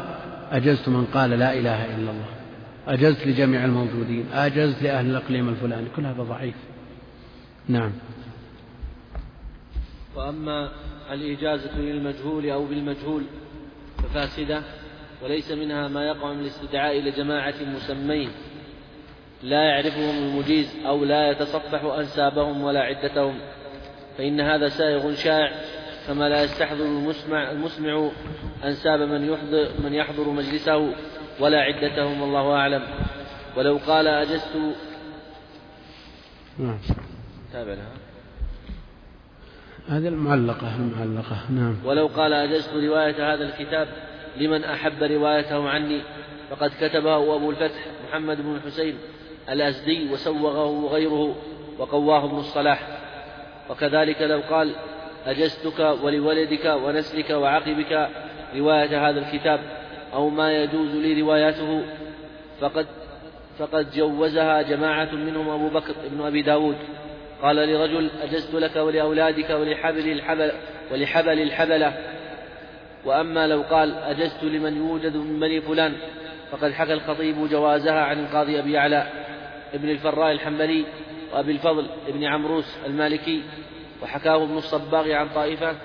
أجزت 0.51 0.89
من 0.89 1.05
قال 1.05 1.29
لا 1.29 1.53
إله 1.53 1.85
إلا 1.85 2.11
الله؟ 2.11 2.25
أجزت 2.87 3.27
لجميع 3.27 3.65
الموجودين 3.65 4.25
أجزت 4.33 4.83
لأهل 4.83 5.09
الإقليم 5.09 5.49
الفلاني 5.49 5.87
كل 5.95 6.05
هذا 6.05 6.23
ضعيف. 6.23 6.55
نعم. 7.67 7.91
وأما 10.15 10.71
الإجازة 11.11 11.77
للمجهول 11.79 12.49
أو 12.49 12.65
بالمجهول 12.65 13.23
ففاسدة 13.97 14.61
وليس 15.23 15.51
منها 15.51 15.87
ما 15.87 16.03
يقع 16.03 16.33
من 16.33 16.39
الاستدعاء 16.39 16.99
إلى 16.99 17.11
جماعة 17.11 17.53
مسمين 17.75 18.29
لا 19.43 19.63
يعرفهم 19.63 20.17
المجيز 20.17 20.75
أو 20.85 21.05
لا 21.05 21.31
يتصفح 21.31 21.83
أنسابهم 21.83 22.63
ولا 22.63 22.79
عدتهم 22.79 23.39
فإن 24.17 24.41
هذا 24.41 24.69
سائغ 24.69 25.13
شائع 25.13 25.51
كما 26.07 26.29
لا 26.29 26.43
يستحضر 26.43 26.85
المسمع, 26.85 27.51
المسمع 27.51 28.09
أنساب 28.63 28.99
من 28.99 29.33
يحضر, 29.33 29.69
من 29.83 29.93
يحضر 29.93 30.29
مجلسه 30.29 30.93
ولا 31.39 31.61
عدتهم 31.61 32.21
والله 32.21 32.53
أعلم. 32.53 32.83
ولو 33.57 33.79
قال 33.87 34.07
أجزت. 34.07 34.75
نعم. 36.59 36.77
تابع 37.53 37.73
لها. 37.73 37.91
هذه 39.87 40.07
المعلقة 40.07 40.75
المعلقة. 40.75 41.51
نعم. 41.51 41.75
ولو 41.85 42.07
قال 42.07 42.33
أجزت 42.33 42.73
رواية 42.73 43.33
هذا 43.33 43.43
الكتاب 43.43 43.87
لمن 44.37 44.63
أحب 44.63 45.03
روايته 45.03 45.69
عني 45.69 46.01
فقد 46.49 46.71
كتبه 46.81 47.35
أبو 47.35 47.51
الفتح 47.51 47.85
محمد 48.09 48.41
بن 48.41 48.55
الحسين 48.55 48.97
الأزدي 49.49 50.09
وسوغه 50.11 50.87
غيره 50.87 51.35
وقواه 51.79 52.25
ابن 52.25 52.37
الصلاح. 52.37 52.87
وكذلك 53.69 54.21
لو 54.21 54.41
قال 54.49 54.75
أجزتك 55.25 55.79
ولولدك 55.79 56.65
ونسلك 56.65 57.29
وعقبك 57.29 58.09
رواية 58.55 59.09
هذا 59.09 59.19
الكتاب 59.19 59.59
أو 60.13 60.29
ما 60.29 60.63
يجوز 60.63 60.95
لي 60.95 61.21
روايته 61.21 61.83
فقد 62.61 62.85
فقد 63.59 63.91
جوزها 63.91 64.61
جماعة 64.61 65.11
منهم 65.15 65.49
أبو 65.49 65.69
بكر 65.69 65.93
بن 66.11 66.25
أبي 66.25 66.41
داود. 66.41 66.75
قال 67.41 67.55
لرجل 67.55 68.09
أجزت 68.23 68.53
لك 68.53 68.75
ولأولادك 68.75 69.49
ولحبل 69.49 70.11
الحبل 70.11 70.51
ولحبل 70.91 71.41
الحبلة. 71.41 71.93
وأما 73.05 73.47
لو 73.47 73.61
قال 73.61 73.95
أجزت 73.95 74.43
لمن 74.43 74.77
يوجد 74.77 75.15
من 75.15 75.39
بني 75.39 75.61
فلان 75.61 75.93
فقد 76.51 76.71
حكى 76.71 76.93
الخطيب 76.93 77.49
جوازها 77.49 78.01
عن 78.01 78.19
القاضي 78.19 78.59
أبي 78.59 78.71
يعلى 78.71 79.07
ابن 79.73 79.89
الفراء 79.89 80.31
الحنبلي 80.31 80.85
وأبي 81.33 81.51
الفضل 81.51 81.85
ابن 82.07 82.23
عمروس 82.23 82.77
المالكي. 82.85 83.43
وحكاه 84.03 84.43
ابن 84.43 84.57
الصباغ 84.57 85.11
عن 85.11 85.29
طائفة 85.29 85.75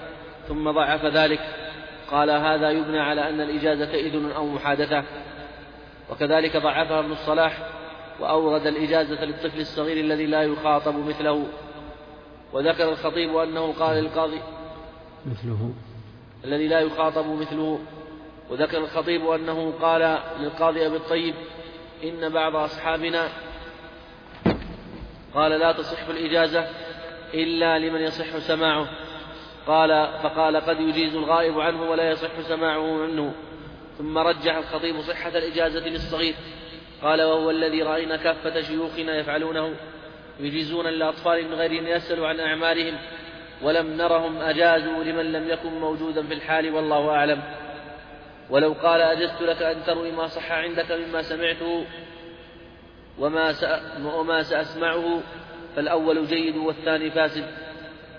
ثم 0.48 0.70
ضعف 0.70 1.04
ذلك. 1.04 1.40
قال 2.11 2.30
هذا 2.30 2.70
يبنى 2.70 3.00
على 3.00 3.28
أن 3.28 3.40
الإجازة 3.40 3.94
إذن 3.94 4.32
أو 4.32 4.46
محادثة. 4.46 5.04
وكذلك 6.11 6.56
ضعفها 6.56 6.98
ابن 6.98 7.12
الصلاح 7.12 7.58
وأورد 8.20 8.66
الإجازة 8.66 9.24
للطفل 9.24 9.61
الصغير 9.61 10.04
الذي 10.04 10.26
لا 10.26 10.42
يخاطب 10.42 10.94
مثله. 10.94 11.46
وذكر 12.52 12.88
الخطيب 12.88 13.36
أنه 13.36 13.72
قال 13.72 13.96
للقاضي 13.96 14.40
مثله. 15.26 15.72
الذي 16.44 16.68
لا 16.68 16.80
يخاطب 16.80 17.26
مثله. 17.26 17.80
وذكر 18.50 18.78
الخطيب 18.78 19.28
أنه 19.28 19.72
قال 19.82 20.18
للقاضي 20.40 20.86
أبي 20.86 20.96
الطيب 20.96 21.34
إن 22.04 22.28
بعض 22.28 22.56
أصحابنا 22.56 23.28
قال 25.34 25.52
لا 25.52 25.72
تصح 25.72 26.08
الإجازة. 26.08 26.68
إلا 27.35 27.78
لمن 27.78 28.01
يصح 28.01 28.39
سماعه. 28.39 28.89
قال 29.66 30.09
فقال 30.22 30.57
قد 30.57 30.81
يجيز 30.81 31.14
الغائب 31.14 31.61
عنه 31.61 31.91
ولا 31.91 32.11
يصح 32.11 32.41
سماعه 32.41 32.95
منه. 32.95 33.35
ثم 33.99 34.18
رجح 34.18 34.57
الخطيب 34.57 35.01
صحة 35.01 35.28
الإجازة 35.28 35.89
للصغير. 35.89 36.35
قال 37.03 37.22
وهو 37.22 37.51
الذي 37.51 37.83
رأينا 37.83 38.16
كافة 38.16 38.61
شيوخنا 38.61 39.16
يفعلونه. 39.16 39.74
يجيزون 40.41 40.87
للأطفال 40.87 41.49
من 41.49 41.55
غير 41.55 41.70
أن 41.70 41.87
يسألوا 41.87 42.28
عن 42.28 42.41
أعمارهم 42.41 42.99
ولم 43.62 43.97
نرهم 43.97 44.37
أجازوا 44.37 45.05
لمن 45.05 45.33
لم 45.33 45.49
يكن 45.49 45.68
موجودا 45.68 46.26
في 46.26 46.35
الحال 46.35 46.74
والله 46.74 47.11
أعلم. 47.11 47.43
ولو 48.51 48.72
قال 48.72 49.01
أجزت 49.01 49.43
لك 49.43 49.62
أن 49.62 49.85
تروي 49.87 50.11
ما 50.11 50.26
صح 50.26 50.53
عندك 50.53 50.93
مما 50.93 51.22
سمعته 51.22 51.85
وما 53.18 53.55
وما 54.05 54.43
سأسمعه. 54.43 55.20
فالأول 55.77 56.27
جيد 56.27 56.57
والثاني 56.57 57.11
فاسد. 57.11 57.45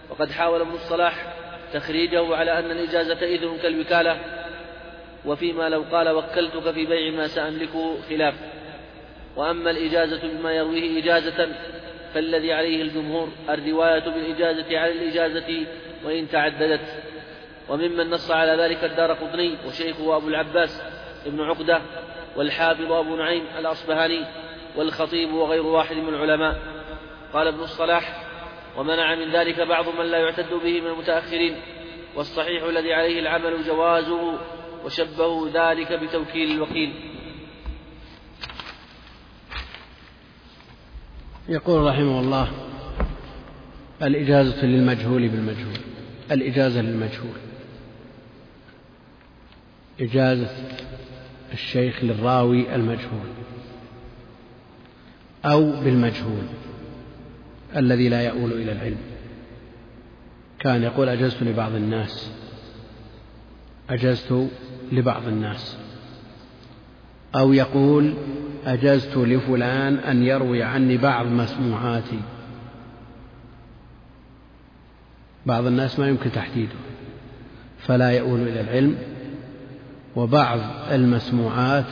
وقد 0.09 0.31
حاول 0.31 0.61
ابن 0.61 0.73
الصلاح 0.73 1.33
تخريجه 1.73 2.35
على 2.35 2.59
أن 2.59 2.71
الإجازة 2.71 3.25
إذن 3.25 3.57
كالوكالة. 3.57 4.17
وفيما 5.25 5.69
لو 5.69 5.83
قال 5.91 6.09
وكلتك 6.09 6.71
في 6.71 6.85
بيع 6.85 7.11
ما 7.11 7.27
سأملكه 7.27 8.01
خلاف. 8.09 8.33
وأما 9.35 9.71
الإجازة 9.71 10.21
بما 10.27 10.51
يرويه 10.51 10.99
إجازة 11.03 11.47
فالذي 12.13 12.53
عليه 12.53 12.81
الجمهور 12.81 13.29
الرواية 13.49 13.99
بالإجازة 13.99 14.79
على 14.79 14.91
الإجازة 14.91 15.65
وإن 16.05 16.29
تعددت. 16.29 17.03
وممن 17.69 18.09
نص 18.09 18.31
على 18.31 18.63
ذلك 18.63 18.83
الدار 18.83 19.13
قطني 19.13 19.57
وشيخه 19.67 20.17
أبو 20.17 20.27
العباس 20.27 20.81
ابن 21.25 21.41
عقدة 21.41 21.81
والحافظ 22.35 22.91
أبو 22.91 23.15
نعيم 23.15 23.43
الأصبهاني 23.59 24.25
والخطيب 24.75 25.33
وغير 25.33 25.65
واحد 25.65 25.95
من 25.95 26.13
العلماء. 26.13 26.55
قال 27.33 27.47
ابن 27.47 27.59
الصلاح 27.59 28.23
ومنع 28.77 29.15
من 29.15 29.31
ذلك 29.31 29.59
بعض 29.59 29.85
من 29.99 30.05
لا 30.05 30.17
يعتد 30.17 30.49
به 30.63 30.81
من 30.81 30.87
المتأخرين 30.87 31.55
والصحيح 32.15 32.63
الذي 32.63 32.93
عليه 32.93 33.19
العمل 33.19 33.63
جوازه 33.63 34.39
وشبهوا 34.85 35.49
ذلك 35.49 35.93
بتوكيل 35.93 36.51
الوكيل. 36.51 36.93
يقول 41.49 41.81
رحمه 41.81 42.19
الله 42.19 42.51
الإجازة 44.01 44.65
للمجهول 44.65 45.27
بالمجهول 45.27 45.77
الإجازة 46.31 46.81
للمجهول. 46.81 47.37
إجازة 49.99 50.49
الشيخ 51.53 52.03
للراوي 52.03 52.75
المجهول 52.75 53.27
أو 55.45 55.71
بالمجهول. 55.71 56.47
الذي 57.75 58.09
لا 58.09 58.21
يؤول 58.21 58.51
إلى 58.51 58.71
العلم. 58.71 58.97
كان 60.59 60.83
يقول 60.83 61.09
أجزت 61.09 61.43
لبعض 61.43 61.75
الناس. 61.75 62.31
أجزت 63.89 64.47
لبعض 64.91 65.27
الناس. 65.27 65.77
أو 67.35 67.53
يقول 67.53 68.13
أجزت 68.65 69.17
لفلان 69.17 69.95
أن 69.95 70.23
يروي 70.23 70.63
عني 70.63 70.97
بعض 70.97 71.25
مسموعاتي. 71.25 72.19
بعض 75.45 75.65
الناس 75.65 75.99
ما 75.99 76.07
يمكن 76.07 76.31
تحديده. 76.31 76.75
فلا 77.79 78.11
يؤول 78.11 78.41
إلى 78.41 78.61
العلم. 78.61 78.95
وبعض 80.15 80.59
المسموعات 80.91 81.85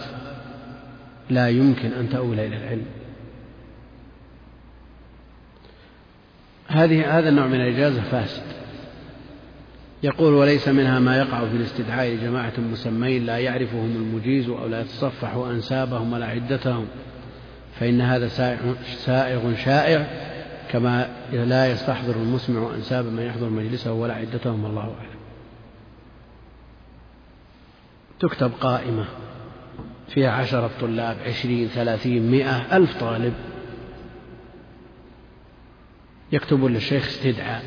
لا 1.29 1.49
يمكن 1.49 1.91
أن 1.91 2.09
تؤول 2.09 2.39
إلى 2.39 2.57
العلم. 2.57 2.85
هذه 6.69 7.19
هذا 7.19 7.29
النوع 7.29 7.47
من 7.47 7.61
الإجازة 7.61 8.01
فاسد. 8.01 8.43
يقول 10.03 10.33
وليس 10.33 10.67
منها 10.67 10.99
ما 10.99 11.17
يقع 11.17 11.45
في 11.45 11.55
الاستدعاء 11.55 12.07
لجماعة 12.07 12.53
مسمين 12.71 13.25
لا 13.25 13.37
يعرفهم 13.37 13.95
المجيز 13.95 14.49
أو 14.49 14.67
لا 14.67 14.81
يتصفح 14.81 15.33
أنسابهم 15.33 16.13
ولا 16.13 16.25
عدتهم 16.25 16.87
فإن 17.79 18.01
هذا 18.01 18.27
سائغ 19.05 19.55
شائع 19.55 20.07
كما 20.71 21.09
لا 21.31 21.71
يستحضر 21.71 22.15
المسمع 22.15 22.75
أنساب 22.75 23.05
من 23.05 23.23
يحضر 23.23 23.49
مجلسه 23.49 23.93
ولا 23.93 24.13
عدتهم 24.13 24.63
والله 24.63 24.81
أعلم. 24.81 25.19
تكتب 28.19 28.51
قائمة 28.61 29.05
فيها 30.07 30.31
عشرة 30.31 30.69
طلاب 30.81 31.17
عشرين 31.25 31.67
ثلاثين 31.67 32.31
مئة 32.31 32.77
ألف 32.77 32.99
طالب. 32.99 33.33
يكتبون 36.31 36.73
للشيخ 36.73 37.07
استدعاء. 37.07 37.63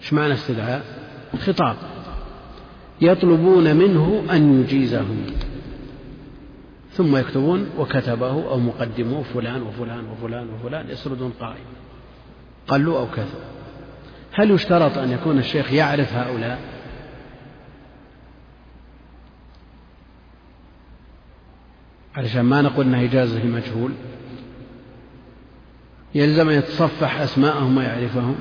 إيش 0.00 0.12
معنى 0.12 0.34
استدعاء؟ 0.34 0.84
خطاب. 1.38 1.76
يطلبون 3.00 3.76
منه 3.76 4.24
أن 4.30 4.60
يجيزهم 4.60 5.26
ثم 6.92 7.16
يكتبون 7.16 7.70
وكتبه 7.78 8.48
أو 8.48 8.58
مقدمه 8.58 9.22
فلان 9.22 9.62
وفلان 9.62 10.04
وفلان 10.04 10.48
وفلان 10.50 10.90
يسردون 10.90 11.32
قائمة 11.40 11.74
قلوا 12.68 12.98
أو 12.98 13.06
كثروا. 13.06 13.54
هل 14.32 14.50
يشترط 14.50 14.98
أن 14.98 15.10
يكون 15.10 15.38
الشيخ 15.38 15.72
يعرف 15.72 16.12
هؤلاء؟ 16.12 16.58
علشان 22.16 22.40
ما 22.40 22.62
نقول 22.62 22.86
إنها 22.86 23.04
إجازة 23.04 23.42
المجهول 23.42 23.92
يلزم 26.14 26.48
أن 26.48 26.58
يتصفح 26.58 27.20
أسماءهم 27.20 27.76
ويعرفهم. 27.76 28.36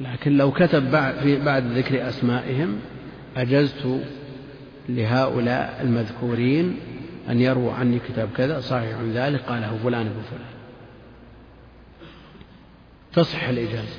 لكن 0.00 0.36
لو 0.36 0.52
كتب 0.52 0.90
بعد, 0.90 1.14
في 1.14 1.40
بعد 1.40 1.66
ذكر 1.66 2.08
أسمائهم 2.08 2.78
أجزت 3.36 4.00
لهؤلاء 4.88 5.80
المذكورين 5.82 6.76
أن 7.28 7.40
يرووا 7.40 7.72
عني 7.72 7.98
كتاب 8.08 8.28
كذا 8.36 8.60
صحيح 8.60 8.96
ذلك 9.14 9.40
قاله 9.40 9.78
فلان 9.84 10.06
ابن 10.06 10.22
فلان. 10.30 10.52
تصح 13.12 13.48
الإجازة. 13.48 13.96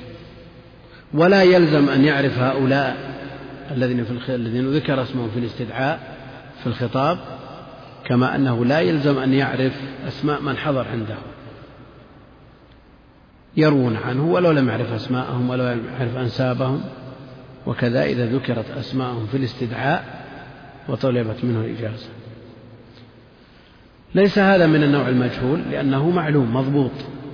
ولا 1.14 1.42
يلزم 1.42 1.88
أن 1.88 2.04
يعرف 2.04 2.38
هؤلاء 2.38 3.14
الذين 3.70 4.04
في 4.04 4.34
الذين 4.34 4.70
ذكر 4.70 5.02
اسمهم 5.02 5.30
في 5.30 5.38
الاستدعاء 5.38 6.16
في 6.62 6.66
الخطاب 6.66 7.18
كما 8.06 8.36
أنه 8.36 8.64
لا 8.64 8.80
يلزم 8.80 9.18
أن 9.18 9.32
يعرف 9.32 9.72
أسماء 10.08 10.40
من 10.40 10.56
حضر 10.56 10.88
عنده. 10.88 11.16
يروون 13.56 13.96
عنه 13.96 14.24
ولو 14.24 14.50
لم 14.50 14.68
يعرف 14.68 14.92
أسماءهم 14.92 15.50
ولو 15.50 15.64
لم 15.64 15.82
يعرف 15.86 16.16
أنسابهم. 16.16 16.80
وكذا 17.66 18.04
إذا 18.04 18.26
ذكرت 18.26 18.70
أسماءهم 18.70 19.26
في 19.26 19.36
الاستدعاء 19.36 20.24
وطلبت 20.88 21.44
منه 21.44 21.60
الإجازة. 21.60 22.08
ليس 24.14 24.38
هذا 24.38 24.66
من 24.66 24.82
النوع 24.82 25.08
المجهول 25.08 25.60
لأنه 25.70 26.10
معلوم 26.10 26.56
مضبوط 26.56 26.90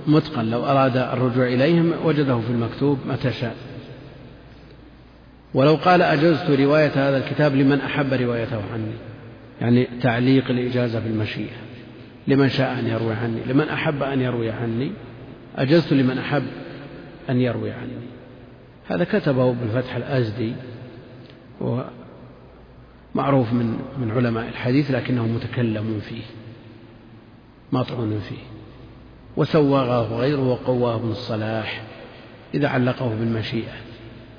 متقن. 0.07 0.45
لو 0.49 0.65
أراد 0.65 0.97
الرجوع 0.97 1.47
إليهم 1.47 1.93
وجده 2.05 2.39
في 2.39 2.49
المكتوب 2.49 2.99
متى 3.07 3.31
شاء. 3.31 3.55
ولو 5.53 5.75
قال 5.75 6.01
أجزت 6.01 6.49
رواية 6.49 6.91
هذا 6.95 7.17
الكتاب 7.17 7.55
لمن 7.55 7.81
أحب 7.81 8.13
روايته 8.13 8.61
عني. 8.73 9.10
يعني 9.61 9.87
تعليق 10.01 10.49
الإجازة 10.49 10.99
بالمشيئة 10.99 11.55
لمن 12.27 12.49
شاء 12.49 12.79
أن 12.79 12.87
يروي 12.87 13.13
عني. 13.13 13.41
لمن 13.45 13.69
أحب 13.69 14.03
أن 14.03 14.21
يروي 14.21 14.51
عني. 14.51 14.91
أجزت 15.55 15.93
لمن 15.93 16.17
أحب 16.17 16.43
أن 17.29 17.41
يروي 17.41 17.71
عني. 17.71 17.91
هذا 18.87 19.03
كتبه 19.03 19.53
بالفتح 19.53 19.95
الأزدي. 19.95 20.53
ومعروف 23.15 23.53
من 23.53 23.79
من 23.97 24.11
علماء 24.11 24.47
الحديث 24.47 24.91
لكنه 24.91 25.27
متكلم 25.27 25.99
فيه. 25.99 26.23
مطعون 27.71 28.19
فيه. 28.19 28.43
وسوغه 29.37 30.17
غيره 30.17 30.47
وقواه 30.47 30.95
ابن 30.95 31.11
الصلاح. 31.11 31.81
إذا 32.53 32.67
علقه 32.67 33.09
بالمشيئة. 33.09 33.73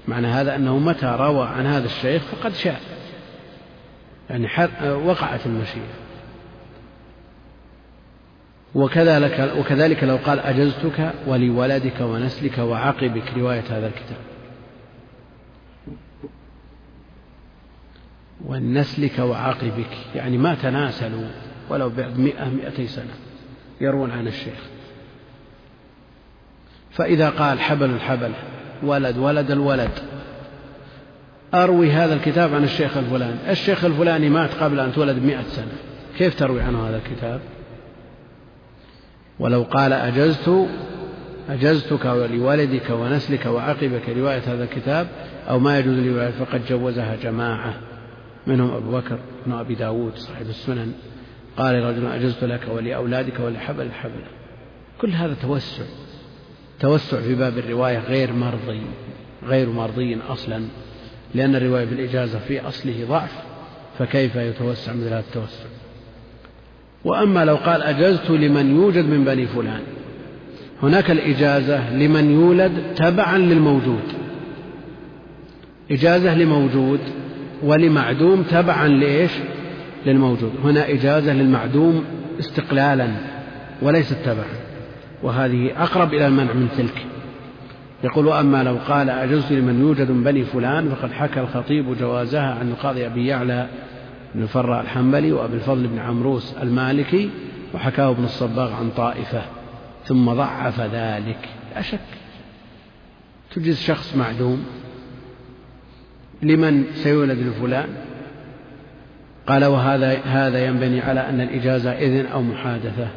معنى 0.09 0.27
هذا 0.27 0.57
أنه 0.57 0.79
متى 0.79 1.16
روى 1.20 1.47
عن 1.47 1.66
هذا 1.66 1.87
الشيخ 1.87 2.23
فقد 2.23 2.55
شاء. 2.55 2.81
يعني 4.33 4.49
وقعت 4.93 5.47
المشيئة 5.47 5.95
وكذلك, 8.74 9.53
وكذلك 9.59 10.05
لو 10.05 10.16
قال 10.16 10.41
أجزتك 10.41 11.12
ولولدك 11.26 12.01
ونسلك 12.01 12.59
وعقبك 12.59 13.35
رواية 13.37 13.64
هذا 13.70 13.87
الكتاب. 13.87 14.18
ونسلك 18.47 19.18
وعقبك 19.18 19.97
يعني 20.14 20.39
ما 20.39 20.55
تناسلوا 20.55 21.28
ولو 21.68 21.89
بعد 21.89 22.18
مئة 22.18 22.49
مئتي 22.49 22.87
سنة 22.87 23.14
يروون 23.80 24.11
عن 24.11 24.26
الشيخ. 24.26 24.59
فإذا 26.91 27.30
قال 27.30 27.61
حبل 27.61 27.91
الحبل 27.91 28.33
ولد 28.83 29.18
ولد 29.18 29.51
الولد 29.51 29.91
أروي 31.55 31.91
هذا 31.91 32.15
الكتاب 32.15 32.55
عن 32.55 32.65
الشيخ 32.65 32.97
الفلاني. 32.97 33.51
الشيخ 33.51 33.85
الفلاني 33.85 34.29
مات 34.29 34.55
قبل 34.55 34.81
أن 34.81 34.93
تولد 34.93 35.23
مئة 35.23 35.43
سنة. 35.43 35.73
كيف 36.19 36.39
تروي 36.39 36.61
عنه 36.61 36.89
هذا 36.89 36.97
الكتاب؟ 36.97 37.41
ولو 39.39 39.63
قال 39.63 39.93
أجزت 39.93 40.69
أجزتك 41.49 42.07
لولدك 42.07 42.91
ونسلك 42.91 43.47
وعقبك 43.47 44.09
رواية 44.09 44.43
هذا 44.47 44.65
الكتاب 44.65 45.07
أو 45.51 45.59
ما 45.59 45.79
يجوز 45.79 45.99
لرواية 45.99 46.31
فقد 46.31 46.61
جوزها 46.69 47.17
جماعة. 47.17 47.75
منهم 48.47 48.71
أبو 48.71 48.91
بكر 48.91 49.19
بن 49.47 49.53
أبي 49.53 49.75
داود 49.75 50.17
صاحب 50.17 50.47
السنن. 50.49 50.93
قال 51.57 51.85
رجل 51.85 52.07
أجزت 52.07 52.45
لك 52.45 52.61
ولأولادك 52.69 53.41
ولحبل 53.41 53.83
الحبل 53.83 54.23
كل 55.01 55.11
هذا 55.11 55.35
توسع. 55.43 55.85
توسع 56.81 57.21
في 57.21 57.35
باب 57.35 57.59
الرواية 57.59 57.99
غير 57.99 58.33
مرضي 58.33 58.83
غير 59.45 59.69
مرضي 59.69 60.19
أصلا. 60.29 60.63
لأن 61.35 61.57
الرواية 61.57 61.85
بالإجازة 61.85 62.39
في 62.39 62.61
أصله 62.61 63.05
ضعف 63.09 63.33
فكيف 63.99 64.37
يتوسع 64.37 64.93
مثل 64.93 65.07
هذا 65.07 65.18
التوسع؟ 65.18 65.64
وأما 67.05 67.45
لو 67.45 67.57
قال 67.57 67.83
أجزت 67.83 68.30
لمن 68.30 68.76
يوجد 68.76 69.05
من 69.05 69.24
بني 69.24 69.47
فلان 69.47 69.80
هناك 70.83 71.11
الإجازة 71.11 71.95
لمن 71.97 72.30
يولد 72.30 72.72
تبعا 72.97 73.39
للموجود 73.39 74.03
إجازة 75.91 76.35
لموجود 76.35 77.01
ولمعدوم 77.62 78.43
تبعا 78.43 78.89
لإيش؟ 78.89 79.30
للموجود 80.07 80.53
هنا 80.64 80.91
إجازة 80.91 81.33
للمعدوم 81.33 82.05
استقلالا 82.41 83.09
وليست 83.83 84.16
تبعا 84.24 84.62
وهذه 85.22 85.72
أقرب 85.76 86.14
إلى 86.14 86.26
المنع 86.26 86.53
من 86.53 86.68
تلك. 86.76 87.07
يقول 88.05 88.27
وأما 88.27 88.63
لو 88.63 88.77
قال 88.89 89.11
أجزت 89.11 89.53
لمن 89.53 89.81
يوجد 89.81 90.11
من 90.11 90.25
بني 90.25 90.45
فلان 90.45 90.89
فقد 90.95 91.13
حكى 91.13 91.41
الخطيب 91.41 91.97
جوازها 91.99 92.55
عن 92.55 92.69
القاضي 92.69 93.07
أبي 93.07 93.27
يعلى 93.27 93.69
بن 94.35 94.43
الفراء 94.43 94.81
الحنبلي 94.81 95.33
وأبي 95.33 95.55
الفضل 95.55 95.87
بن 95.87 95.99
عمروس 95.99 96.55
المالكي 96.63 97.31
وحكاه 97.75 98.11
ابن 98.11 98.25
الصباغ 98.25 98.73
عن 98.73 98.91
طائفة 98.91 99.43
ثم 100.05 100.33
ضعف 100.33 100.81
ذلك. 100.81 101.49
لا 101.75 101.83
شك. 101.83 101.99
تجز 103.55 103.79
شخص 103.79 104.17
معدوم 104.17 104.65
لمن 106.43 106.85
سيولد 106.95 107.39
لفلان. 107.39 107.89
قال 109.47 109.65
وهذا 109.65 110.19
هذا 110.25 110.67
ينبني 110.67 111.01
على 111.01 111.21
أن 111.21 111.41
الإجازة 111.41 111.91
إذن 111.93 112.27
أو 112.27 112.43
محادثة. 112.43 113.09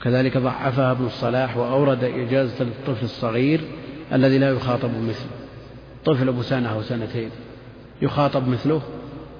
وكذلك 0.00 0.38
ضعفها 0.38 0.92
ابن 0.92 1.06
الصلاح 1.06 1.56
وأورد 1.56 2.04
إجازة 2.04 2.64
للطفل 2.64 3.04
الصغير 3.04 3.60
الذي 4.12 4.38
لا 4.38 4.50
يخاطب 4.50 4.90
مثله. 4.90 5.30
طفل 6.04 6.28
أبو 6.28 6.42
سنة 6.42 6.68
أو 6.68 6.82
سنتين. 6.82 7.30
يخاطب 8.02 8.48
مثله 8.48 8.82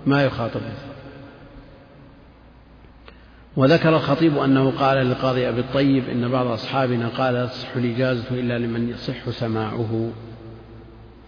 ما 0.06 0.24
يخاطب 0.24 0.60
مثله. 0.60 0.90
وذكر 3.56 3.96
الخطيب 3.96 4.38
أنه 4.38 4.70
قال 4.70 5.06
للقاضي 5.06 5.48
أبي 5.48 5.60
الطيب 5.60 6.08
إن 6.08 6.28
بعض 6.28 6.46
أصحابنا 6.46 7.08
قال 7.08 7.34
لا 7.34 7.46
تصح 7.46 7.76
الإجازة 7.76 8.30
إلا 8.30 8.58
لمن 8.58 8.88
يصح 8.88 9.30
سماعه. 9.30 10.10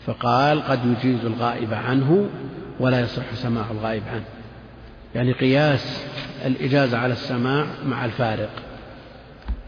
فقال 0.06 0.62
قد 0.62 0.80
يجيز 0.86 1.24
الغائب 1.24 1.74
عنه 1.74 2.30
ولا 2.80 3.00
يصح 3.00 3.34
سماع 3.34 3.64
الغائب 3.70 4.02
عنه. 4.12 4.24
يعني 5.14 5.32
قياس 5.32 6.04
الإجازة 6.46 6.98
على 6.98 7.12
السماع 7.12 7.66
مع 7.86 8.04
الفارق. 8.04 8.71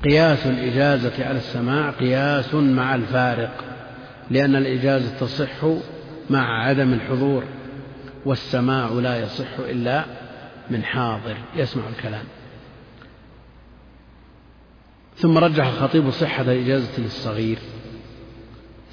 قياس 0.05 0.47
الإجازة 0.47 1.27
على 1.27 1.39
السماع 1.39 1.91
قياس 1.91 2.55
مع 2.55 2.95
الفارق 2.95 3.65
لأن 4.31 4.57
الإجازة 4.57 5.19
تصح 5.19 5.65
مع 6.31 6.65
عدم 6.67 6.93
الحضور 6.93 7.45
والسماع 8.25 8.89
لا 8.89 9.21
يصح 9.23 9.59
إلا 9.59 10.05
من 10.71 10.85
حاضر 10.85 11.37
يسمع 11.57 11.83
الكلام. 11.89 12.25
ثم 15.17 15.39
رجح 15.39 15.67
الخطيب 15.67 16.11
صحة 16.11 16.43
الإجازة 16.43 17.01
للصغير 17.01 17.59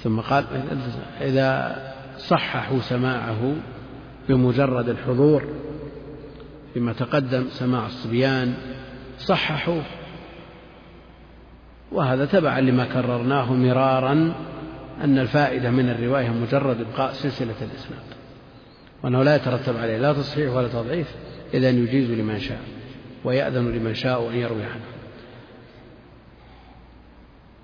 ثم 0.02 0.20
قال 0.20 0.44
إذا 1.20 1.76
صححوا 2.18 2.80
سماعه 2.80 3.54
بمجرد 4.28 4.88
الحضور 4.88 5.44
فيما 6.74 6.92
تقدم 6.92 7.44
سماع 7.50 7.86
الصبيان 7.86 8.54
صححوه. 9.18 9.82
وهذا 11.92 12.24
تبعا 12.24 12.60
لما 12.60 12.84
كررناه 12.84 13.54
مرارا 13.54 14.34
أن 15.04 15.18
الفائدة 15.18 15.70
من 15.70 15.88
الرواية 15.88 16.28
مجرد 16.28 16.80
إبقاء 16.80 17.12
سلسلة 17.12 17.54
الإسناد. 17.62 18.02
وأنه 19.02 19.22
لا 19.22 19.36
يترتب 19.36 19.76
عليه 19.76 19.98
لا 19.98 20.12
تصحيح 20.12 20.54
ولا 20.54 20.68
تضعيف 20.68 21.14
إذا 21.54 21.70
يجيز 21.70 22.10
لمن 22.10 22.38
شاء 22.38 22.60
ويأذن 23.24 23.72
لمن 23.72 23.94
شاء 23.94 24.30
أن 24.30 24.34
يروي 24.34 24.62
عنه. 24.62 24.84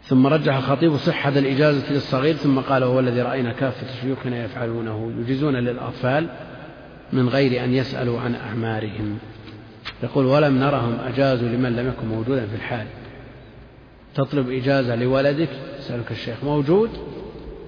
ثم 0.03 0.27
رجح 0.27 0.57
الخطيب 0.57 0.97
صحة 0.97 1.29
الإجازة 1.29 1.93
للصغير 1.93 2.35
ثم 2.35 2.59
قال 2.61 2.85
وهو 2.85 3.01
الذي 3.01 3.23
رأينا 3.23 3.53
كافة 3.53 3.87
شيوخنا 4.01 4.45
يفعلونه 4.45 5.13
يجيزون 5.19 5.57
للأطفال 5.57 6.29
من 7.13 7.29
غير 7.29 7.65
أن 7.65 7.75
يسألوا 7.75 8.21
عن 8.21 8.35
أعمارهم. 8.35 9.19
يقول 10.03 10.27
ولم 10.27 10.59
نرهم 10.59 10.99
أجازوا 11.01 11.49
لمن 11.49 11.77
لم 11.77 11.89
يكن 11.89 12.09
موجودا 12.09 12.47
في 12.47 12.55
الحال. 12.55 12.87
تطلب 14.19 14.51
إجازة 14.51 14.95
لولدك؟ 14.95 15.49
يسألك 15.79 16.11
الشيخ. 16.11 16.45
موجود؟ 16.45 16.91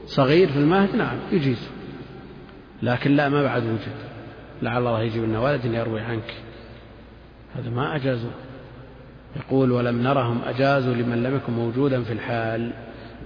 صغير 0.06 0.48
في 0.48 0.58
المهد؟ 0.58 0.96
نعم 0.96 1.16
يجيز. 1.32 1.68
لكن 2.82 3.16
لا 3.16 3.28
ما 3.28 3.42
بعد 3.42 3.62
وجد. 3.62 3.96
لعل 4.62 4.78
الله 4.78 5.02
يجيب 5.02 5.24
لنا 5.24 5.40
ولد 5.40 5.64
يروي 5.64 6.00
عنك. 6.00 6.34
هذا 7.56 7.70
ما 7.70 7.96
أجازوا 7.96 8.30
يقول 9.36 9.72
ولم 9.72 10.02
نرهم 10.02 10.40
أجازوا 10.46 10.94
لمن 10.94 11.22
لم 11.22 11.36
يكن 11.36 11.52
موجودا 11.52 12.02
في 12.02 12.12
الحال. 12.12 12.72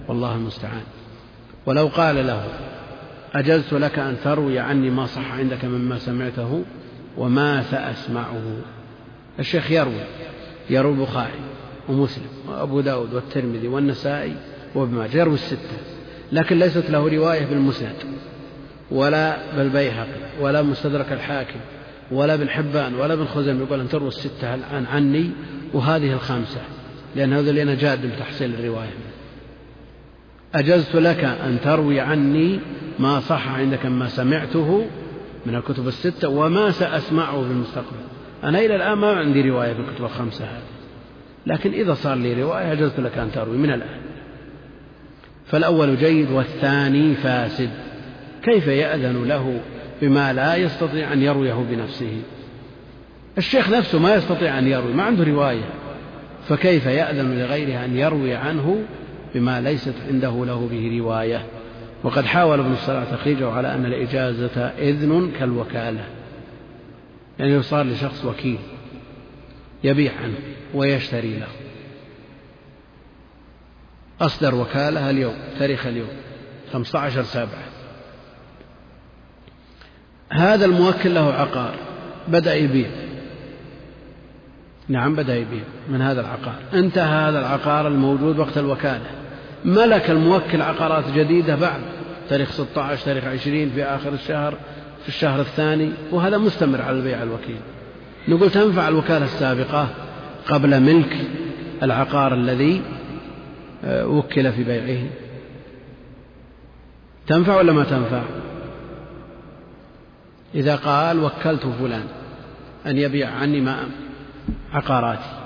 والله 0.07 0.35
المستعان. 0.35 0.83
ولو 1.65 1.87
قال 1.87 2.27
له 2.27 2.47
أجزت 3.35 3.73
لك 3.73 3.99
أن 3.99 4.17
تروي 4.23 4.59
عني 4.59 4.89
ما 4.89 5.05
صح 5.05 5.31
عندك 5.31 5.65
مما 5.65 5.97
سمعته 5.97 6.63
وما 7.17 7.61
سأسمعه. 7.61 8.43
الشيخ 9.39 9.71
يروي 9.71 10.03
يروي 10.69 10.93
البخاري 10.93 11.54
ومسلم 11.89 12.27
وأبو 12.47 12.81
داود 12.81 13.13
والترمذي 13.13 13.67
والنسائي 13.67 14.35
وابن 14.75 14.95
ماجه 14.95 15.17
يروي 15.17 15.33
الستة. 15.33 15.77
لكن 16.31 16.59
ليست 16.59 16.89
له 16.89 17.09
رواية 17.09 17.45
بالمسند 17.45 17.95
ولا 18.91 19.37
بالبيهقي 19.57 20.41
ولا 20.41 20.61
مستدرك 20.61 21.11
الحاكم 21.11 21.59
ولا 22.11 22.35
بن 22.35 22.49
حبان 22.49 22.95
ولا 22.95 23.15
بن 23.15 23.25
خزيمة 23.25 23.63
يقول 23.63 23.79
أن 23.79 23.89
تروي 23.89 24.07
الستة 24.07 24.47
عن 24.47 24.85
عني 24.85 25.31
وهذه 25.73 26.13
الخمسة 26.13 26.61
لأن 27.15 27.33
هذا 27.33 27.49
اللي 27.49 27.61
أنا 27.61 27.75
جاد 27.75 28.05
بتحصيل 28.05 28.53
الرواية. 28.53 28.89
أجزت 30.55 30.95
لك 30.95 31.23
أن 31.23 31.59
تروي 31.63 31.99
عني 31.99 32.59
ما 32.99 33.19
صح 33.19 33.47
عندك 33.47 33.85
ما 33.85 34.07
سمعته 34.07 34.85
من 35.45 35.55
الكتب 35.55 35.87
الستة 35.87 36.29
وما 36.29 36.71
سأسمعه 36.71 37.43
في 37.43 37.51
المستقبل. 37.51 37.97
أنا 38.43 38.59
إلى 38.59 38.75
الآن 38.75 38.97
ما 38.97 39.11
عندي 39.11 39.49
رواية 39.49 39.73
في 39.73 39.79
الكتب 39.79 40.05
الخمسة 40.05 40.45
هذه. 40.45 40.74
لكن 41.47 41.71
إذا 41.73 41.93
صار 41.93 42.15
لي 42.15 42.43
رواية 42.43 42.71
أجزت 42.71 42.99
لك 42.99 43.17
أن 43.17 43.31
تروي 43.31 43.57
من 43.57 43.71
الآن. 43.71 43.99
فالأول 45.45 45.97
جيد 45.97 46.31
والثاني 46.31 47.15
فاسد. 47.15 47.69
كيف 48.43 48.67
يأذن 48.67 49.23
له 49.27 49.59
بما 50.01 50.33
لا 50.33 50.55
يستطيع 50.55 51.13
أن 51.13 51.21
يرويه 51.21 51.65
بنفسه؟ 51.69 52.21
الشيخ 53.37 53.69
نفسه 53.69 53.99
ما 53.99 54.15
يستطيع 54.15 54.59
أن 54.59 54.67
يروي 54.67 54.93
ما 54.93 55.03
عنده 55.03 55.23
رواية. 55.23 55.69
فكيف 56.47 56.85
يأذن 56.85 57.39
لغيره 57.39 57.85
أن 57.85 57.97
يروي 57.97 58.33
عنه 58.33 58.83
بما 59.35 59.61
ليست 59.61 59.93
عنده 60.07 60.45
له 60.45 60.67
به 60.71 60.99
رواية؟ 60.99 61.45
وقد 62.03 62.25
حاول 62.25 62.59
ابن 62.59 62.71
الصلاح 62.71 63.03
تخريجه 63.11 63.49
على 63.49 63.73
أن 63.73 63.85
الإجازة 63.85 64.61
إذن 64.61 65.31
كالوكالة. 65.39 66.05
يعني 67.39 67.61
صار 67.61 67.85
لشخص 67.85 68.25
وكيل 68.25 68.59
يبيع 69.83 70.11
عنه. 70.23 70.54
ويشتري 70.73 71.37
له. 71.37 71.47
أصدر 74.21 74.55
وكالة 74.55 75.09
اليوم 75.09 75.35
تاريخ 75.59 75.85
اليوم 75.85 76.09
15 76.73 77.23
سبعة. 77.23 77.63
هذا 80.31 80.65
الموكل 80.65 81.15
له 81.15 81.33
عقار 81.33 81.75
بدأ 82.27 82.55
يبيع. 82.55 82.89
نعم 84.87 85.15
بدأ 85.15 85.35
يبيع 85.35 85.63
من 85.89 86.01
هذا 86.01 86.21
العقار. 86.21 86.59
انتهى 86.73 87.29
هذا 87.29 87.39
العقار 87.39 87.87
الموجود 87.87 88.39
وقت 88.39 88.57
الوكالة. 88.57 89.11
ملك 89.65 90.09
الموكل 90.09 90.61
عقارات 90.61 91.11
جديدة 91.15 91.55
بعد 91.55 91.81
تاريخ 92.29 92.51
16 92.51 93.05
تاريخ 93.05 93.25
20 93.25 93.69
في 93.69 93.83
آخر 93.83 94.13
الشهر 94.13 94.57
في 95.01 95.07
الشهر 95.09 95.41
الثاني 95.41 95.91
وهذا 96.11 96.37
مستمر 96.37 96.81
على 96.81 96.97
البيع 96.97 97.23
الوكيل. 97.23 97.59
نقول 98.27 98.51
تنفع 98.51 98.87
الوكالة 98.87 99.25
السابقة؟ 99.25 99.87
قبل 100.47 100.79
ملك 100.79 101.27
العقار 101.83 102.33
الذي 102.33 102.81
آه، 103.83 104.07
وكل 104.07 104.51
في 104.51 104.63
بيعه. 104.63 105.07
تنفع 107.27 107.55
ولا 107.55 107.73
ما 107.73 107.83
تنفع؟ 107.83 108.23
إذا 110.55 110.75
قال 110.75 111.19
وكلت 111.19 111.67
فلان 111.79 112.05
أن 112.85 112.97
يبيع 112.97 113.29
عني 113.29 113.61
ما 113.61 113.89
عقاراتي. 114.73 115.45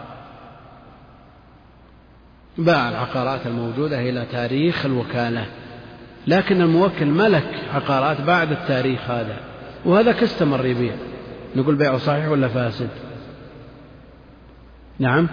باع 2.58 2.90
العقارات 2.90 3.48
الموجودة 3.48 4.10
إلى 4.10 4.26
تاريخ 4.32 4.86
الوكالة 4.86 5.46
لكن 6.28 6.62
الموكل 6.62 7.06
ملك 7.06 7.64
عقارات 7.74 8.22
بعد 8.22 8.52
التاريخ 8.52 9.10
هذا 9.10 9.38
وهذا 9.86 10.12
كاستمر 10.12 10.66
يبيع. 10.66 10.94
نقول 11.56 11.76
بيعه 11.76 11.98
صحيح 11.98 12.28
ولا 12.28 12.48
فاسد؟ 12.48 12.90
نعم. 15.00 15.28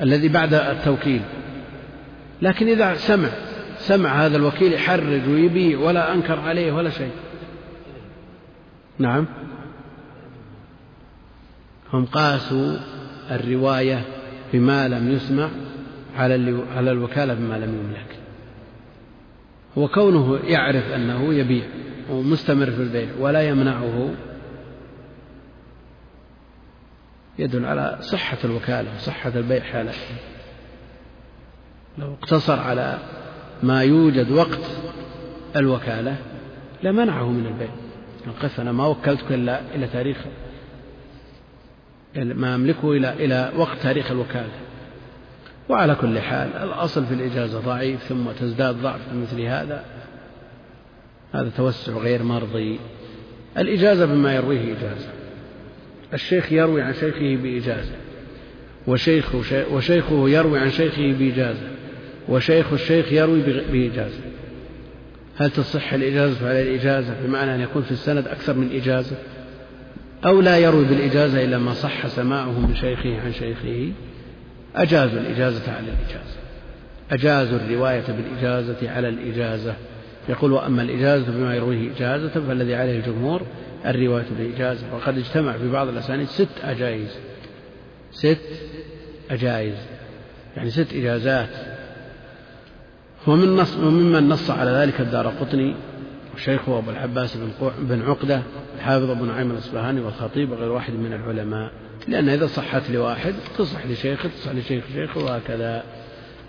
الذي 0.00 0.28
بعد 0.28 0.54
التوكيل. 0.54 1.22
لكن 2.42 2.68
إذا 2.68 2.94
سمع 2.94 3.28
سمع 3.78 4.10
هذا 4.10 4.36
الوكيل 4.36 4.72
يحرج 4.72 5.28
ويبيع 5.28 5.78
ولا 5.78 6.14
أنكر 6.14 6.40
عليه 6.40 6.72
ولا 6.72 6.90
شيء. 6.90 7.12
نعم. 8.98 9.26
هم 11.92 12.04
قاسوا 12.04 12.76
الرواية 13.30 14.04
بما 14.52 14.88
لم 14.88 15.10
يسمع 15.10 15.48
على 16.16 16.62
على 16.76 16.90
الوكالة 16.90 17.34
بما 17.34 17.54
لم 17.54 17.74
يملك. 17.74 18.18
وكونه 19.76 20.38
يعرف 20.44 20.90
أنه 20.90 21.34
يبيع 21.34 21.64
ومستمر 22.10 22.70
في 22.70 22.82
البيع 22.82 23.08
ولا 23.18 23.48
يمنعه 23.48 24.10
يدل 27.38 27.64
على 27.64 27.98
صحة 28.00 28.38
الوكالة 28.44 28.94
وصحة 28.94 29.32
البيع 29.36 29.60
حاله. 29.60 29.92
لو 31.98 32.14
اقتصر 32.14 32.60
على 32.60 32.98
ما 33.62 33.82
يوجد 33.82 34.30
وقت 34.30 34.60
الوكالة 35.56 36.16
لمنعه 36.82 37.30
من 37.30 37.46
البيع. 37.46 37.68
قف 38.42 38.60
أنا 38.60 38.72
ما 38.72 38.86
وكلتك 38.86 39.32
إلا 39.32 39.60
إلى 39.74 39.86
تاريخ 39.86 40.16
ما 42.16 42.54
أملكه 42.54 42.92
إلى 42.92 43.12
إلى 43.12 43.52
وقت 43.56 43.78
تاريخ 43.78 44.10
الوكالة. 44.10 44.52
وعلى 45.68 45.94
كل 45.94 46.20
حال 46.20 46.56
الأصل 46.56 47.06
في 47.06 47.14
الإجازة 47.14 47.60
ضعيف 47.60 48.02
ثم 48.02 48.30
تزداد 48.40 48.82
ضعف 48.82 49.00
مثل 49.14 49.40
هذا. 49.40 49.84
هذا 51.34 51.50
توسع 51.56 51.92
غير 51.92 52.22
مرضي. 52.22 52.80
الإجازة 53.58 54.06
بما 54.06 54.34
يرويه 54.34 54.76
إجازة. 54.78 55.25
الشيخ 56.14 56.52
يروي 56.52 56.82
عن 56.82 56.94
شيخه 56.94 57.36
بإجازة 57.36 57.94
وشيخه 58.86 59.64
وشيخه 59.72 60.28
يروي 60.28 60.58
عن 60.58 60.70
شيخه 60.70 61.12
بإجازة 61.12 61.68
وشيخ 62.28 62.72
الشيخ 62.72 63.12
يروي 63.12 63.42
بإجازة. 63.72 64.20
هل 65.36 65.50
تصح 65.50 65.92
الإجازة 65.92 66.48
على 66.48 66.62
الإجازة 66.62 67.14
بمعنى 67.26 67.54
أن 67.54 67.60
يكون 67.60 67.82
في 67.82 67.90
السند 67.90 68.28
أكثر 68.28 68.54
من 68.54 68.72
إجازة؟ 68.72 69.16
أو 70.24 70.40
لا 70.40 70.58
يروي 70.58 70.84
بالإجازة 70.84 71.44
إلا 71.44 71.58
ما 71.58 71.74
صح 71.74 72.06
سماعه 72.06 72.60
من 72.60 72.74
شيخه 72.74 73.20
عن 73.20 73.32
شيخه؟ 73.32 73.92
أجازوا 74.76 75.20
الإجازة 75.20 75.72
على 75.72 75.86
الإجازة. 75.86 76.36
أجازوا 77.10 77.58
الرواية 77.58 78.04
بالإجازة 78.08 78.90
على 78.90 79.08
الإجازة. 79.08 79.74
يقول 80.28 80.52
وأما 80.52 80.82
الإجازة 80.82 81.32
بما 81.32 81.54
يرويه 81.54 81.92
إجازة 81.96 82.28
فالذي 82.28 82.74
عليه 82.74 82.98
الجمهور 82.98 83.42
الرواية 83.86 84.24
بالإجازة. 84.38 84.94
وقد 84.94 85.18
اجتمع 85.18 85.52
في 85.52 85.70
بعض 85.70 85.88
الأسانيد 85.88 86.26
ست 86.26 86.48
أجائز 86.64 87.18
ست 88.10 88.38
أجائز 89.30 89.74
يعني 90.56 90.70
ست 90.70 90.92
إجازات. 90.92 91.48
ومن 93.26 93.56
نص 93.56 93.76
وممن 93.76 94.28
نص 94.28 94.50
على 94.50 94.70
ذلك 94.70 95.00
الدار 95.00 95.26
قطني 95.26 95.74
وشيخه 96.34 96.78
أبو 96.78 96.90
العباس 96.90 97.36
بن 97.36 97.50
بن 97.78 98.02
عقدة 98.02 98.42
الحافظ 98.76 99.10
أبو 99.10 99.24
نعيم 99.24 99.50
الأصبهاني 99.50 100.00
والخطيب 100.00 100.50
وغير 100.50 100.72
واحد 100.72 100.92
من 100.92 101.12
العلماء. 101.12 101.72
لأن 102.08 102.28
إذا 102.28 102.46
صحت 102.46 102.90
لواحد 102.90 103.34
تصح 103.58 103.86
لشيخه 103.86 104.28
تصح 104.28 104.52
لشيخ 104.52 104.84
شيخه 104.94 105.24
وهكذا. 105.24 105.82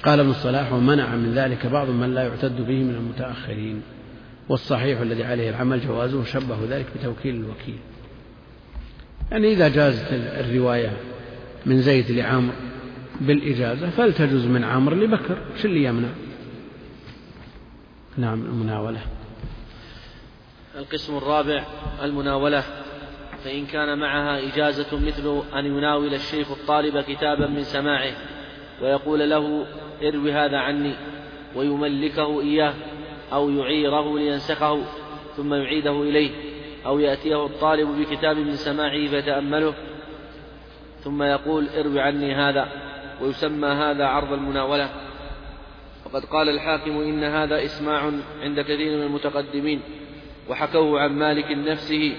قال 0.03 0.19
ابن 0.19 0.29
الصلاح 0.29 0.73
ومنع 0.73 1.15
من 1.15 1.33
ذلك 1.33 1.65
بعض 1.67 1.89
من 1.89 2.13
لا 2.13 2.23
يعتد 2.23 2.61
به 2.61 2.83
من 2.83 2.95
المتأخرين. 2.95 3.81
والصحيح 4.49 4.99
الذي 4.99 5.23
عليه 5.23 5.49
العمل 5.49 5.87
جوازه 5.87 6.23
شبه 6.23 6.57
ذلك 6.69 6.85
بتوكيل 6.99 7.35
الوكيل. 7.35 7.79
يعني 9.31 9.53
إذا 9.53 9.67
جازت 9.67 10.07
الرواية 10.11 10.97
من 11.65 11.81
زيد 11.81 12.11
لعمر 12.11 12.53
بالإجازة 13.21 13.89
فلتجوز 13.89 14.45
من 14.45 14.63
عمرو 14.63 14.95
لبكر 14.95 15.37
شو 15.61 15.67
اللي 15.67 15.83
يمنع؟ 15.83 16.09
نعم 18.17 18.45
المناولة. 18.45 18.99
القسم 20.77 21.17
الرابع 21.17 21.65
المناولة. 22.03 22.63
فإن 23.43 23.65
كان 23.65 23.99
معها 23.99 24.53
إجازة 24.53 24.99
مثل 24.99 25.41
أن 25.53 25.65
يناول 25.65 26.13
الشيخ 26.13 26.51
الطالب 26.51 27.01
كتابا 27.01 27.47
من 27.47 27.63
سماعه 27.63 28.13
ويقول 28.81 29.29
له 29.29 29.65
ارو 30.03 30.29
هذا 30.29 30.57
عني 30.57 30.93
ويملكه 31.55 32.41
إياه 32.41 32.73
أو 33.33 33.49
يعيره 33.49 34.19
لينسخه 34.19 34.81
ثم 35.37 35.53
يعيده 35.53 36.01
إليه 36.01 36.31
أو 36.85 36.99
يأتيه 36.99 37.45
الطالب 37.45 37.87
بكتاب 37.99 38.37
من 38.37 38.55
سماعه 38.55 39.07
فيتأمله. 39.07 39.73
ثم 40.99 41.23
يقول 41.23 41.67
ارو 41.69 41.99
عني 41.99 42.35
هذا 42.35 42.67
ويسمى 43.21 43.67
هذا 43.67 44.05
عرض 44.05 44.33
المناولة. 44.33 44.89
وقد 46.05 46.25
قال 46.25 46.49
الحاكم 46.49 46.91
إن 46.91 47.23
هذا 47.23 47.65
إسماع 47.65 48.11
عند 48.41 48.59
كثير 48.59 48.97
من 48.97 49.03
المتقدمين 49.03 49.81
وحكوه 50.49 51.01
عن 51.01 51.11
مالك 51.11 51.51
نفسه 51.51 52.15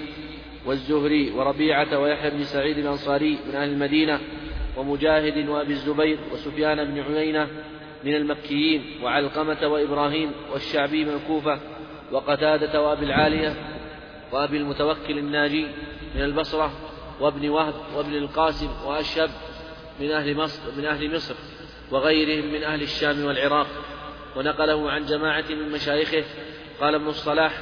والزهري 0.67 1.31
وربيعة 1.31 1.99
ويحيى 1.99 2.31
بن 2.31 2.45
سعيد 2.45 2.79
الأنصاري 2.79 3.39
من 3.49 3.55
أهل 3.55 3.69
المدينة 3.69 4.21
ومجاهد 4.79 5.49
وأبي 5.49 5.73
الزبير 5.73 6.19
وسفيان 6.33 6.85
بن 6.85 7.01
عيينة 7.01 7.49
من 8.05 8.15
المكيين 8.15 9.03
وعلقمة 9.03 9.67
وإبراهيم 9.67 10.33
والشعبي 10.53 11.05
من 11.05 11.15
الكوفة 11.15 11.61
وقتادة 12.13 12.83
وأبي 12.83 13.05
العالية 13.05 13.55
وأبي 14.33 14.57
المتوكل 14.57 15.19
الناجي 15.19 15.67
من 16.15 16.23
البصرة 16.23 16.73
وابن 17.21 17.49
وهب 17.49 17.75
وابن 17.97 18.15
القاسم 18.15 18.69
وأشهب 18.87 19.31
من 20.01 20.11
أهل 20.11 20.37
مصر 20.37 20.63
من 20.77 20.85
أهل 20.85 21.15
مصر 21.17 21.35
وغيرهم 21.91 22.53
من 22.53 22.63
أهل 22.63 22.83
الشام 22.83 23.25
والعراق. 23.25 23.67
ونقله 24.37 24.91
عن 24.91 25.07
جماعة 25.07 25.45
من 25.51 25.73
مشايخه 25.73 26.25
قال 26.81 26.95
ابن 26.95 27.07
الصلاح 27.07 27.53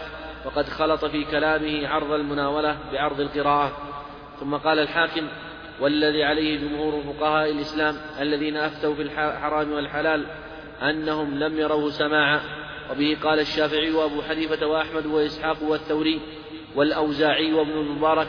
وقد 0.45 0.69
خلط 0.69 1.05
في 1.05 1.25
كلامه 1.25 1.89
عرض 1.89 2.11
المناولة 2.11 2.79
بعرض 2.93 3.21
القراءة. 3.21 3.77
ثم 4.41 4.57
قال 4.57 4.79
الحاكم 4.79 5.29
والذي 5.81 6.25
عليه 6.25 6.61
جمهور 6.61 7.03
فقهاء 7.03 7.51
الإسلام 7.51 7.97
الذين 8.21 8.57
أفتوا 8.57 8.95
في 8.95 9.03
الحرام 9.03 9.73
والحلال 9.73 10.27
أنهم 10.83 11.39
لم 11.39 11.59
يروه 11.59 11.91
سماعا. 11.91 12.41
وبه 12.91 13.17
قال 13.23 13.41
الشافعي 13.41 13.91
وأبو 13.91 14.23
حنيفة 14.23 14.67
وأحمد 14.67 15.07
وإسحاق 15.07 15.63
والثوري 15.63 16.21
والأوزاعي 16.75 17.53
وابن 17.53 17.73
المبارك 17.73 18.29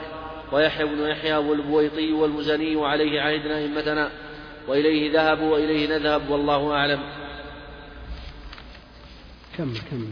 ويحيى 0.51 0.85
بن 0.85 0.99
يحيى 0.99 1.35
والبويطي 1.35 2.13
والمزني 2.13 2.75
وعليه 2.75 3.21
عهدنا 3.21 3.57
أئمتنا 3.57 4.11
وإليه 4.67 5.13
ذهبوا 5.13 5.53
وإليه 5.53 5.87
نذهب 5.87 6.29
والله 6.29 6.71
أعلم. 6.71 6.99
كمل 9.57 9.77
كمل. 9.91 10.07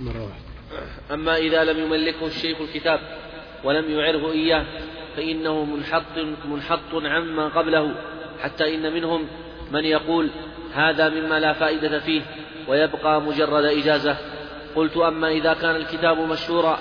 مرة 0.00 0.22
واحدة. 0.22 1.14
أما 1.14 1.36
إذا 1.36 1.64
لم 1.64 1.78
يملكه 1.78 2.26
الشيخ 2.26 2.60
الكتاب 2.60 3.00
ولم 3.64 3.90
يعره 3.90 4.32
إياه 4.32 4.66
فإنه 5.18 5.64
منحط 5.64 6.18
منحط 6.44 6.94
عما 6.94 7.48
قبله 7.48 7.94
حتى 8.40 8.74
إن 8.74 8.92
منهم 8.92 9.26
من 9.70 9.84
يقول 9.84 10.30
هذا 10.74 11.08
مما 11.08 11.40
لا 11.40 11.52
فائدة 11.52 11.98
فيه 11.98 12.22
ويبقى 12.68 13.20
مجرد 13.20 13.64
إجازة. 13.64 14.16
قلت 14.76 14.96
أما 14.96 15.28
إذا 15.28 15.54
كان 15.54 15.76
الكتاب 15.76 16.18
مشهورا 16.18 16.78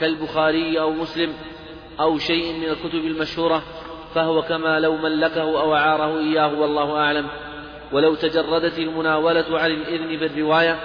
كالبخاري 0.00 0.80
أو 0.80 0.92
مسلم 0.92 1.32
أو 2.00 2.18
شيء 2.18 2.58
من 2.58 2.64
الكتب 2.64 3.04
المشهورة 3.04 3.62
فهو 4.14 4.42
كما 4.42 4.80
لو 4.80 4.96
ملكه 4.96 5.42
أو 5.42 5.74
أعاره 5.74 6.18
إياه 6.18 6.60
والله 6.60 6.96
أعلم. 6.96 7.26
ولو 7.92 8.14
تجردت 8.14 8.78
المناولة 8.78 9.58
عن 9.58 9.70
الإذن 9.70 10.20
بالرواية 10.20 10.76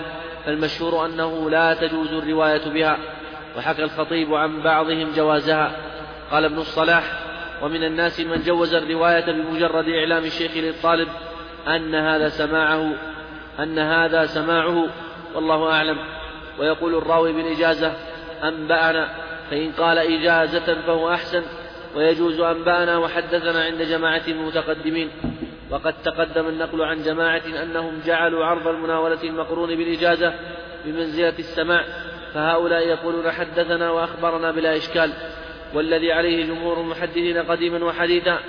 فالمشهور 0.46 1.06
أنه 1.06 1.50
لا 1.50 1.74
تجوز 1.74 2.14
الرواية 2.14 2.70
بها 2.70 2.98
وحكى 3.58 3.84
الخطيب 3.84 4.34
عن 4.34 4.62
بعضهم 4.62 5.12
جوازها. 5.16 5.93
قال 6.34 6.46
ابن 6.46 6.58
الصلاح 6.58 7.04
ومن 7.62 7.84
الناس 7.84 8.20
من 8.20 8.42
جوز 8.42 8.74
الرواية 8.74 9.26
بمجرد 9.32 9.90
إعلام 9.90 10.24
الشيخ 10.26 10.52
للطالب 10.58 11.08
أن 11.68 11.96
هذا 11.96 12.30
سماعه 12.30 12.94
أن 13.60 13.80
هذا 13.80 14.26
سماعه 14.26 14.88
والله 15.36 15.72
أعلم. 15.72 15.98
ويقول 16.60 16.96
الراوي 16.96 17.34
بالإجازة 17.34 17.94
أنبأنا. 18.44 19.10
فإن 19.50 19.72
قال 19.72 19.98
إجازة 19.98 20.82
فهو 20.82 21.12
أحسن. 21.12 21.44
ويجوز 21.96 22.40
أنبأنا 22.40 22.98
وحدثنا 22.98 23.64
عند 23.64 23.82
جماعة 23.82 24.24
المتقدمين. 24.28 25.10
وقد 25.70 25.94
تقدم 26.04 26.48
النقل 26.48 26.82
عن 26.82 27.04
جماعة 27.04 27.64
أنهم 27.64 28.02
جعلوا 28.06 28.46
عرض 28.46 28.68
المناولة 28.68 29.24
المقرون 29.24 29.76
بالإجازة 29.76 30.34
بمنزلة 30.86 31.40
السماع 31.40 31.84
فهؤلاء 32.34 32.88
يقولون 32.88 33.32
حدثنا 33.32 33.92
وأخبرنا 33.92 34.52
بلا 34.52 34.78
إشكال. 34.78 35.14
والذي 35.74 36.12
عليه 36.12 36.46
جمهور 36.46 36.82
المحدثين 36.82 37.38
قديما 37.38 37.86
وحديثا 37.86 38.40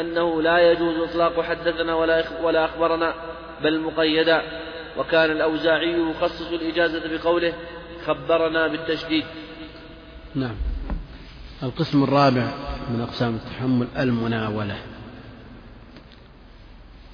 أنه 0.00 0.42
لا 0.42 0.72
يجوز 0.72 1.10
إطلاق 1.10 1.40
حدثنا 1.40 1.94
ولا 1.94 2.24
ولا 2.42 2.64
أخبرنا 2.64 3.14
بل 3.62 3.80
مقيدا. 3.80 4.42
وكان 4.98 5.30
الأوزاعي 5.30 6.10
يخصص 6.10 6.52
الإجازة 6.52 7.16
بقوله 7.16 7.52
خبرنا 8.06 8.68
بالتشديد. 8.68 9.24
نعم. 10.34 10.54
القسم 11.62 12.02
الرابع 12.02 12.48
من 12.90 13.00
أقسام 13.00 13.34
التحمل 13.34 13.86
المناولة. 13.98 14.76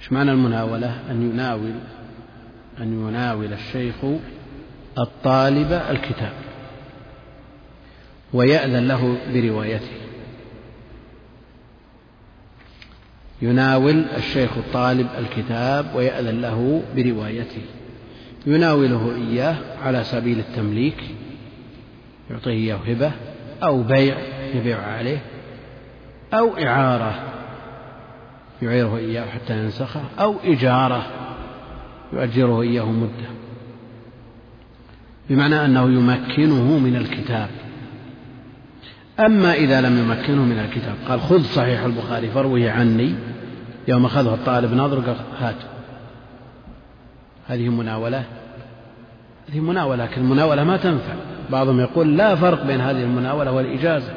إيش 0.01 0.13
معنى 0.13 0.31
المناولة؟ 0.31 1.11
أن 1.11 1.31
يناول 1.31 1.73
أن 2.81 3.09
يناول 3.09 3.53
الشيخ 3.53 3.95
الطالب 4.99 5.73
الكتاب. 5.73 6.48
ويأذن 8.33 8.89
له 8.89 9.17
بروايته. 9.35 9.99
يناول 13.43 14.05
الشيخ 14.17 14.57
الطالب 14.57 15.09
الكتاب 15.19 15.95
ويأذن 15.95 16.41
له 16.41 16.83
بروايته. 16.97 17.63
يناوله 18.47 19.15
إياه 19.17 19.57
على 19.83 20.05
سبيل 20.05 20.39
التمليك 20.39 21.05
يعطيه 22.31 22.51
إياه 22.51 22.77
هبة 22.77 23.13
أو 23.63 23.83
بيع 23.83 24.17
يبيع 24.55 24.83
عليه 24.83 25.19
أو 26.35 26.59
إعارة 26.59 27.23
يعيره 28.63 28.97
إياه 28.97 29.25
حتى 29.27 29.59
ينسخه 29.59 30.03
أو 30.19 30.35
إجارة 30.45 31.07
يؤجره 32.13 32.63
إياه 32.63 32.91
مدة. 32.91 33.29
بمعنى 35.31 35.65
أنه 35.65 35.83
يمكنه 35.83 36.79
من 36.79 36.97
الكتاب. 36.97 37.49
أما 39.21 39.55
إذا 39.55 39.81
لم 39.81 39.99
يمكنه 39.99 40.43
من 40.43 40.59
الكتاب. 40.59 40.95
قال 41.09 41.21
خذ 41.21 41.43
صحيح 41.43 41.85
البخاري 41.85 42.31
فروه 42.31 42.71
عني. 42.71 43.15
يوم 43.89 44.05
أخذه 44.05 44.35
الطالب 44.35 44.75
ناظر 44.75 45.01
قال 45.01 45.17
هات. 45.39 45.57
هذه 47.49 47.69
مناولة. 47.69 48.25
هذه 49.49 49.61
مناولة 49.61 50.05
لكن 50.05 50.21
المناولة 50.21 50.65
ما 50.65 50.77
تنفع. 50.77 51.15
بعضهم 51.51 51.81
يقول 51.81 52.17
لا 52.17 52.35
فرق 52.35 52.67
بين 52.67 52.81
هذه 52.81 53.03
المناولة 53.03 53.53
والإجازة. 53.53 54.13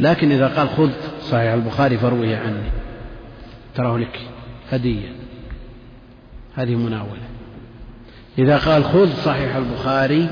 لكن 0.00 0.32
إذا 0.32 0.48
قال 0.48 0.68
خذ 0.68 0.90
صحيح 1.20 1.52
البخاري 1.52 1.98
فروه 1.98 2.36
عني. 2.36 2.70
تراه 3.74 3.98
لك 3.98 4.20
هدية. 4.70 5.08
هذه 6.56 6.74
مناولة. 6.74 7.22
إذا 8.38 8.58
قال 8.58 8.84
خذ 8.84 9.14
صحيح 9.24 9.56
البخاري 9.56 10.28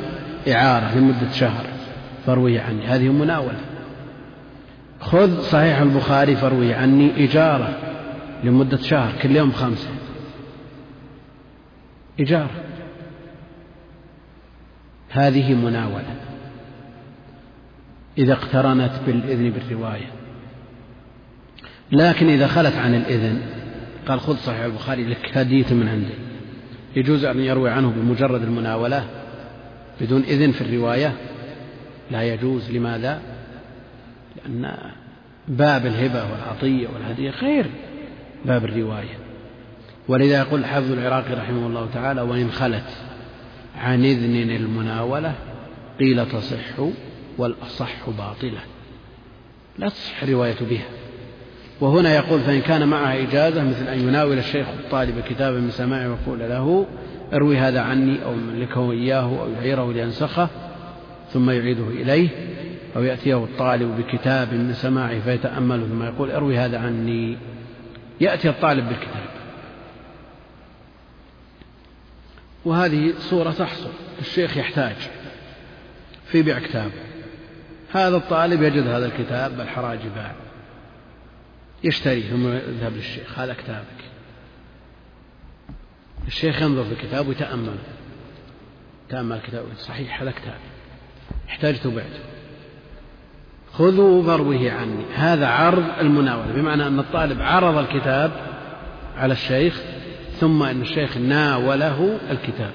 إعارة 0.49 0.99
لمدة 0.99 1.33
شهر. 1.33 1.78
فروي 2.27 2.59
عني. 2.59 2.87
هذه 2.87 3.09
مناولة. 3.09 3.61
خذ 5.01 5.41
صحيح 5.41 5.79
البخاري 5.79 6.37
فروي 6.37 6.75
عني 6.75 7.25
إجارة 7.25 7.79
لمدة 8.45 8.77
شهر 8.77 9.13
كل 9.23 9.37
يوم 9.37 9.53
خمسة. 9.53 9.89
إجارة. 12.21 12.51
هذه 15.11 15.55
مناولة. 15.55 16.15
إذا 18.19 18.33
اقترنت 18.33 18.93
بالإذن 19.07 19.51
بالرواية. 19.51 20.07
لكن 21.93 22.29
إذا 22.29 22.47
خلت 22.47 22.77
عن 22.77 22.95
الإذن 22.95 23.41
قال 24.09 24.21
خذ 24.21 24.37
صحيح 24.37 24.65
البخاري 24.65 25.05
لك 25.05 25.39
هدية 25.39 25.75
من 25.75 25.89
عندي. 25.89 26.15
يجوز 26.97 27.25
أن 27.25 27.41
يروي 27.41 27.71
عنه 27.71 27.91
بمجرد 27.97 28.43
المناولة 28.43 29.05
بدون 30.01 30.23
إذن 30.23 30.53
في 30.53 30.61
الرواية؟ 30.61 31.13
لا 32.11 32.23
يجوز. 32.23 32.71
لماذا؟ 32.71 33.21
لأن 34.37 34.75
باب 35.49 35.87
الهبة 35.87 36.25
والعطية 36.33 36.89
والهدية 36.89 37.31
غير 37.31 37.67
باب 38.45 38.65
الرواية. 38.65 39.19
ولذا 40.09 40.39
يقول 40.39 40.61
الحافظ 40.61 40.93
العراقي 40.93 41.35
رحمه 41.35 41.67
الله 41.67 41.89
تعالى 41.95 42.21
وإن 42.21 42.51
خلت 42.51 42.89
عن 43.79 44.05
إذن 44.05 44.51
المناولة 44.51 45.35
قيل 46.01 46.27
تصح 46.27 46.81
والأصح 47.39 48.11
باطلة. 48.19 48.61
لا 49.79 49.89
تصح 49.89 50.23
الرواية 50.23 50.57
بها. 50.71 50.87
وهنا 51.81 52.15
يقول 52.15 52.41
فإن 52.41 52.61
كان 52.61 52.89
معها 52.89 53.23
إجازة 53.23 53.65
مثل 53.65 53.89
أن 53.89 54.09
يناول 54.09 54.39
الشيخ 54.39 54.67
الطالب 54.69 55.21
كتابا 55.21 55.61
من 55.61 55.71
سماعه 55.71 56.09
ويقول 56.09 56.39
له 56.39 56.87
اروي 57.33 57.59
هذا 57.59 57.81
عني 57.81 58.25
أو 58.25 58.35
ملكه 58.35 58.93
إياه 58.93 59.41
أو 59.41 59.51
يعيره 59.53 59.93
لينسخه 59.93 60.49
ثم 61.33 61.51
يعيده 61.51 61.89
إليه 61.89 62.29
أو 62.97 63.03
يأتيه 63.03 63.45
الطالب 63.45 63.97
بكتاب 64.01 64.55
من 64.55 64.75
سماعه 64.75 65.21
فيتأمله 65.21 65.87
ثم 65.87 66.03
يقول 66.03 66.31
اروي 66.31 66.59
هذا 66.59 66.79
عني. 66.79 67.39
يأتي 68.21 68.49
الطالب 68.49 68.89
بالكتاب. 68.89 69.29
وهذه 72.65 73.15
صورة 73.19 73.51
تحصل 73.51 73.91
الشيخ 74.21 74.57
يحتاج 74.57 74.97
في 76.27 76.43
بيع 76.43 76.59
كتاب. 76.59 76.91
هذا 77.93 78.17
الطالب 78.17 78.63
يجد 78.63 78.87
هذا 78.87 79.07
الكتاب 79.07 79.57
بالحراج 79.57 79.99
باع 80.15 80.35
يشتري 81.85 82.23
ثم 82.23 82.49
يذهب 82.49 82.93
للشيخ 82.93 83.39
هذا 83.39 83.55
كتابك. 83.55 84.05
الشيخ 86.27 86.63
ينظر 86.63 86.85
في 86.85 86.93
الكتاب 86.93 87.29
ويتأمل. 87.29 87.77
تأمل 89.09 89.37
الكتاب 89.37 89.65
صحيح 89.77 90.23
هذا 90.23 90.31
كتاب. 90.31 90.59
احتجت 91.49 91.87
بعته 91.87 92.29
خذوا 93.73 94.23
فروه 94.23 94.73
عني. 94.73 95.05
هذا 95.15 95.47
عرض 95.47 95.85
المناولة 96.01 96.53
بمعنى 96.53 96.87
أن 96.87 96.99
الطالب 96.99 97.43
عرض 97.43 97.79
الكتاب 97.79 98.31
على 99.17 99.33
الشيخ 99.33 99.81
ثم 100.41 100.63
أن 100.63 100.83
الشيخ 100.83 101.17
ناوله 101.17 102.19
الكتاب. 102.31 102.73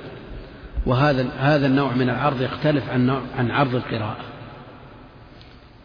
وهذا 0.85 1.27
هذا 1.39 1.67
النوع 1.67 1.93
من 1.93 2.09
العرض 2.09 2.41
يختلف 2.41 2.89
عن 2.89 3.05
نوع 3.05 3.21
عن 3.37 3.51
عرض 3.51 3.75
القراءة. 3.75 4.23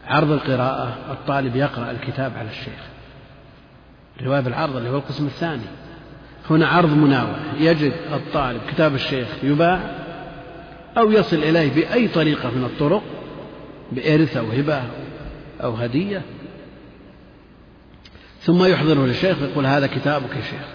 عرض 0.07 0.31
القراءة 0.31 0.97
الطالب 1.11 1.55
يقرأ 1.55 1.91
الكتاب 1.91 2.31
على 2.37 2.49
الشيخ. 2.49 2.89
رواية 4.23 4.41
بالعرض 4.41 4.75
اللي 4.75 4.89
هو 4.89 4.97
القسم 4.97 5.25
الثاني. 5.25 5.65
هنا 6.49 6.67
عرض 6.67 6.89
مناولة. 6.89 7.53
يجد 7.59 7.93
الطالب 8.13 8.61
كتاب 8.71 8.95
الشيخ 8.95 9.27
يباع 9.43 9.79
أو 10.99 11.11
يصل 11.11 11.35
إليه 11.35 11.73
بأي 11.73 12.07
طريقة 12.07 12.51
من 12.51 12.63
الطرق 12.63 13.03
بإرث 13.91 14.37
أو 14.37 14.49
هبة 14.49 14.83
أو 15.63 15.73
هدية. 15.73 16.21
ثم 18.41 18.65
يحضره 18.65 19.05
للشيخ 19.05 19.41
ويقول 19.41 19.65
هذا 19.65 19.87
كتابك 19.87 20.35
يا 20.35 20.41
شيخ. 20.41 20.67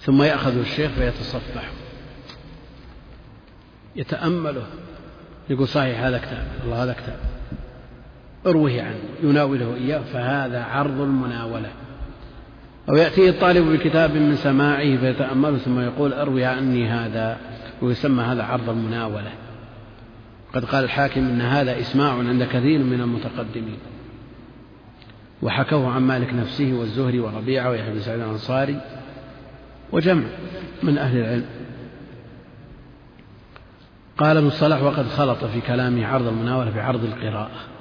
ثم 0.00 0.22
يأخذه 0.22 0.60
الشيخ 0.60 0.90
فيتصفح 0.90 1.70
يتأمله. 3.96 4.66
يقول 5.50 5.68
صحيح 5.68 6.00
هذا 6.00 6.18
كتاب. 6.18 6.46
الله 6.64 6.84
هذا 6.84 6.92
كتاب. 6.92 7.18
اروه 8.46 8.82
عنه 8.82 8.98
يناوله 9.22 9.74
إياه 9.74 10.00
فهذا 10.12 10.62
عرض 10.62 11.00
المناولة. 11.00 11.70
أو 12.88 12.96
يأتيه 12.96 13.30
الطالب 13.30 13.72
بكتاب 13.72 14.14
من 14.14 14.36
سماعه 14.36 14.96
فيتأمله 14.96 15.58
ثم 15.58 15.80
يقول 15.80 16.12
أروي 16.12 16.44
عني 16.44 16.88
هذا 16.88 17.38
ويسمى 17.82 18.22
هذا 18.22 18.42
عرض 18.42 18.68
المناولة. 18.68 19.32
قد 20.54 20.64
قال 20.64 20.84
الحاكم 20.84 21.20
إن 21.20 21.40
هذا 21.40 21.80
إسماع 21.80 22.12
عند 22.12 22.44
كثير 22.44 22.78
من 22.78 23.00
المتقدمين. 23.00 23.78
وحكوه 25.42 25.92
عن 25.92 26.02
مالك 26.02 26.34
نفسه 26.34 26.72
والزهري 26.72 27.20
وربيعة 27.20 27.70
ويحيى 27.70 27.92
بن 27.92 28.00
سعيد 28.00 28.20
الأنصاري 28.20 28.80
وجمع 29.92 30.24
من 30.82 30.98
أهل 30.98 31.18
العلم. 31.18 31.46
قال 34.18 34.36
ابن 34.36 34.46
الصلاح 34.46 34.82
وقد 34.82 35.06
خلط 35.06 35.44
في 35.44 35.60
كلامه 35.60 36.06
عرض 36.06 36.26
المناولة 36.26 36.70
بعرض 36.70 37.04
القراءة. 37.04 37.77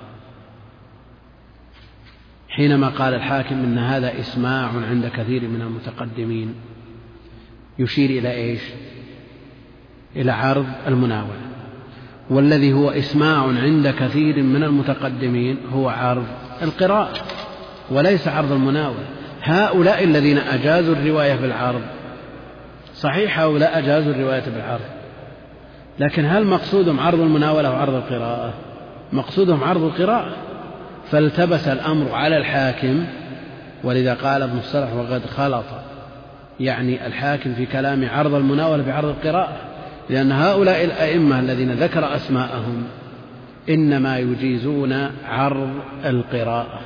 حينما 2.58 2.88
قال 2.88 3.14
الحاكم 3.14 3.56
إن 3.56 3.78
هذا 3.78 4.20
إسماع 4.20 4.70
عند 4.90 5.12
كثير 5.16 5.42
من 5.42 5.62
المتقدمين 5.62 6.54
يشير 7.80 8.10
إلى 8.10 8.32
إيش؟ 8.32 8.62
إلى 10.16 10.32
عرض 10.32 10.66
المناولة. 10.88 11.42
والذي 12.30 12.74
هو 12.74 12.90
إسماع 12.90 13.42
عند 13.42 13.88
كثير 13.88 14.44
من 14.44 14.64
المتقدمين 14.64 15.58
هو 15.74 15.90
عرض 15.90 16.26
القراءة 16.62 17.14
وليس 17.92 18.28
عرض 18.28 18.52
المناولة. 18.52 19.06
هؤلاء 19.42 20.04
الذين 20.04 20.38
أجازوا 20.38 20.96
الرواية 20.96 21.36
بالعرض 21.36 21.82
صحيح 22.96 23.40
هؤلاء 23.40 23.80
أجازوا 23.80 24.14
الرواية 24.14 24.44
بالعرض 24.46 24.86
لكن 26.00 26.26
هل 26.26 26.48
مقصودهم 26.48 27.00
عرض 27.00 27.20
المناولة 27.20 27.72
وعرض 27.72 27.94
القراءة؟ 27.94 28.54
مقصودهم 29.14 29.64
عرض 29.64 29.84
القراءة. 29.84 30.47
فالتبس 31.12 31.68
الأمر 31.68 32.12
على 32.12 32.38
الحاكم 32.38 33.06
ولذا 33.84 34.14
قال 34.14 34.42
ابن 34.42 34.58
الصلح 34.58 34.94
وقد 34.94 35.26
خلط. 35.26 35.66
يعني 36.60 37.08
الحاكم 37.08 37.54
في 37.54 37.66
كلام 37.66 38.10
عرض 38.10 38.34
المناولة 38.34 38.84
بعرض 38.84 39.08
القراءة 39.08 39.58
لأن 40.10 40.32
هؤلاء 40.32 40.84
الأئمة 40.84 41.40
الذين 41.40 41.72
ذكر 41.72 42.16
أسماءهم 42.16 42.84
إنما 43.70 44.20
يجيزون 44.20 44.94
عرض 45.26 45.70
القراءة 46.06 46.80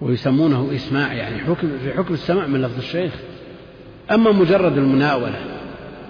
ويسمونه 0.00 0.70
إسماع 0.74 1.12
يعني 1.12 1.38
حكم 1.38 1.68
في 1.84 1.92
حكم 1.92 2.14
السماع 2.14 2.46
من 2.46 2.62
لفظ 2.62 2.78
الشيخ. 2.78 3.12
أما 4.10 4.32
مجرد 4.32 4.78
المناولة 4.78 5.38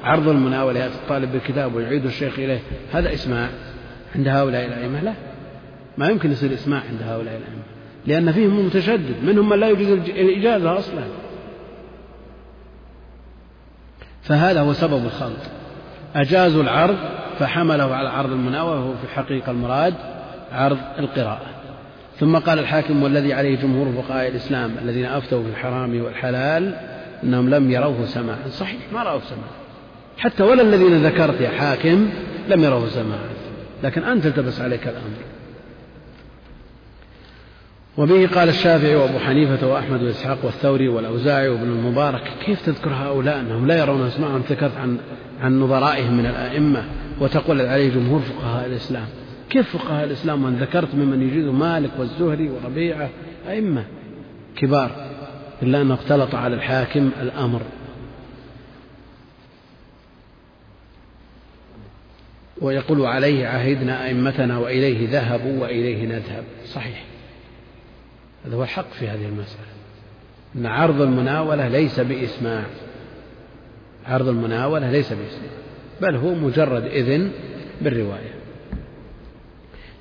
عرض 0.04 0.28
المناولة 0.28 0.80
يأتي 0.80 0.94
الطالب 0.94 1.32
بالكتاب 1.32 1.74
ويعيد 1.74 2.04
الشيخ 2.04 2.38
إليه 2.38 2.60
هذا 2.92 3.14
إسماع 3.14 3.48
عند 4.14 4.28
هؤلاء 4.28 4.66
الأئمة؟ 4.66 5.00
لا. 5.00 5.12
ما 5.98 6.08
يمكن 6.08 6.32
يصير 6.32 6.54
إسماع 6.54 6.80
عند 6.90 7.02
هؤلاء 7.02 7.36
الأئمة 7.36 7.62
لأن 8.06 8.32
فيهم 8.32 8.66
متشدد 8.66 9.24
منهم 9.24 9.48
من 9.48 9.60
لا 9.60 9.68
يجوز 9.68 9.88
الإجازة 10.08 10.78
أصلا. 10.78 11.04
فهذا 14.22 14.60
هو 14.60 14.72
سبب 14.72 15.04
الخلط. 15.04 15.38
أجازوا 16.14 16.62
العرض 16.62 16.96
فحمله 17.38 17.94
على 17.94 18.08
عرض 18.08 18.30
المناولة 18.30 18.80
وهو 18.80 18.94
في 18.94 19.04
الحقيقة 19.04 19.52
المراد 19.52 19.94
عرض 20.52 20.78
القراءة. 20.98 21.46
ثم 22.20 22.36
قال 22.36 22.58
الحاكم 22.58 23.02
والذي 23.02 23.32
عليه 23.32 23.56
جمهور 23.56 24.02
فقهاء 24.02 24.28
الإسلام 24.28 24.74
الذين 24.82 25.04
أفتوا 25.04 25.42
في 25.42 25.48
الحرام 25.48 26.00
والحلال 26.00 26.74
أنهم 27.22 27.50
لم 27.50 27.70
يروه 27.70 28.06
سماعا. 28.06 28.48
صحيح 28.48 28.80
ما 28.92 29.02
رأوا 29.02 29.20
سماعا. 29.20 29.56
حتى 30.18 30.42
ولا 30.42 30.62
الذين 30.62 31.06
ذكرت 31.06 31.40
يا 31.40 31.50
حاكم 31.50 32.10
لم 32.48 32.64
يروه 32.64 32.88
سماعا. 32.88 33.28
لكن 33.82 34.04
أنت 34.04 34.26
التبس 34.26 34.60
عليك 34.60 34.82
الأمر. 34.82 35.35
وبه 37.98 38.26
قال 38.26 38.48
الشافعي 38.48 38.94
وأبو 38.94 39.18
حنيفة 39.18 39.66
وأحمد 39.66 40.02
وإسحاق 40.02 40.38
والثوري 40.44 40.88
والأوزاعي 40.88 41.48
وابن 41.48 41.62
المبارك 41.62 42.22
كيف 42.46 42.66
تذكر 42.66 42.90
هؤلاء 42.90 43.40
أنهم 43.40 43.66
لا 43.66 43.78
يرون 43.78 44.06
أسماءهم 44.06 44.42
ذكرت 44.50 44.76
عن 44.76 44.98
عن 45.40 45.60
نظرائهم 45.60 46.16
من 46.16 46.26
الأئمة 46.26 46.84
وتقول 47.20 47.60
عليه 47.60 47.94
جمهور 47.94 48.20
فقهاء 48.20 48.66
الإسلام؟ 48.66 49.06
كيف 49.50 49.76
فقهاء 49.76 50.04
الإسلام 50.04 50.44
وأن 50.44 50.56
ذكرت 50.56 50.94
ممن 50.94 51.22
يجيز 51.22 51.46
مالك 51.46 51.90
والزهري 51.98 52.48
وربيعة؟ 52.50 53.10
أئمة 53.48 53.84
كبار 54.56 54.90
إلا 55.62 55.82
أنه 55.82 55.94
اختلط 55.94 56.34
على 56.34 56.54
الحاكم 56.54 57.10
الأمر. 57.22 57.62
ويقول 62.60 63.06
عليه 63.06 63.46
عهدنا 63.46 64.06
أئمتنا 64.06 64.58
وإليه 64.58 65.10
ذهبوا 65.10 65.62
وإليه 65.62 66.06
نذهب. 66.06 66.44
صحيح. 66.66 67.15
هذا 68.46 68.56
هو 68.56 68.62
الحق 68.62 68.92
في 68.92 69.08
هذه 69.08 69.26
المسألة. 69.26 69.66
أن 70.56 70.66
عرض 70.66 71.00
المناولة 71.00 71.68
ليس 71.68 72.00
بإسماع. 72.00 72.64
عرض 74.06 74.28
المناولة 74.28 74.90
ليس 74.90 75.12
بإسماع 75.12 75.50
بل 76.00 76.16
هو 76.16 76.34
مجرد 76.34 76.84
إذن 76.84 77.30
بالرواية. 77.80 78.34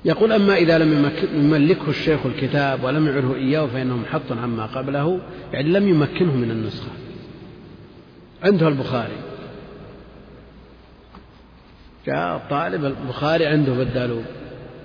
يقول 0.04 0.32
أما 0.32 0.56
إذا 0.56 0.78
لم 0.78 1.10
يملكه 1.34 1.88
الشيخ 1.88 2.26
الكتاب 2.26 2.84
ولم 2.84 3.06
يعره 3.06 3.34
إياه 3.34 3.66
فإنه 3.66 3.96
محط 3.96 4.32
عما 4.32 4.66
قبله 4.66 5.20
يعني 5.52 5.68
لم 5.68 5.88
يمكنه 5.88 6.36
من 6.36 6.50
النسخة. 6.50 6.90
عنده 8.42 8.68
البخاري. 8.68 9.16
جاء 12.06 12.36
الطالب 12.36 12.84
البخاري 12.84 13.46
عنده 13.46 13.72
بالدالوب 13.72 14.24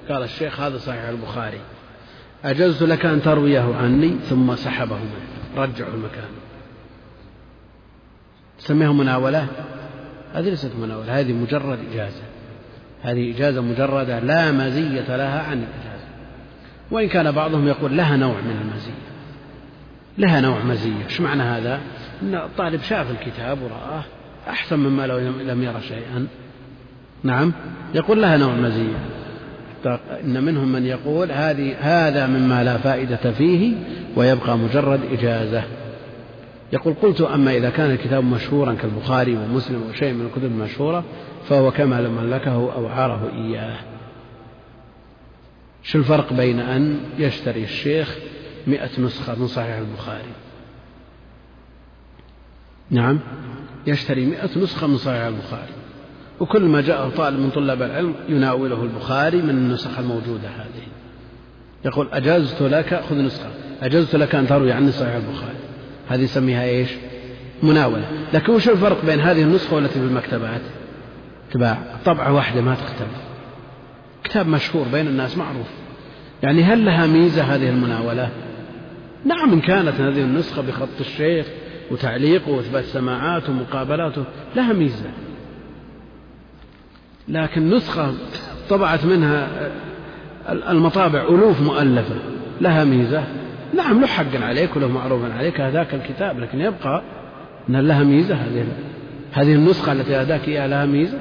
قال 0.09 0.23
الشيخ 0.23 0.59
هذا 0.59 0.77
صحيح 0.77 1.03
البخاري. 1.03 1.59
أجزت 2.43 2.84
لك 2.84 3.05
أن 3.05 3.22
ترويه 3.22 3.76
عني 3.76 4.15
ثم 4.30 4.55
سحبه 4.55 4.95
منه 4.95 5.63
رجعه 5.63 5.88
المكان. 5.88 6.30
تسميها 8.59 8.91
مناولة؟ 8.91 9.47
هذه 10.34 10.49
ليست 10.49 10.72
مناولة 10.81 11.19
هذه 11.19 11.34
مجرد 11.34 11.80
إجازة. 11.91 12.22
هذه 13.03 13.35
إجازة 13.35 13.61
مجردة 13.61 14.19
لا 14.19 14.51
مزية 14.51 15.15
لها 15.18 15.41
عن 15.41 15.57
الإجازة. 15.57 16.07
وإن 16.91 17.07
كان 17.07 17.31
بعضهم 17.31 17.68
يقول 17.68 17.97
لها 17.97 18.18
نوع 18.18 18.35
من 18.41 18.59
المزية. 18.61 19.01
لها 20.18 20.41
نوع 20.41 20.63
مزية. 20.63 21.03
إيش 21.05 21.22
معنى 21.22 21.43
هذا؟ 21.43 21.80
أن 22.22 22.35
الطالب 22.35 22.81
شاف 22.81 23.11
الكتاب 23.11 23.61
ورآه 23.61 24.03
أحسن 24.49 24.80
مما 24.80 25.07
لو 25.07 25.18
لم 25.19 25.63
يرى 25.63 25.81
شيئا. 25.81 26.27
نعم 27.23 27.53
يقول 27.93 28.22
لها 28.22 28.38
نوع 28.38 28.53
مزية. 28.53 29.20
إن 30.23 30.43
منهم 30.43 30.71
من 30.71 30.85
يقول 30.85 31.31
هذه 31.31 31.75
هذا 31.79 32.27
مما 32.27 32.63
لا 32.63 32.77
فائدة 32.77 33.31
فيه 33.31 33.73
ويبقى 34.15 34.57
مجرد 34.57 34.99
إجازة. 35.11 35.63
يقول 36.73 36.93
قلت 36.93 37.21
أما 37.21 37.55
إذا 37.55 37.69
كان 37.69 37.91
الكتاب 37.91 38.23
مشهورا 38.23 38.73
كالبخاري 38.73 39.37
ومسلم 39.37 39.81
وشيء 39.89 40.13
من 40.13 40.25
الكتب 40.25 40.45
المشهورة 40.45 41.03
فهو 41.49 41.71
كما 41.71 42.01
لو 42.01 42.11
ملكه 42.11 42.51
أو 42.51 42.87
عاره 42.87 43.31
إياه. 43.35 43.79
شو 45.83 45.97
الفرق 45.97 46.33
بين 46.33 46.59
أن 46.59 46.99
يشتري 47.17 47.63
الشيخ 47.63 48.15
مئة 48.67 48.89
نسخة 48.99 49.35
من 49.35 49.47
صحيح 49.47 49.77
البخاري؟ 49.77 50.31
نعم 52.89 53.19
يشتري 53.87 54.25
مئة 54.25 54.49
نسخة 54.57 54.87
من 54.87 54.97
صحيح 54.97 55.21
البخاري. 55.21 55.80
وكل 56.41 56.61
ما 56.61 56.81
جاءه 56.81 57.09
طالب 57.09 57.39
من 57.39 57.49
طلاب 57.49 57.81
العلم 57.81 58.13
يناوله 58.30 58.84
البخاري 58.84 59.41
من 59.41 59.49
النسخ 59.49 59.99
الموجودة 59.99 60.49
هذه. 60.49 60.88
يقول 61.85 62.07
أجازت 62.11 62.61
لك 62.61 63.01
خذ 63.09 63.15
نسخة. 63.15 63.49
أجازت 63.81 64.15
لك 64.15 64.35
أن 64.35 64.47
تروي 64.47 64.72
عني 64.72 64.91
صحيح 64.91 65.15
البخاري. 65.15 65.57
هذه 66.09 66.22
يسميها 66.22 66.63
إيش؟ 66.63 66.89
مناولة. 67.63 68.05
لكن 68.34 68.53
وش 68.53 68.69
الفرق 68.69 69.05
بين 69.05 69.19
هذه 69.19 69.41
النسخة 69.41 69.76
والتي 69.76 69.99
في 69.99 70.05
المكتبات؟ 70.05 70.61
تباع. 71.51 71.77
طبعة 72.05 72.34
واحدة 72.34 72.61
ما 72.61 72.76
تختلف. 72.76 73.22
كتاب 74.23 74.47
مشهور 74.47 74.85
بين 74.91 75.07
الناس 75.07 75.38
معروف. 75.38 75.68
يعني 76.43 76.63
هل 76.63 76.85
لها 76.85 77.07
ميزة 77.07 77.43
هذه 77.43 77.69
المناولة؟ 77.69 78.30
نعم 79.26 79.53
إن 79.53 79.59
كانت 79.59 80.01
هذه 80.01 80.22
النسخة 80.22 80.61
بخط 80.61 80.99
الشيخ 80.99 81.45
وتعليقه 81.91 82.51
وإثبات 82.51 82.84
سماعاته 82.84 83.51
ومقابلاته 83.51 84.23
لها 84.55 84.73
ميزة. 84.73 85.09
لكن 87.27 87.69
نسخة 87.69 88.14
طبعت 88.69 89.06
منها 89.06 89.72
المطابع 90.49 91.22
ألوف 91.22 91.61
مؤلفة 91.61 92.15
لها 92.61 92.84
ميزة. 92.84 93.23
نعم 93.77 94.02
له 94.02 94.07
حق 94.07 94.35
عليك 94.35 94.76
وله 94.76 94.88
معروف 94.88 95.22
عليك 95.38 95.61
هذاك 95.61 95.93
الكتاب 95.93 96.39
لكن 96.39 96.61
يبقى 96.61 97.03
أن 97.69 97.76
لها 97.76 98.03
ميزة 98.03 98.35
هذه 98.35 98.65
هذه 99.31 99.53
النسخة 99.53 99.91
التي 99.91 100.15
أهداك 100.15 100.48
إياها 100.48 100.68
لها 100.68 100.85
ميزة. 100.85 101.19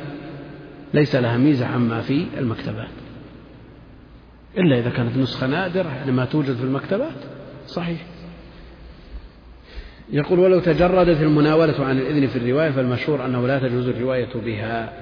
ليس 0.95 1.17
لها 1.17 1.37
ميزة 1.37 1.67
عما 1.67 2.01
في 2.01 2.27
المكتبات. 2.39 2.89
إلا 4.59 4.79
إذا 4.79 4.91
كانت 4.91 5.17
نسخة 5.17 5.47
نادرة 5.47 5.89
يعني 5.89 6.13
ما 6.13 6.25
توجد 6.25 6.57
في 6.57 6.65
المكتبات. 6.65 7.17
صحيح. 7.67 8.01
يقول 10.13 10.39
ولو 10.39 10.61
تجردت 10.61 11.23
المناولة 11.23 11.85
عن 11.85 11.99
الإذن 11.99 12.27
في 12.27 12.37
الرواية 12.37 12.71
فالمشهور 12.71 13.25
أنه 13.25 13.47
لا 13.47 13.59
تجوز 13.59 13.89
الرواية 13.89 14.29
بها. 14.35 14.93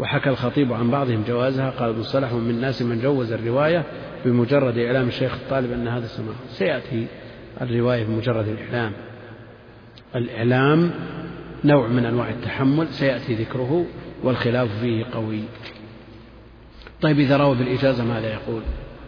وحكى 0.00 0.30
الخطيب 0.30 0.72
عن 0.72 0.90
بعضهم 0.90 1.24
جوازها. 1.28 1.70
قال 1.70 1.90
ابن 1.90 2.00
الصلاح 2.00 2.32
ومن 2.32 2.50
الناس 2.50 2.82
من 2.82 3.00
جوز 3.00 3.32
الرواية 3.32 3.84
بمجرد 4.24 4.78
إعلام 4.78 5.08
الشيخ 5.08 5.34
الطالب 5.34 5.72
أن 5.72 5.88
هذا 5.88 6.04
السماع. 6.04 6.34
سيأتي 6.50 7.06
الرواية 7.60 8.04
بمجرد 8.04 8.48
الإعلام. 8.48 8.92
الإعلام 10.16 10.90
نوع 11.64 11.86
من 11.86 12.04
أنواع 12.04 12.28
التحمل 12.28 12.88
سيأتي 12.88 13.34
ذكره 13.34 13.86
والخلاف 14.22 14.68
فيه 14.80 15.04
قوي. 15.12 15.40
طيب 17.00 17.18
إذا 17.18 17.36
روى 17.36 17.56
بالإجازة 17.56 18.04
ماذا 18.04 18.32
يقول؟ 18.32 18.62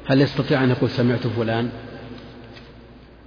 هل 0.06 0.20
يستطيع 0.20 0.64
أن 0.64 0.70
يقول 0.70 0.90
سمعت 0.90 1.26
فلان؟ 1.26 1.70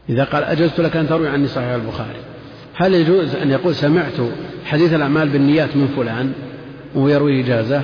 إذا 0.10 0.24
قال 0.24 0.44
أجزت 0.44 0.80
لك 0.80 0.96
أن 0.96 1.08
تروي 1.08 1.28
عني 1.28 1.48
صحيح 1.48 1.70
البخاري. 1.70 2.20
هل 2.76 2.94
يجوز 2.94 3.36
أن 3.36 3.52
يقول 3.52 3.76
سمعت 3.76 4.18
حديث 4.66 4.94
الأعمال 4.94 5.30
بالنيات 5.30 5.76
من 5.76 5.88
فلان؟ 5.88 6.34
ويروي 6.96 7.42
إجازة 7.42 7.82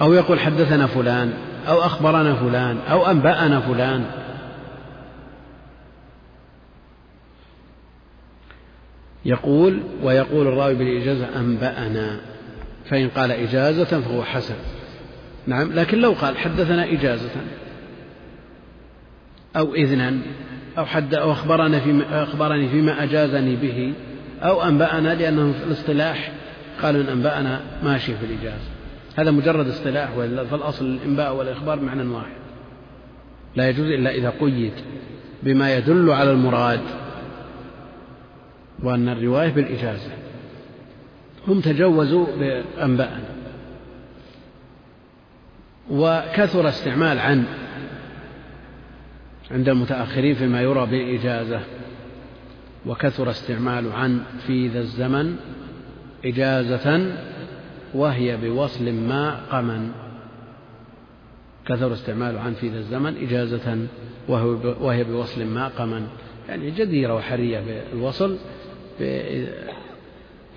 أو 0.00 0.12
يقول 0.12 0.40
حدثنا 0.40 0.86
فلان 0.86 1.32
أو 1.68 1.78
أخبرنا 1.78 2.34
فلان 2.34 2.78
أو 2.78 3.10
أنبأنا 3.10 3.60
فلان. 3.60 4.04
يقول 9.24 9.82
ويقول 10.02 10.46
الراوي 10.46 10.74
بالإجازة 10.74 11.26
أنبأنا. 11.40 12.20
فإن 12.90 13.08
قال 13.08 13.32
إجازة 13.32 14.00
فهو 14.00 14.22
حسن. 14.24 14.54
نعم 15.46 15.72
لكن 15.72 15.98
لو 15.98 16.12
قال 16.12 16.38
حدثنا 16.38 16.92
إجازة 16.92 17.30
أو 19.56 19.74
إذنا 19.74 20.18
أو 20.78 20.86
حد 20.86 21.14
أو 21.14 21.32
أخبرنا 21.32 21.80
فيما 21.80 22.22
أخبرني 22.22 22.68
فيما 22.68 23.02
أجازني 23.02 23.56
به 23.56 23.92
أو 24.42 24.62
أنبأنا 24.62 25.14
لأنه 25.14 25.52
في 25.52 25.64
الاصطلاح 25.66 26.32
قالوا 26.82 27.02
إن 27.02 27.08
أنبأنا 27.08 27.60
ماشي 27.82 28.16
في 28.16 28.24
الإجازة. 28.26 28.70
هذا 29.16 29.30
مجرد 29.30 29.68
اصطلاح 29.68 30.10
فالأصل 30.50 30.84
الإنباء 30.84 31.34
والإخبار 31.34 31.80
معنى 31.80 32.08
واحد. 32.08 32.42
لا 33.56 33.68
يجوز 33.68 33.86
إلا 33.86 34.10
إذا 34.10 34.32
قيد 34.40 34.72
بما 35.42 35.76
يدل 35.76 36.10
على 36.10 36.30
المراد 36.30 36.80
وأن 38.82 39.08
الرواية 39.08 39.48
بالإجازة. 39.48 40.10
هم 41.48 41.60
تجوزوا 41.60 42.26
بأنبأنا. 42.36 43.24
وكثر 45.90 46.68
استعمال 46.68 47.18
عن 47.18 47.44
عند 49.50 49.68
المتأخرين 49.68 50.34
فيما 50.34 50.60
يرى 50.60 50.86
بالإجازة. 50.86 51.60
وكثر 52.86 53.30
استعمال 53.30 53.92
عن 53.92 54.20
في 54.46 54.68
ذا 54.68 54.80
الزمن 54.80 55.36
إجازة 56.24 57.12
وهي 57.94 58.36
بوصل 58.36 58.92
ما 58.92 59.40
قمن. 59.50 59.90
كثر 61.66 61.92
استعمال 61.92 62.38
عن 62.38 62.54
في 62.54 62.68
ذا 62.68 62.78
الزمن 62.78 63.16
إجازة 63.16 63.78
وهي 64.80 65.04
بوصل 65.04 65.44
ما 65.44 65.68
قمن. 65.68 66.06
يعني 66.48 66.70
جديرة 66.70 67.14
وحرية 67.14 67.60
بالوصل 67.60 68.36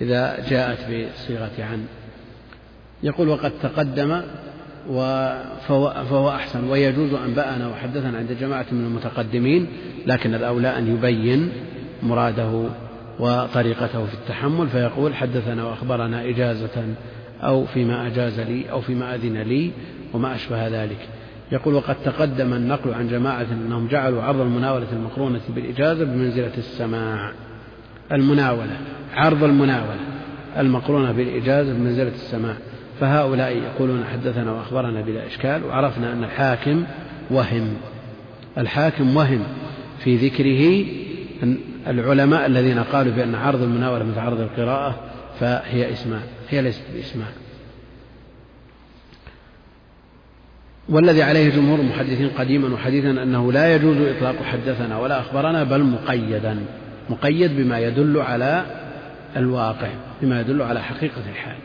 إذا 0.02 0.50
جاءت 0.50 0.80
بصيغة 0.80 1.52
عن. 1.60 1.86
يقول 3.04 3.28
وقد 3.28 3.52
تقدم 3.64 4.22
فهو, 5.68 6.06
فهو 6.10 6.30
أحسن 6.30 6.70
ويجوز 6.70 7.14
أنبأنا 7.14 7.68
وحدثنا 7.68 8.18
عند 8.18 8.38
جماعة 8.42 8.66
من 8.72 8.86
المتقدمين 8.86 9.68
لكن 10.06 10.36
الأولى 10.36 10.78
أن 10.78 10.94
يبين 10.94 11.50
مراده 12.04 12.70
وطريقته 13.20 14.06
في 14.06 14.14
التحمل 14.14 14.68
فيقول 14.68 15.16
حدثنا 15.16 15.64
وأخبرنا 15.64 16.30
إجازة 16.30 16.96
أو 17.44 17.66
فيما 17.66 18.08
أجاز 18.08 18.40
لي 18.40 18.72
أو 18.72 18.82
فيما 18.82 19.16
أذن 19.16 19.38
لي 19.38 19.72
وما 20.14 20.36
أشبه 20.36 20.68
ذلك. 20.68 20.98
يقول 21.52 21.74
وقد 21.74 21.96
تقدم 22.06 22.54
النقل 22.54 22.94
عن 22.94 23.08
جماعة 23.08 23.46
أنهم 23.52 23.88
جعلوا 23.88 24.24
عرض 24.24 24.42
المناولة 24.42 24.88
المقرونة 24.94 25.42
بالإجازة 25.56 26.06
بمنزلة 26.06 26.58
السماع 26.58 27.32
المناولة 28.12 28.78
عرض 29.14 29.44
المناولة 29.44 30.00
المقرونة 30.58 31.12
بالإجازة 31.12 31.74
بمنزلة 31.74 32.12
السماع. 32.16 32.56
فهؤلاء 33.00 33.58
يقولون 33.58 34.06
حدثنا 34.14 34.52
وأخبرنا 34.52 35.02
بلا 35.02 35.28
إشكال 35.28 35.64
وعرفنا 35.64 36.14
أن 36.14 36.24
الحاكم 36.24 36.84
وهم. 37.32 37.74
الحاكم 38.58 39.18
وهم 39.18 39.44
في 40.04 40.16
ذكره 40.16 40.86
العلماء 41.88 42.46
الذين 42.46 42.80
قالوا 42.80 43.14
بأن 43.14 43.36
عرض 43.36 43.62
المناولة 43.62 44.04
مثل 44.04 44.20
عرض 44.20 44.40
القراءة 44.40 44.96
فهي 45.40 45.94
إسماع 45.94 46.20
هي 46.50 46.62
ليست 46.62 46.84
بإسماع 46.94 47.28
والذي 50.90 51.24
عليه 51.24 51.50
جمهور 51.50 51.80
المحدثين 51.80 52.30
قديما 52.30 52.74
وحديثا 52.74 53.10
أنه 53.10 53.52
لا 53.52 53.76
يجوز 53.76 53.98
إطلاق 53.98 54.44
حدثنا 54.44 55.00
ولا 55.00 55.20
أخبرنا 55.20 55.64
بل 55.64 55.84
مقيدا 55.84 56.60
مقيد 57.10 57.58
بما 57.58 57.80
يدل 57.80 58.18
على 58.18 58.66
الواقع 59.38 59.90
بما 60.22 60.42
يدل 60.42 60.62
على 60.62 60.82
حقيقة 60.84 61.22
الحال. 61.32 61.58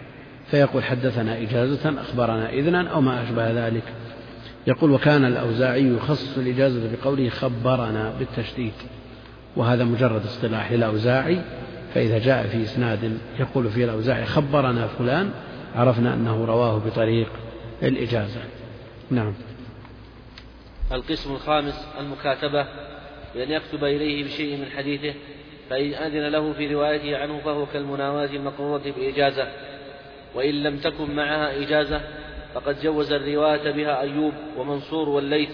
فيقول 0.51 0.85
حدثنا 0.85 1.39
إجازة 1.43 2.01
أخبرنا 2.01 2.51
إذنا 2.51 2.89
أو 2.89 3.01
ما 3.01 3.23
أشبه 3.23 3.67
ذلك. 3.67 3.83
يقول 4.67 4.91
وكان 4.91 5.25
الأوزاعي 5.25 5.95
يخصص 5.95 6.39
الإجازة 6.39 6.81
بقوله 6.93 7.29
خبرنا 7.29 8.13
بالتشديد. 8.19 8.73
وهذا 9.57 9.85
مجرد 9.85 10.25
اصطلاح 10.25 10.73
للأوزاعي 10.73 11.41
فإذا 11.95 12.19
جاء 12.19 12.47
في 12.47 12.63
إسناد 12.63 13.19
يقول 13.41 13.71
فيه 13.71 13.85
الأوزاعي 13.85 14.25
خبرنا 14.25 14.87
فلان 14.87 15.31
عرفنا 15.75 16.15
أنه 16.15 16.45
رواه 16.45 16.79
بطريق 16.79 17.29
الإجازة. 17.83 18.41
نعم. 19.11 19.35
القسم 20.93 21.33
الخامس 21.33 21.87
المكاتبة. 22.01 22.67
بأن 23.35 23.51
يكتب 23.51 23.85
إليه 23.85 24.25
بشيء 24.25 24.57
من 24.57 24.71
حديثه 24.77 25.15
فإن 25.71 25.95
أذن 25.95 26.29
له 26.29 26.53
في 26.53 26.75
روايته 26.75 27.19
عنه 27.19 27.39
فهو 27.39 27.67
كالمناولة 27.67 28.37
المقرونة 28.37 28.83
بإجازة. 28.97 29.49
وإن 30.35 30.63
لم 30.63 30.77
تكن 30.77 31.17
معها 31.17 31.63
إجازة 31.63 32.01
فقد 32.55 32.81
جوز 32.83 33.13
الرواية 33.13 33.71
بها 33.71 34.01
أيوب 34.01 34.33
ومنصور 34.57 35.09
والليث 35.09 35.51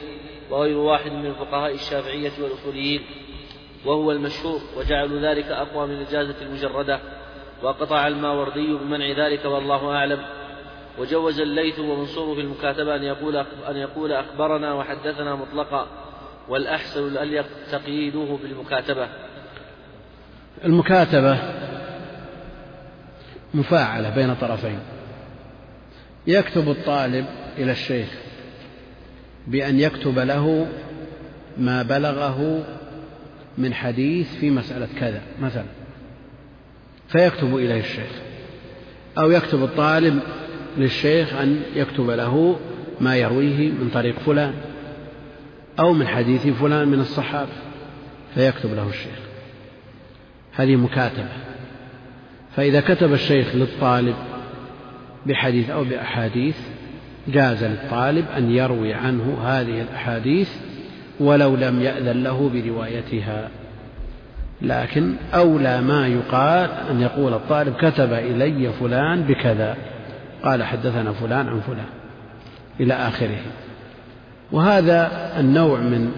وغير 0.51 0.77
واحد 0.77 1.13
من 1.13 1.27
الفقهاء 1.27 1.75
الشافعية 1.75 2.33
والأصوليين. 2.43 3.01
وهو 3.87 4.13
المشهور 4.13 4.61
وجعلوا 4.77 5.21
ذلك 5.21 5.45
أقوى 5.45 5.87
من 5.87 5.95
الإجازة 5.95 6.35
المجردة 6.43 7.01
وقطع 7.63 8.07
الماوردي 8.07 8.75
بمنع 8.75 9.27
ذلك 9.27 9.45
والله 9.45 9.91
أعلم. 9.97 10.19
وجوز 10.99 11.41
الليث 11.41 11.79
ومنصور 11.79 12.35
في 12.35 12.41
المكاتبة 12.41 12.97
أن 12.97 13.03
يقول 13.03 13.37
أن 13.69 13.77
يقول 13.77 14.13
أخبرنا 14.13 14.73
وحدثنا 14.73 15.35
مطلقا 15.35 15.87
والأحسن 16.49 17.07
الأليق 17.07 17.47
تقييده 17.73 18.39
بالمكاتبة 18.43 19.09
المكاتبة 20.65 21.39
مفاعلة 23.55 24.15
بين 24.15 24.35
طرفين. 24.35 24.79
يكتب 26.27 26.69
الطالب 26.69 27.27
إلى 27.59 27.73
الشيخ 27.73 28.09
بأن 29.47 29.81
يكتب 29.81 30.19
له 30.19 30.67
ما 31.59 31.83
بلغه 31.83 32.65
من 33.59 33.75
حديث 33.75 34.35
في 34.35 34.51
مسألة 34.51 34.89
كذا 35.01 35.23
مثلا 35.43 35.65
فيكتب 37.09 37.57
إليه 37.57 37.81
الشيخ 37.81 38.11
أو 39.19 39.31
يكتب 39.31 39.63
الطالب 39.63 40.21
للشيخ 40.79 41.35
أن 41.35 41.63
يكتب 41.75 42.11
له 42.11 42.59
ما 43.01 43.17
يرويه 43.17 43.71
من 43.71 43.91
طريق 43.95 44.19
فلان 44.19 44.55
أو 45.79 45.93
من 45.93 46.07
حديث 46.09 46.47
فلان 46.47 46.89
من 46.89 47.01
الصحابة 47.01 47.53
فيكتب 48.35 48.75
له 48.75 48.89
الشيخ. 48.89 49.19
هذه 50.53 50.77
مكاتبة. 50.77 51.29
فإذا 52.57 52.81
كتب 52.81 53.13
الشيخ 53.13 53.55
للطالب 53.55 54.15
بحديث 55.27 55.71
أو 55.71 55.85
بأحاديث 55.85 56.57
جاز 57.29 57.65
للطالب 57.65 58.25
أن 58.37 58.51
يروي 58.51 58.95
عنه 58.95 59.39
هذه 59.45 59.83
الأحاديث 59.83 60.51
ولو 61.21 61.57
لم 61.57 61.83
يأذن 61.83 62.23
له 62.23 62.51
بروايتها. 62.55 63.49
لكن 64.63 65.15
أولى 65.35 65.81
ما 65.81 66.07
يقال 66.07 66.71
أن 66.91 67.01
يقول 67.01 67.35
الطالب 67.35 67.75
كتب 67.77 68.13
إلي 68.13 68.73
فلان 68.73 69.23
بكذا 69.23 69.77
قال 70.43 70.63
حدثنا 70.63 71.13
فلان 71.13 71.49
عن 71.49 71.61
فلان 71.61 71.87
إلى 72.81 72.95
آخره. 72.95 73.41
وهذا 74.53 75.11
النوع 75.41 75.79
من 75.79 76.13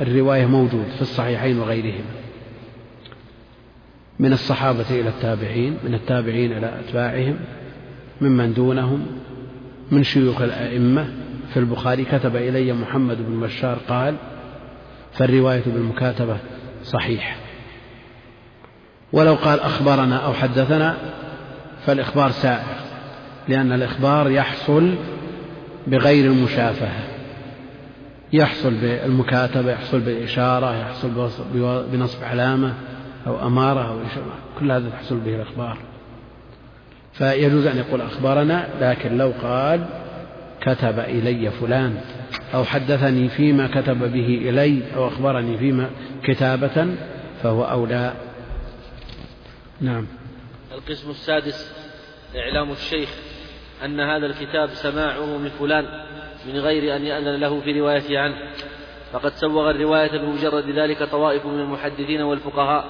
الرواية 0.00 0.46
موجود 0.46 0.86
في 0.96 1.02
الصحيحين 1.02 1.58
وغيرهما 1.58 2.12
من 4.18 4.32
الصحابة 4.32 4.90
إلى 4.90 5.08
التابعين 5.08 5.76
من 5.84 5.94
التابعين 5.94 6.52
إلى 6.52 6.72
أتباعهم 6.80 7.36
ممن 8.20 8.54
دونهم 8.54 9.06
من 9.90 10.02
شيوخ 10.02 10.42
الأئمة. 10.42 11.06
في 11.52 11.58
البخاري 11.58 12.04
كتب 12.04 12.36
إلي 12.36 12.72
محمد 12.72 13.16
بن 13.28 13.40
بشار 13.40 13.78
قال 13.88 14.14
فالرواية 15.12 15.62
بالمكاتبة 15.66 16.36
صحيح. 16.84 17.36
ولو 19.12 19.34
قال 19.34 19.60
أخبرنا 19.60 20.16
أو 20.16 20.32
حدثنا 20.32 20.96
فالإخبار 21.86 22.30
سائر 22.30 22.76
لأن 23.48 23.72
الإخبار 23.72 24.30
يحصل 24.30 24.94
بغير 25.86 26.24
المشافهة 26.24 27.02
يحصل 28.32 28.74
بالمكاتبة 28.74 29.72
يحصل 29.72 30.00
بالإشارة 30.00 30.76
يحصل 30.80 31.30
بنصب 31.92 32.24
علامة 32.24 32.74
أو 33.26 33.46
أمارة 33.46 33.88
أو 33.88 34.06
إشارة 34.06 34.34
كل 34.60 34.72
هذا 34.72 34.90
تحصل 34.90 35.20
به 35.20 35.34
الإخبار. 35.34 35.78
فيجوز 37.12 37.66
أن 37.66 37.76
يقول 37.76 38.00
أخبرنا 38.00 38.68
لكن 38.80 39.18
لو 39.18 39.32
قال 39.42 39.84
كتب 40.62 40.98
إلي 40.98 41.50
فلان 41.50 42.00
أو 42.54 42.64
حدثني 42.64 43.28
فيما 43.28 43.66
كتب 43.66 44.12
به 44.12 44.48
إلي 44.48 44.82
أو 44.96 45.08
أخبرني 45.08 45.58
فيما 45.58 45.90
كتابة 46.24 46.96
فهو 47.42 47.64
أولى. 47.64 48.12
نعم. 49.80 50.06
القسم 50.72 51.10
السادس 51.10 51.74
إعلام 52.36 52.70
الشيخ 52.70 53.08
أن 53.84 54.00
هذا 54.00 54.26
الكتاب 54.26 54.68
سماعه 54.68 55.38
من 55.38 55.48
فلان 55.48 55.84
من 56.46 56.58
غير 56.58 56.96
أن 56.96 57.04
يأذن 57.04 57.40
له 57.40 57.60
في 57.60 57.80
روايته 57.80 58.18
عنه. 58.18 58.36
فقد 59.12 59.32
سوغ 59.32 59.70
الرواية 59.70 60.18
بمجرد 60.18 60.70
ذلك 60.70 61.02
طوائف 61.02 61.46
من 61.46 61.60
المحدثين 61.60 62.22
والفقهاء 62.22 62.84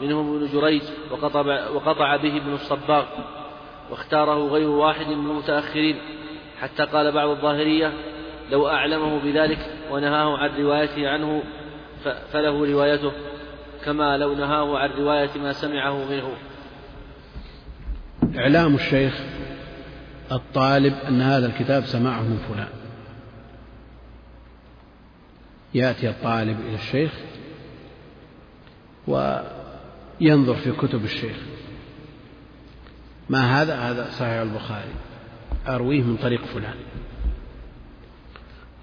منهم 0.00 0.36
ابن 0.36 0.52
جريج 0.52 0.82
وقطع, 1.10 1.70
وقطع 1.70 2.16
به 2.16 2.36
ابن 2.36 2.52
الصباغ 2.52 3.04
واختاره 3.90 4.48
غير 4.48 4.68
واحد 4.68 5.06
من 5.06 5.30
المتأخرين. 5.30 5.96
حتى 6.60 6.82
قال 6.82 7.12
بعض 7.12 7.28
الظاهرية 7.28 7.92
لو 8.50 8.68
أعلمه 8.68 9.18
بذلك 9.24 9.58
ونهاه 9.90 10.38
عن 10.38 10.50
روايته 10.62 11.08
عنه 11.08 11.42
فله 12.32 12.72
روايته 12.72 13.12
كما 13.84 14.18
لو 14.18 14.34
نهاه 14.34 14.78
عن 14.78 14.90
رواية 14.90 15.38
ما 15.38 15.52
سمعه 15.52 16.10
منه. 16.10 16.30
إعلام 18.36 18.74
الشيخ 18.74 19.20
الطالب 20.32 20.94
أن 21.08 21.20
هذا 21.20 21.46
الكتاب 21.46 21.84
سمعه 21.84 22.22
من 22.22 22.38
فلان. 22.48 22.68
يأتي 25.74 26.08
الطالب 26.08 26.60
إلى 26.60 26.74
الشيخ 26.74 27.12
وينظر 29.06 30.54
في 30.54 30.72
كتب 30.72 31.04
الشيخ. 31.04 31.36
ما 33.30 33.62
هذا؟ 33.62 33.74
هذا 33.74 34.10
صحيح 34.10 34.40
البخاري. 34.40 34.94
أرويه 35.68 36.02
من 36.02 36.16
طريق 36.16 36.44
فلان. 36.44 36.74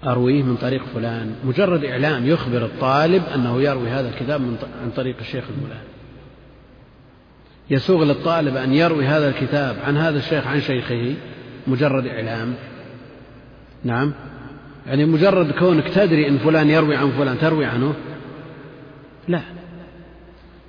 أرويه 0.04 0.42
من 0.42 0.56
طريق 0.56 0.82
فلان. 0.94 1.34
مجرد 1.44 1.84
إعلام 1.84 2.26
يخبر 2.26 2.64
الطالب 2.64 3.22
أنه 3.34 3.62
يروي 3.62 3.88
هذا 3.88 4.08
الكتاب 4.08 4.40
من 4.40 4.56
عن 4.82 4.90
طريق 4.90 5.16
الشيخ 5.20 5.44
الفلاني. 5.48 5.92
يسوغ 7.70 8.04
للطالب 8.04 8.56
أن 8.56 8.72
يروي 8.72 9.06
هذا 9.06 9.28
الكتاب 9.28 9.76
عن 9.84 9.96
هذا 9.96 10.18
الشيخ 10.18 10.46
عن 10.46 10.60
شيخه 10.60 11.14
مجرد 11.66 12.06
إعلام 12.06 12.54
نعم. 13.84 14.12
يعني 14.86 15.04
مجرد 15.04 15.50
كونك 15.50 15.88
تدري 15.88 16.28
أن 16.28 16.38
فلان 16.38 16.70
يروي 16.70 16.96
عن 16.96 17.10
فلان 17.10 17.38
تروي 17.38 17.64
عنه؟ 17.64 17.94
لا. 19.28 19.40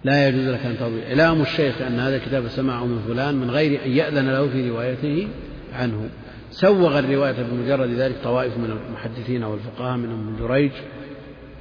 لا 0.03 0.27
يجوز 0.27 0.48
لك 0.48 0.65
أن 0.65 0.77
تروي. 0.77 1.07
إعلام 1.07 1.41
الشيخ 1.41 1.81
أن 1.81 1.99
هذا 1.99 2.15
الكتاب 2.15 2.48
سمعه 2.48 2.85
من 2.85 3.03
فلان 3.07 3.35
من 3.35 3.49
غير 3.52 3.85
أن 3.85 3.91
يأذن 3.91 4.30
له 4.30 4.48
في 4.48 4.69
روايته 4.69 5.27
عنه. 5.74 6.10
سوغ 6.52 7.00
الرواية 7.00 7.36
بمجرد 7.52 7.90
ذلك 7.90 8.16
طوائف 8.24 8.58
من 8.58 8.78
المحدثين 8.90 9.44
والفقهاء 9.44 9.98
منهم 9.98 10.28
ابن 10.28 10.48
جريج 10.48 10.72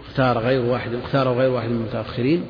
اختار 0.09 0.39
غير 0.39 0.63
واحد 0.63 0.95
اختار 0.95 1.29
غير 1.29 1.51
واحد 1.51 1.69
من 1.69 1.77
المتأخرين. 1.77 2.45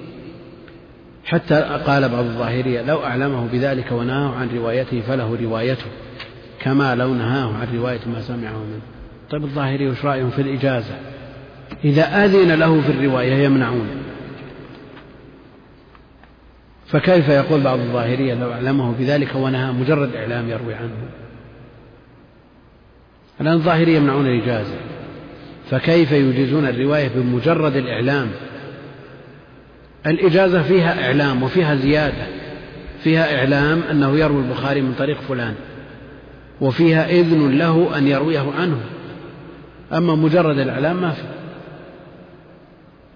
حتى 1.25 1.81
قال 1.87 2.09
بعض 2.09 2.25
الظاهرية 2.25 2.83
لو 2.83 3.05
أعلمه 3.05 3.47
بذلك 3.53 3.93
ونهاه 3.93 4.35
عن 4.35 4.49
روايته 4.57 5.01
فله 5.01 5.39
روايته 5.43 5.87
كما 6.61 6.95
لو 6.95 7.15
نهاه 7.15 7.55
عن 7.55 7.77
رواية 7.77 8.01
ما 8.07 8.21
سمعه 8.21 8.59
منه. 8.59 8.81
طيب 9.31 9.45
الظاهري 9.45 9.89
وش 9.89 10.05
رأيهم 10.05 10.31
في 10.31 10.43
الإجازة؟ 10.43 10.95
إذا 11.85 12.25
أذن 12.25 12.55
له 12.55 12.81
في 12.81 12.93
الرواية 12.93 13.45
يمنعون. 13.45 13.89
فكيف 16.87 17.29
يقول 17.29 17.61
بعض 17.61 17.79
الظاهرية 17.79 18.35
لو 18.35 18.53
أعلمه 18.53 18.93
بذلك 18.99 19.35
ونهى 19.35 19.73
مجرد 19.73 20.15
إعلام 20.15 20.49
يروي 20.49 20.75
عنه. 20.75 20.91
الآن 23.41 23.55
الظاهرية 23.55 23.97
يمنعون 23.97 24.27
الإجازة. 24.27 24.75
فكيف 25.71 26.13
يجيزون 26.13 26.67
الرواية 26.67 27.09
بمجرد 27.15 27.77
الإعلام؟ 27.77 28.29
الإجازة 30.07 30.63
فيها 30.63 31.07
إعلام 31.07 31.43
وفيها 31.43 31.75
زيادة. 31.75 32.27
فيها 33.05 33.39
إعلام 33.39 33.83
أنه 33.91 34.19
يروي 34.19 34.43
البخاري 34.43 34.81
من 34.81 34.95
طريق 34.99 35.21
فلان 35.29 35.55
وفيها 36.61 37.11
إذن 37.11 37.59
له 37.59 37.99
أن 37.99 38.07
يرويه 38.07 38.53
عنه. 38.59 38.81
أما 39.93 40.15
مجرد 40.15 40.59
الإعلام 40.59 40.97
ما 40.97 41.11
في. 41.11 41.23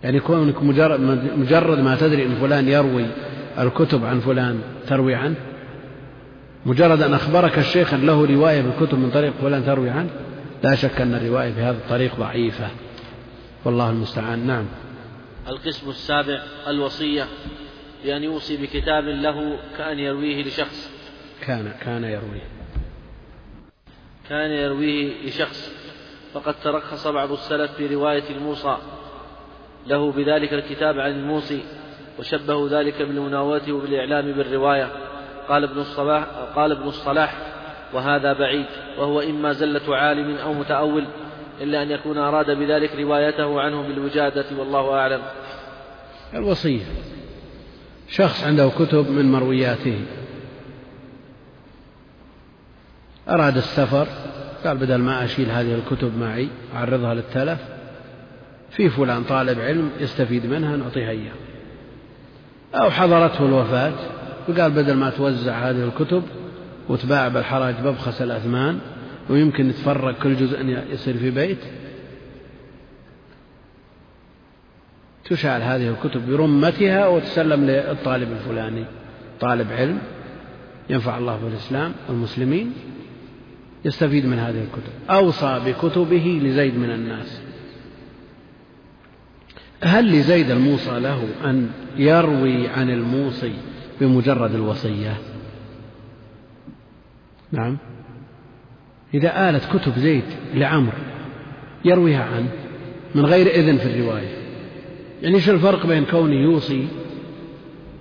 يعني 0.05 0.21
كونك 0.21 0.63
مجرد, 0.63 1.81
ما 1.81 1.97
تدري 2.01 2.27
أن 2.27 2.35
فلان 2.41 2.69
يروي 2.69 3.07
الكتب 3.59 4.05
عن 4.05 4.21
فلان 4.21 4.61
تروي 4.89 5.15
عنه؟ 5.15 5.35
مجرد 6.67 7.03
أن 7.03 7.15
أخبرك 7.15 7.59
الشيخ 7.59 7.95
أن 7.95 8.07
له 8.07 8.27
رواية 8.27 8.63
بالكتب 8.63 8.99
من 8.99 9.11
طريق 9.11 9.33
فلان 9.43 9.67
تروي 9.67 9.91
عنه 9.91 10.11
لا 10.63 10.75
شك 10.75 11.01
أن 11.01 11.15
الرواية 11.15 11.53
في 11.53 11.61
هذا 11.61 11.77
الطريق 11.77 12.17
ضعيفة. 12.17 12.69
والله 13.65 13.91
المستعان. 13.91 14.47
نعم. 14.47 14.67
القسم 15.49 15.91
السابع 15.91 16.43
الوصية 16.69 17.27
بأن 18.05 18.23
يوصي 18.23 18.57
بكتاب 18.57 19.05
له 19.05 19.59
كأن 19.79 19.99
يرويه 19.99 20.43
لشخص. 20.43 20.91
كان 21.47 21.73
كان 21.81 22.05
يرويه. 22.05 22.47
كان 24.29 24.51
يرويه 24.51 25.27
لشخص. 25.27 25.73
فقد 26.35 26.55
ترخص 26.65 27.07
بعض 27.07 27.33
السلف 27.33 27.73
في 27.73 27.95
رواية 27.95 28.31
الموصى. 28.37 28.77
له 29.87 30.13
بذلك 30.13 30.53
الكتاب 30.53 31.01
عن 31.01 31.11
الموصي 31.11 31.61
وشبهوا 32.19 32.69
ذلك 32.69 33.03
بالمناوله 33.03 33.73
وبالإعلام 33.73 34.33
بالرواية. 34.33 35.06
قال 35.49 35.65
ابن 35.65 35.79
الصلاح 35.81 36.25
قال 36.57 36.73
ابن 36.73 36.89
الصلاح 36.89 37.35
وهذا 37.93 38.33
بعيد 38.33 38.67
وهو 38.99 39.21
إما 39.21 39.53
زلة 39.53 39.97
عالم 39.97 40.37
أو 40.37 40.53
متأول 40.53 41.05
إلا 41.61 41.83
أن 41.83 41.91
يكون 41.91 42.19
أراد 42.19 42.51
بذلك 42.51 42.97
روايته 42.97 43.61
عنه 43.61 43.83
بالوجادة 43.83 44.45
والله 44.59 44.95
أعلم. 44.95 45.23
الوصية 46.35 46.85
شخص 48.09 48.45
عنده 48.45 48.69
كتب 48.79 49.11
من 49.11 49.33
مروياته. 49.33 50.01
أراد 53.29 53.57
السفر 53.57 54.07
قال 54.65 54.77
بدل 54.77 54.97
ما 54.97 55.25
أشيل 55.25 55.51
هذه 55.51 55.75
الكتب 55.75 56.19
معي 56.19 56.49
أعرضها 56.75 57.15
للتلف. 57.15 57.59
في 58.71 58.91
فلان 58.91 59.25
طالب 59.25 59.61
علم 59.61 59.91
يستفيد 60.01 60.47
منها 60.47 60.77
نعطيها 60.77 61.11
إياه. 61.11 61.35
أو 62.75 62.91
حضرته 62.91 63.47
الوفاة. 63.47 63.93
وقال 64.49 64.71
بدل 64.71 64.95
ما 64.95 65.11
توزع 65.11 65.71
هذه 65.71 65.85
الكتب 65.85 66.23
وتباع 66.89 67.29
بالحراج 67.29 67.75
ببخس 67.85 68.23
الأثمان 68.23 68.79
ويمكن 69.31 69.71
يتفرق 69.71 70.19
كل 70.19 70.37
جزء 70.37 70.61
يصير 70.93 71.17
في 71.17 71.31
بيت 71.31 71.59
تشعل 75.25 75.63
هذه 75.63 75.89
الكتب 75.89 76.27
برمتها 76.27 77.07
وتسلم 77.07 77.65
للطالب 77.65 78.33
الفلاني. 78.33 78.85
طالب 79.41 79.73
علم 79.73 79.99
ينفع 80.91 81.19
الله 81.19 81.37
بالإسلام 81.37 81.93
والمسلمين 82.09 82.73
يستفيد 83.85 84.27
من 84.27 84.39
هذه 84.39 84.63
الكتب. 84.63 84.93
أوصى 85.11 85.61
بكتبه 85.67 86.41
لزيد 86.43 86.79
من 86.79 86.91
الناس. 86.91 87.41
هل 89.81 90.19
لزيد 90.19 90.51
الموصى 90.51 91.01
له 91.01 91.29
أن 91.45 91.71
يروي 91.97 92.69
عن 92.69 92.91
الموصي 92.91 93.53
بمجرد 94.01 94.55
الوصية. 94.55 95.17
نعم. 97.53 97.77
إذا 99.15 99.51
آلت 99.51 99.65
كتب 99.77 99.99
زيد 99.99 100.25
لعمر 100.55 100.93
يرويها 101.85 102.25
عنه 102.25 102.49
من 103.15 103.27
غير 103.27 103.47
إذن 103.47 103.79
في 103.79 103.87
الرواية. 103.87 104.37
يعني 105.23 105.35
إيش 105.35 105.51
الفرق 105.51 105.87
بين 105.87 106.05
كونه 106.05 106.35
يوصي 106.35 106.89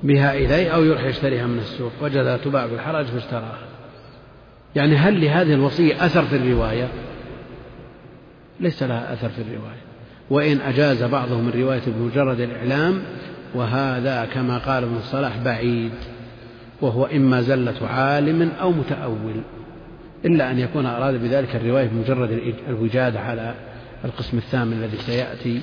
بها 0.04 0.34
إليه 0.34 0.70
أو 0.70 0.84
يروح 0.84 1.04
يشتريها 1.04 1.48
من 1.48 1.58
السوق؟ 1.58 1.92
وجدها 2.02 2.38
تباع 2.38 2.66
بالحرج 2.66 3.06
فاشتراها. 3.06 3.68
يعني 4.76 4.96
هل 4.96 5.22
لهذه 5.22 5.54
الوصية 5.54 6.06
أثر 6.06 6.26
في 6.26 6.36
الرواية؟ 6.36 6.90
ليس 8.60 8.84
لها 8.84 9.14
أثر 9.14 9.30
في 9.30 9.42
الرواية. 9.42 9.82
وإن 10.30 10.62
أجاز 10.62 11.04
بعضهم 11.04 11.48
الرواية 11.48 11.82
بمجرد 11.88 12.40
الإعلام 12.40 13.02
وهذا 13.56 14.26
كما 14.26 14.58
قال 14.58 14.84
ابن 14.84 14.96
الصلاح 14.96 15.38
بعيد 15.38 15.92
وهو 16.82 17.06
إما 17.06 17.42
زلة 17.42 17.88
عالم 17.88 18.52
أو 18.62 18.72
متأول 18.72 19.42
إلا 20.26 20.52
أن 20.52 20.60
يكون 20.60 20.86
أراد 20.86 21.22
بذلك 21.22 21.56
الرواية 21.56 21.88
بمجرد 21.88 22.54
الوجاد 22.68 23.18
على 23.18 23.56
القسم 24.06 24.38
الثامن 24.38 24.74
الذي 24.74 24.98
سيأتي 24.98 25.62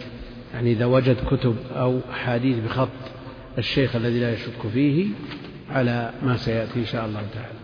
يعني 0.55 0.73
إذا 0.73 0.85
وجد 0.85 1.17
كتب 1.31 1.57
أو 1.77 2.01
أحاديث 2.13 2.59
بخط 2.65 2.89
الشيخ 3.59 3.97
الذي 3.97 4.21
لا 4.21 4.33
يشك 4.33 4.69
فيه 4.73 5.07
على 5.71 6.11
ما 6.23 6.37
سيأتي 6.37 6.81
إن 6.81 6.87
شاء 6.87 7.07
الله 7.07 7.23
تعالى. 7.35 7.59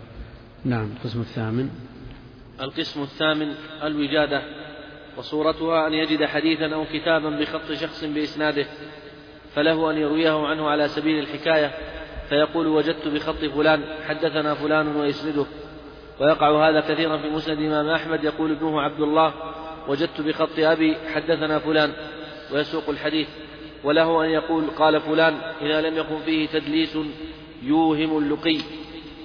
نعم 0.65 0.91
القسم 0.97 1.21
الثامن. 1.21 1.69
القسم 2.61 3.03
الثامن 3.03 3.49
الوجادة 3.83 4.43
وصورتها 5.17 5.87
أن 5.87 5.95
يجد 5.95 6.25
حديثا 6.25 6.75
أو 6.75 6.85
كتابا 6.93 7.31
بخط 7.31 7.73
شخص 7.73 8.05
بإسناده 8.05 8.67
فله 9.55 9.91
أن 9.91 9.99
يرويه 9.99 10.47
عنه 10.47 10.69
على 10.69 10.89
سبيل 10.89 11.19
الحكاية 11.19 11.71
فيقول 12.29 12.67
وجدت 12.67 13.09
بخط 13.09 13.45
فلان 13.45 13.85
حدثنا 14.09 14.55
فلان 14.55 14.97
ويسنده. 14.97 15.47
ويقع 16.21 16.69
هذا 16.69 16.81
كثيرا 16.81 17.17
في 17.17 17.31
مسند 17.31 17.59
الإمام 17.59 17.89
أحمد 17.89 18.25
يقول 18.25 18.51
ابنه 18.51 18.81
عبد 18.81 19.01
الله 19.01 19.33
وجدت 19.89 20.21
بخط 20.21 20.59
أبي 20.59 20.97
حدثنا 21.15 21.59
فلان 21.59 21.93
ويسوق 22.53 22.89
الحديث. 22.89 23.29
وله 23.85 24.25
أن 24.25 24.31
يقول 24.31 24.65
قال 24.79 25.01
فلان 25.01 25.35
إذا 25.61 25.81
لم 25.81 25.97
يكن 25.99 26.19
فيه 26.19 26.47
تدليس 26.47 26.99
يوهم 27.63 28.19
اللقي. 28.19 28.59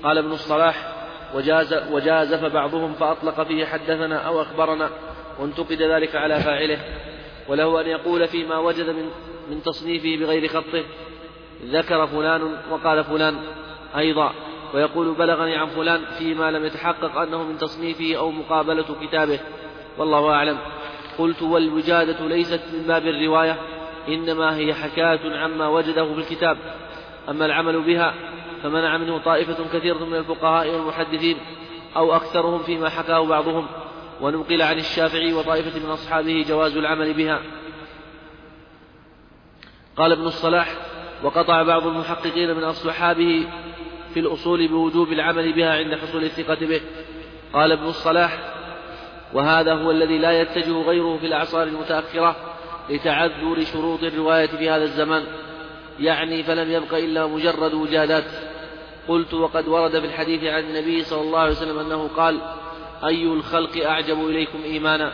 قال 0.04 0.18
ابن 0.18 0.32
الصلاح 0.32 0.94
وجاز 1.36 1.74
وجازف 1.92 2.46
بعضهم 2.46 2.94
فأطلق 2.94 3.44
فيه 3.44 3.66
حدثنا 3.66 4.18
أو 4.18 4.42
أخبرنا 4.42 4.90
وانتقد 5.40 5.82
ذلك 5.82 6.16
على 6.16 6.40
فاعله. 6.40 6.80
وله 7.48 7.82
أن 7.82 7.88
يقول 7.88 8.28
فيما 8.28 8.58
وجد 8.58 8.90
من 8.90 9.10
من 9.50 9.64
تصنيفه 9.64 10.26
بغير 10.26 10.48
خطه 10.48 10.84
ذكر 11.64 12.08
فلان 12.08 12.42
وقال 12.72 13.04
فلان 13.04 13.36
أيضا 13.98 14.34
ويقول 14.74 15.14
بلغني 15.14 15.56
عن 15.56 15.68
فلان 15.68 16.02
فيما 16.18 16.52
لم 16.52 16.66
يتحقق 16.66 17.18
أنه 17.18 17.44
من 17.44 17.58
تصنيفه 17.58 18.18
أو 18.18 18.32
مقابلة 18.32 18.86
كتابه 19.02 19.40
والله 19.98 20.30
أعلم. 20.30 20.58
قلت 21.18 21.42
والوجادة 21.42 22.28
ليست 22.28 22.62
من 22.74 22.84
باب 22.88 23.08
الرواية 23.08 23.58
إنما 24.08 24.58
هي 24.58 24.74
حكاية 24.74 25.38
عما 25.38 25.68
وجده 25.68 26.14
في 26.14 26.20
الكتاب. 26.20 26.58
أما 27.30 27.46
العمل 27.46 27.82
بها 27.82 28.14
فمنع 28.64 28.98
منه 28.98 29.18
طائفة 29.18 29.58
كثيرة 29.74 30.06
من 30.06 30.16
الفقهاء 30.16 30.70
والمحدثين 30.70 31.38
أو 31.96 32.16
أكثرهم 32.16 32.64
فيما 32.64 32.90
حكاه 32.90 33.26
بعضهم. 33.26 33.68
ونقل 34.22 34.62
عن 34.62 34.78
الشافعي 34.78 35.34
وطائفة 35.34 35.80
من 35.86 35.90
أصحابه 35.90 36.46
جواز 36.50 36.78
العمل 36.78 37.14
بها. 37.14 37.40
قال 39.98 40.12
ابن 40.12 40.28
الصلاح 40.28 40.76
وقطع 41.24 41.64
بعض 41.64 41.88
المحققين 41.88 42.56
من 42.56 42.64
أصحابه 42.64 43.48
في 44.14 44.20
الأصول 44.20 44.68
بوجوب 44.68 45.12
العمل 45.12 45.54
بها 45.54 45.74
عند 45.74 45.96
حصول 45.96 46.24
الثقة 46.24 46.68
به. 46.68 46.82
قال 47.54 47.72
ابن 47.72 47.86
الصلاح 47.86 48.40
وهذا 49.34 49.74
هو 49.74 49.92
الذي 49.92 50.18
لا 50.18 50.42
يتجه 50.42 50.82
غيره 50.82 51.18
في 51.18 51.26
الأعصار 51.26 51.64
المتأخرة 51.64 52.36
لتعذر 52.90 53.64
شروط 53.74 54.04
الرواية 54.04 54.48
في 54.48 54.70
هذا 54.70 54.84
الزمان. 54.84 55.24
يعني 56.00 56.44
فلم 56.44 56.72
يبق 56.72 56.94
إلا 56.94 57.26
مجرد 57.26 57.74
وجادات. 57.74 58.26
قلت 59.08 59.34
وقد 59.34 59.68
ورد 59.68 60.00
في 60.00 60.06
الحديث 60.06 60.44
عن 60.44 60.64
النبي 60.64 61.04
صلى 61.04 61.22
الله 61.22 61.40
عليه 61.40 61.52
وسلم 61.52 61.80
أنه 61.80 62.08
قال 62.08 62.40
أي 63.06 63.24
الخلق 63.24 63.86
أعجب 63.86 64.30
إليكم 64.30 64.64
إيمانا؟ 64.64 65.14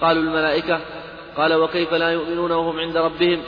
قالوا 0.00 0.22
الملائكة 0.22 0.80
قال 1.36 1.54
وكيف 1.54 1.94
لا 1.94 2.08
يؤمنون 2.08 2.52
وهم 2.52 2.80
عند 2.80 2.96
ربهم؟ 2.96 3.42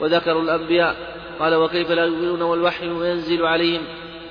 وذكروا 0.00 0.42
الأنبياء. 0.42 1.16
قال 1.40 1.54
وكيف 1.54 1.90
لا 1.90 2.04
يؤمنون 2.04 2.42
والوحي 2.42 2.86
ينزل 2.86 3.46
عليهم؟ 3.46 3.82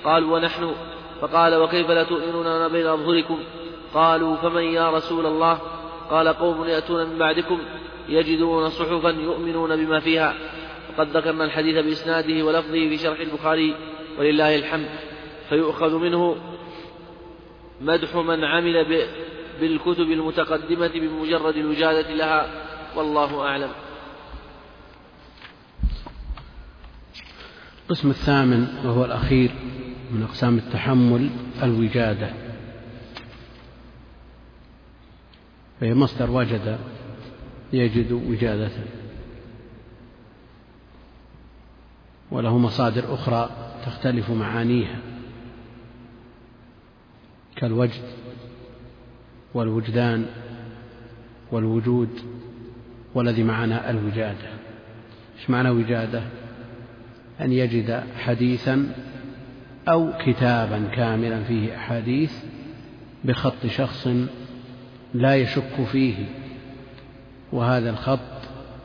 قالوا 0.04 0.36
ونحن. 0.36 0.76
فقال 1.22 1.56
وكيف 1.56 1.90
لا 1.90 2.04
تؤمنون 2.04 2.68
بين 2.68 2.88
أظهركم؟ 2.88 3.40
قالوا 3.94 4.36
فمن 4.36 4.64
يا 4.64 4.90
رسول 4.90 5.26
الله؟ 5.26 5.60
قال 6.10 6.28
قوم 6.28 6.64
يأتون 6.64 7.10
من 7.10 7.18
بعدكم 7.18 7.62
يجدون 8.10 8.70
صحفا 8.70 9.10
يؤمنون 9.10 9.76
بما 9.76 10.00
فيها. 10.00 10.36
وقد 10.90 11.18
ذكرنا 11.18 11.46
الحديث 11.46 11.86
بإسناده 11.86 12.46
ولفظه 12.46 12.90
في 12.90 12.98
شرح 12.98 13.20
البخاري 13.20 13.76
ولله 14.20 14.56
الحمد. 14.56 14.90
فيؤخذ 15.50 15.96
منه 15.96 16.36
مدح 17.82 18.16
من 18.16 18.44
عمل 18.44 19.06
بالكتب 19.62 20.12
المتقدمة 20.12 20.92
بمجرد 20.96 21.58
الوجادة 21.58 22.14
لها. 22.14 22.48
والله 22.96 23.42
أعلم. 23.42 23.70
القسم 27.86 28.10
الثامن 28.10 28.68
وهو 28.86 29.06
الأخير 29.06 29.52
من 30.12 30.24
أقسام 30.24 30.58
التحمل 30.58 31.30
الوجادة. 31.64 32.34
فهي 35.80 35.94
مصدر 35.94 36.32
وجد 36.32 36.80
يجد 37.74 38.12
وجادة. 38.12 38.72
وله 42.32 42.58
مصادر 42.58 43.14
أخرى 43.14 43.50
تختلف 43.86 44.32
معانيها. 44.32 45.00
كالوجد 47.56 48.04
والوجدان 49.54 50.26
والوجود 51.52 52.10
والذي 53.14 53.44
معنا 53.44 53.90
الوجادة. 53.90 54.50
إيش 55.40 55.50
معنى 55.50 55.70
وجادة؟ 55.70 56.24
أن 57.42 57.52
يجد 57.52 58.04
حديثا 58.18 58.96
أو 59.88 60.14
كتابا 60.26 60.88
كاملا 60.96 61.44
فيه 61.44 61.76
أحاديث 61.76 62.34
بخط 63.24 63.66
شخص 63.68 64.08
لا 65.14 65.36
يشك 65.36 65.84
فيه 65.92 66.26
وهذا 67.52 67.90
الخط 67.90 68.20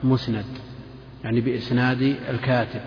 مسند 0.04 0.44
يعني 1.24 1.40
بإسناد 1.40 2.02
الكاتب. 2.02 2.80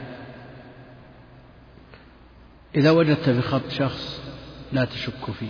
إذا 2.75 2.91
وجدت 2.91 3.29
بخط 3.29 3.69
شخص 3.69 4.21
لا 4.71 4.85
تشك 4.85 5.31
فيه. 5.39 5.49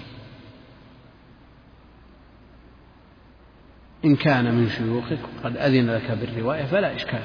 إن 4.06 4.16
كان 4.16 4.56
من 4.56 4.70
شيوخك 4.70 5.20
قد 5.44 5.58
أذن 5.58 5.90
لك 5.90 6.12
بالرواية 6.12 6.66
فلا 6.66 6.96
إشكال. 6.96 7.24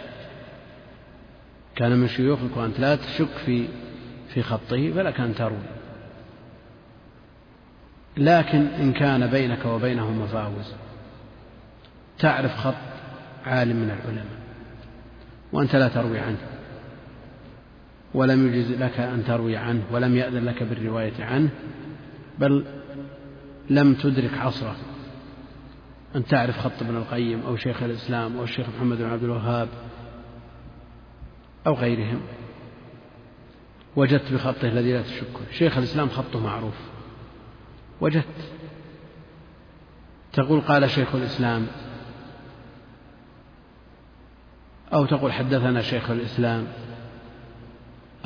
كان 1.78 1.98
من 1.98 2.08
شيوخك 2.08 2.56
وأنت 2.56 2.80
لا 2.80 2.96
تشك 2.96 3.28
في 3.46 3.68
في 4.34 4.42
خطه 4.42 4.92
فلك 4.92 5.20
أن 5.20 5.34
تروي 5.34 5.58
لكن 8.16 8.66
إن 8.66 8.92
كان 8.92 9.26
بينك 9.26 9.64
وبينه 9.64 10.10
مفاوز. 10.10 10.74
تعرف 12.18 12.56
خط 12.56 12.74
عالم 13.46 13.76
من 13.76 13.90
العلماء. 13.90 14.38
وأنت 15.52 15.76
لا 15.76 15.88
تروي 15.88 16.18
عنه. 16.18 16.38
ولم 18.14 18.46
يجز 18.46 18.72
لك 18.72 19.00
أن 19.00 19.24
تروي 19.24 19.56
عنه 19.56 19.82
ولم 19.90 20.16
يأذن 20.16 20.44
لك 20.44 20.62
بالرواية 20.62 21.24
عنه 21.24 21.50
بل 22.38 22.64
لم 23.70 23.94
تدرك 23.94 24.38
عصره. 24.38 24.76
أن 26.16 26.24
تعرف 26.24 26.58
خط 26.58 26.82
ابن 26.82 26.96
القيم 26.96 27.40
أو 27.46 27.56
شيخ 27.56 27.82
الإسلام 27.82 28.36
أو 28.36 28.44
الشيخ 28.44 28.66
محمد 28.76 28.98
بن 28.98 29.10
عبد 29.10 29.24
الوهاب 29.24 29.68
أو 31.68 31.74
غيرهم. 31.74 32.20
وجدت 33.96 34.32
بخطه 34.32 34.68
الذي 34.68 34.92
لا 34.92 35.02
تشك 35.02 35.26
شيخ 35.52 35.78
الإسلام 35.78 36.08
خطه 36.08 36.40
معروف. 36.40 36.74
وجدت. 38.00 38.52
تقول 40.32 40.60
قال 40.60 40.90
شيخ 40.90 41.14
الإسلام 41.14 41.66
أو 44.92 45.06
تقول 45.06 45.32
حدثنا 45.32 45.82
شيخ 45.82 46.10
الإسلام 46.10 46.66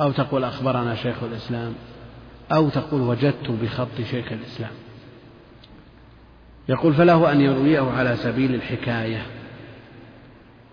أو 0.01 0.11
تقول 0.11 0.43
أخبرنا 0.43 0.95
شيخ 0.95 1.23
الإسلام 1.23 1.73
أو 2.51 2.69
تقول 2.69 3.01
وجدت 3.01 3.51
بخط 3.51 4.01
شيخ 4.11 4.31
الإسلام. 4.31 4.71
يقول 6.69 6.93
فله 6.93 7.31
أن 7.31 7.41
يرويه 7.41 7.91
على 7.91 8.15
سبيل 8.15 8.55
الحكاية 8.55 9.25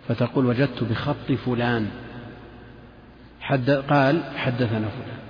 فتقول 0.08 0.46
وجدت 0.46 0.84
بخط 0.84 1.32
فلان. 1.46 1.90
حد 3.50 3.70
قال 3.70 4.22
حدثنا 4.36 4.88
فلان. 4.88 5.20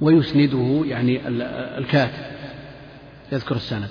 ويسنده 0.00 0.82
يعني 0.86 1.28
الكاتب 1.78 2.24
يذكر 3.32 3.56
السند. 3.56 3.88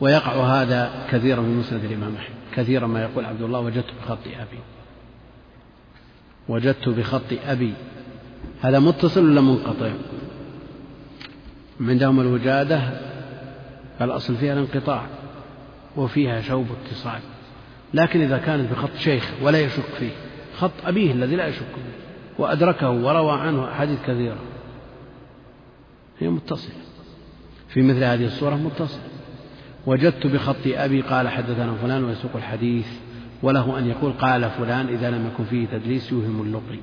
ويقع 0.00 0.32
هذا 0.32 1.06
كثيرا 1.10 1.42
في 1.42 1.48
مسند 1.48 1.84
الإمام 1.84 2.16
أحمد. 2.16 2.36
كثيرا 2.54 2.86
ما 2.86 3.02
يقول 3.02 3.24
عبد 3.24 3.42
الله 3.42 3.60
وجدت 3.60 3.90
بخط 4.02 4.18
أبي. 4.26 4.58
وجدت 6.48 6.88
بخط 6.88 7.32
أبي. 7.46 7.72
هذا 8.60 8.78
متصل 8.78 9.30
ولا 9.30 9.40
منقطع؟ 9.40 9.90
عندهم 11.80 12.20
الوجادة 12.20 12.82
الأصل 14.00 14.36
فيها 14.36 14.52
الانقطاع 14.52 15.06
وفيها 15.96 16.40
شوب 16.40 16.66
اتصال. 16.84 17.20
لكن 17.94 18.20
إذا 18.20 18.38
كانت 18.38 18.72
بخط 18.72 18.96
شيخ 18.98 19.30
ولا 19.42 19.60
يشك 19.60 19.84
فيه. 19.98 20.29
خط 20.60 20.86
أبيه 20.86 21.12
الذي 21.12 21.36
لا 21.36 21.46
يشك 21.46 21.58
فيه 21.58 22.10
وأدركه 22.38 22.90
وروى 22.90 23.32
عنه 23.32 23.68
أحاديث 23.68 23.98
كثيرة. 24.02 24.38
هي 26.18 26.28
متصلة. 26.28 26.74
في 27.68 27.82
مثل 27.82 28.04
هذه 28.04 28.26
الصورة 28.26 28.54
متصلة. 28.54 29.02
وجدت 29.86 30.26
بخط 30.26 30.56
أبي 30.66 31.00
قال 31.00 31.28
حدثنا 31.28 31.74
فلان 31.82 32.04
ويسوق 32.04 32.30
الحديث 32.34 32.86
وله 33.42 33.78
أن 33.78 33.86
يقول 33.86 34.12
قال 34.12 34.50
فلان 34.50 34.88
إذا 34.88 35.10
لم 35.10 35.26
يكن 35.26 35.44
فيه 35.44 35.66
تدليس 35.66 36.12
يوهم 36.12 36.42
اللقي. 36.42 36.80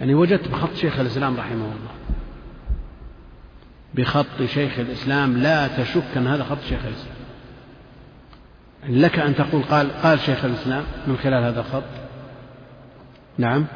يعني 0.00 0.14
وجدت 0.14 0.48
بخط 0.48 0.74
شيخ 0.74 1.00
الإسلام 1.00 1.36
رحمه 1.36 1.64
الله. 1.64 1.94
بخط 3.94 4.42
شيخ 4.46 4.78
الإسلام 4.78 5.38
لا 5.38 5.68
تشك 5.68 6.16
أن 6.16 6.26
هذا 6.26 6.44
خط 6.44 6.60
شيخ 6.68 6.84
الإسلام. 6.84 7.16
يعني 8.82 9.00
لك 9.00 9.18
أن 9.18 9.34
تقول 9.34 9.62
قال 9.62 9.90
قال 10.02 10.20
شيخ 10.20 10.44
الإسلام 10.44 10.84
من 11.06 11.16
خلال 11.16 11.44
هذا 11.44 11.60
الخط. 11.60 12.05
نعم. 13.38 13.66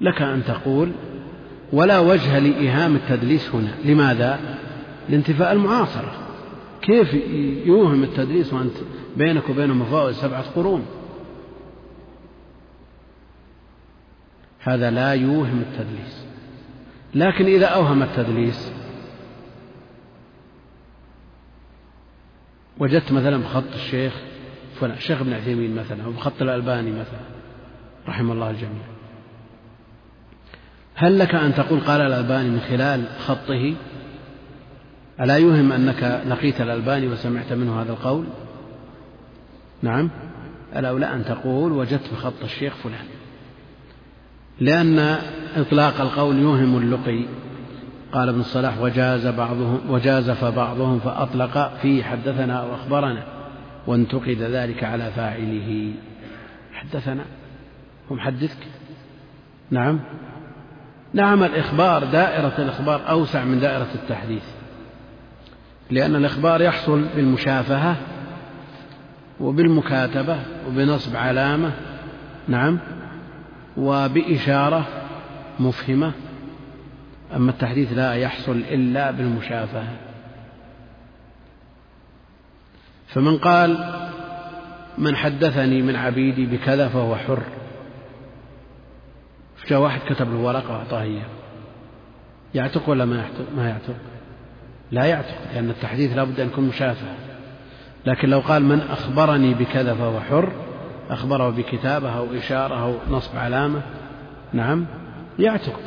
لك 0.00 0.22
أن 0.22 0.44
تقول 0.44 0.92
ولا 1.72 1.98
وجه 1.98 2.38
لإيهام 2.38 2.96
التدليس 2.96 3.54
هنا. 3.54 3.74
لماذا؟ 3.84 4.58
لانتفاء 5.08 5.52
المعاصرة. 5.52 6.12
كيف 6.82 7.14
يوهم 7.66 8.02
التدليس 8.02 8.52
وأنت 8.52 8.76
بينك 9.16 9.48
وبينه 9.48 9.74
مفاوض 9.74 10.12
سبعة 10.12 10.44
قرون؟ 10.54 10.86
هذا 14.60 14.90
لا 14.90 15.12
يوهم 15.12 15.60
التدليس. 15.60 16.26
لكن 17.14 17.44
إذا 17.44 17.66
أوهم 17.66 18.02
التدليس 18.02 18.72
وجدت 22.78 23.12
مثلا 23.12 23.36
بخط 23.36 23.74
الشيخ 23.74 24.12
فلان 24.80 24.96
الشيخ 24.96 25.20
ابن 25.20 25.32
عثيمين 25.32 25.74
مثلا 25.74 26.04
أو 26.04 26.10
بخط 26.10 26.42
الألباني 26.42 26.90
مثلا 26.90 27.20
رحم 28.08 28.30
الله 28.30 28.50
الجميع. 28.50 28.82
هل 30.94 31.18
لك 31.18 31.34
أن 31.34 31.54
تقول 31.54 31.80
قال 31.80 32.00
الألباني 32.00 32.50
من 32.50 32.60
خلال 32.60 33.04
خطه 33.26 33.74
ألا 35.20 35.36
يوهم 35.36 35.72
أنك 35.72 36.22
لقيت 36.28 36.60
الألباني 36.60 37.08
وسمعت 37.08 37.52
منه 37.52 37.82
هذا 37.82 37.92
القول؟ 37.92 38.24
نعم. 39.82 40.10
الأولى 40.76 41.06
أن 41.06 41.24
تقول 41.24 41.72
وجدت 41.72 42.12
بخط 42.12 42.42
الشيخ 42.44 42.74
فلان. 42.74 43.06
لأن 44.60 45.18
إطلاق 45.56 46.00
القول 46.00 46.38
يوهم 46.38 46.76
اللقي. 46.76 47.24
قال 48.12 48.28
ابن 48.28 48.40
الصلاح 48.40 48.80
وجاز 48.80 49.26
بعضهم 49.26 49.80
وجازف 49.88 50.44
بعضهم 50.44 50.98
فأطلق 50.98 51.76
في 51.82 52.04
حدثنا 52.04 52.54
أو 52.54 52.74
أخبرنا. 52.74 53.35
وانتقد 53.86 54.38
ذلك 54.40 54.84
على 54.84 55.10
فاعله. 55.10 55.92
حدثنا. 56.72 57.24
ومحدثك 58.10 58.58
نعم. 59.70 60.00
نعم 61.14 61.42
الإخبار 61.42 62.04
دائرة 62.04 62.54
الإخبار 62.58 63.10
أوسع 63.10 63.44
من 63.44 63.60
دائرة 63.60 63.88
التحديث. 63.94 64.44
لأن 65.90 66.16
الإخبار 66.16 66.62
يحصل 66.62 67.04
بالمشافهة 67.16 67.96
وبالمكاتبة 69.40 70.38
وبنصب 70.68 71.16
علامة. 71.16 71.72
نعم. 72.48 72.78
وبإشارة 73.76 74.86
مفهمة. 75.60 76.12
أما 77.36 77.50
التحديث 77.50 77.92
لا 77.92 78.14
يحصل 78.14 78.62
إلا 78.70 79.10
بالمشافهة. 79.10 80.05
فمن 83.16 83.38
قال 83.38 83.94
من 84.98 85.16
حدثني 85.16 85.82
من 85.82 85.96
عبيدي 85.96 86.46
بكذا 86.46 86.88
فهو 86.88 87.16
حر. 87.16 87.42
جاء 89.68 89.80
واحد 89.80 90.00
كتب 90.08 90.32
له 90.32 90.38
ورقة 90.38 90.72
وأعطاه 90.72 91.02
إياه. 91.02 91.26
يعتق 92.54 92.88
ولا 92.88 93.04
ما 93.04 93.16
يعتق؟ 93.16 93.46
ما 93.56 93.68
يعتق. 93.68 93.94
لا 94.90 95.04
يعتق 95.04 95.38
لأن 95.54 95.70
التحديث 95.70 96.16
لابد 96.16 96.40
أن 96.40 96.46
يكون 96.46 96.68
مشافهة 96.68 97.14
لكن 98.06 98.28
لو 98.28 98.40
قال 98.40 98.64
من 98.64 98.80
أخبرني 98.80 99.54
بكذا 99.54 99.94
فهو 99.94 100.20
حر 100.20 100.52
أخبره 101.10 101.50
بكتابة 101.50 102.18
أو 102.18 102.26
إشارة 102.34 102.82
أو 102.82 102.94
نصب 103.10 103.36
علامة 103.36 103.82
نعم 104.52 104.86
يعتق 105.38 105.80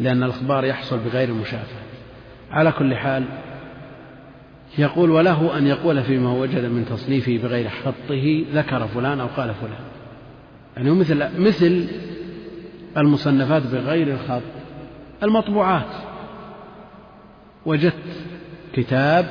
لأن 0.00 0.22
الإخبار 0.22 0.64
يحصل 0.64 0.98
بغير 0.98 1.28
المشافهة 1.28 1.82
على 2.50 2.72
كل 2.72 2.96
حال 2.96 3.24
يقول 4.78 5.10
وله 5.10 5.58
أن 5.58 5.66
يقول 5.66 6.02
فيما 6.02 6.32
وجد 6.32 6.64
من 6.64 6.86
تصنيفه 6.90 7.38
بغير 7.42 7.68
خطه 7.68 8.44
ذكر 8.54 8.86
فلان 8.86 9.20
أو 9.20 9.26
قال 9.26 9.54
فلان. 9.54 9.84
يعني 10.76 10.90
مثل 10.90 11.40
مثل 11.40 11.86
المصنفات 12.96 13.62
بغير 13.62 14.14
الخط 14.14 14.42
المطبوعات. 15.22 15.94
وجدت 17.66 17.94
كتاب 18.72 19.26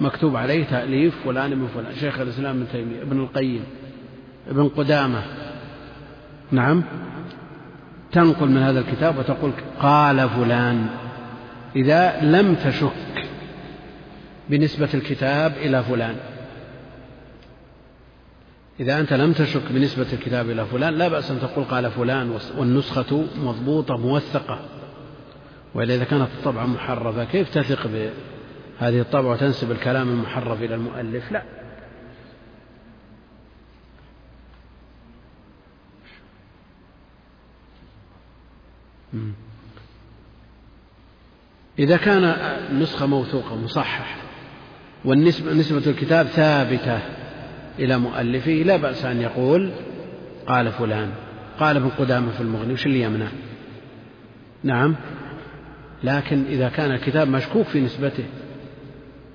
مكتوب 0.00 0.36
عليه 0.36 0.64
تأليف 0.64 1.14
فلان 1.24 1.52
ابن 1.52 1.66
فلان 1.66 1.94
شيخ 1.94 2.20
الإسلام 2.20 2.56
ابن 2.56 2.66
تيمية 2.72 3.02
ابن 3.02 3.20
القيم 3.20 3.64
ابن 4.50 4.68
قدامة. 4.68 5.22
نعم. 6.50 6.82
تنقل 8.12 8.48
من 8.48 8.62
هذا 8.62 8.80
الكتاب 8.80 9.18
وتقول 9.18 9.52
قال 9.80 10.28
فلان. 10.28 10.86
إذا 11.76 12.20
لم 12.22 12.54
تشك 12.54 13.21
بنسبة 14.48 14.88
الكتاب 14.94 15.52
إلى 15.52 15.84
فلان. 15.84 16.16
إذا 18.80 19.00
أنت 19.00 19.12
لم 19.12 19.32
تشك 19.32 19.72
بنسبة 19.72 20.06
الكتاب 20.12 20.50
إلى 20.50 20.66
فلان 20.66 20.94
لا 20.94 21.08
بأس 21.08 21.30
أن 21.30 21.40
تقول 21.40 21.64
قال 21.64 21.90
فلان 21.90 22.38
والنسخة 22.58 23.24
مضبوطة 23.36 23.96
موثقة. 23.96 24.60
وإلا 25.74 25.94
إذا 25.94 26.04
كانت 26.04 26.28
الطبعة 26.38 26.66
محرفة 26.66 27.24
كيف 27.24 27.54
تثق 27.54 27.86
بهذه 27.86 29.00
الطبعة 29.00 29.30
وتنسب 29.30 29.70
الكلام 29.70 30.08
المحرف 30.08 30.62
إلى 30.62 30.74
المؤلف؟ 30.74 31.32
لا. 31.32 31.42
إذا 41.78 41.96
كان 41.96 42.24
النسخة 42.70 43.06
موثوقة 43.06 43.56
مصححة 43.56 44.31
والنسبة 45.04 45.52
نسبة 45.52 45.90
الكتاب 45.90 46.26
ثابتة 46.26 46.98
إلى 47.78 47.98
مؤلفه 47.98 48.52
لا 48.52 48.76
بأس 48.76 49.04
أن 49.04 49.20
يقول 49.20 49.70
قال 50.46 50.72
فلان 50.72 51.10
قال 51.58 51.76
ابن 51.76 51.88
قدامة 51.88 52.32
في 52.32 52.40
المغني 52.40 52.72
وش 52.72 52.86
اللي 52.86 53.02
يمنع؟ 53.02 53.28
نعم. 54.62 54.96
لكن 56.04 56.44
إذا 56.44 56.68
كان 56.68 56.90
الكتاب 56.90 57.28
مشكوك 57.28 57.66
في 57.66 57.80
نسبته 57.80 58.24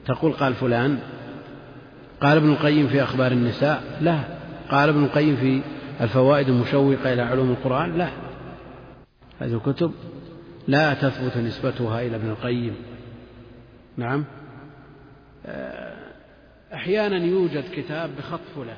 تقول 0.05 0.31
قال 0.31 0.53
فلان 0.53 0.99
قال 2.21 2.37
ابن 2.37 2.51
القيم 2.51 2.87
في 2.87 3.03
أخبار 3.03 3.31
النساء 3.31 3.83
لا. 4.01 4.19
قال 4.69 4.89
ابن 4.89 5.03
القيم 5.03 5.35
في 5.35 5.61
الفوائد 6.01 6.49
المشوقة 6.49 7.13
إلى 7.13 7.21
علوم 7.21 7.49
القرآن 7.49 7.97
لا. 7.97 8.09
هذه 9.39 9.53
الكتب 9.53 9.91
لا 10.67 10.93
تثبت 10.93 11.37
نسبتها 11.37 12.01
إلى 12.01 12.15
ابن 12.15 12.29
القيم. 12.29 12.75
نعم. 13.97 14.25
أحيانا 16.73 17.25
يوجد 17.25 17.63
كتاب 17.75 18.15
بخط 18.15 18.41
فلان. 18.55 18.77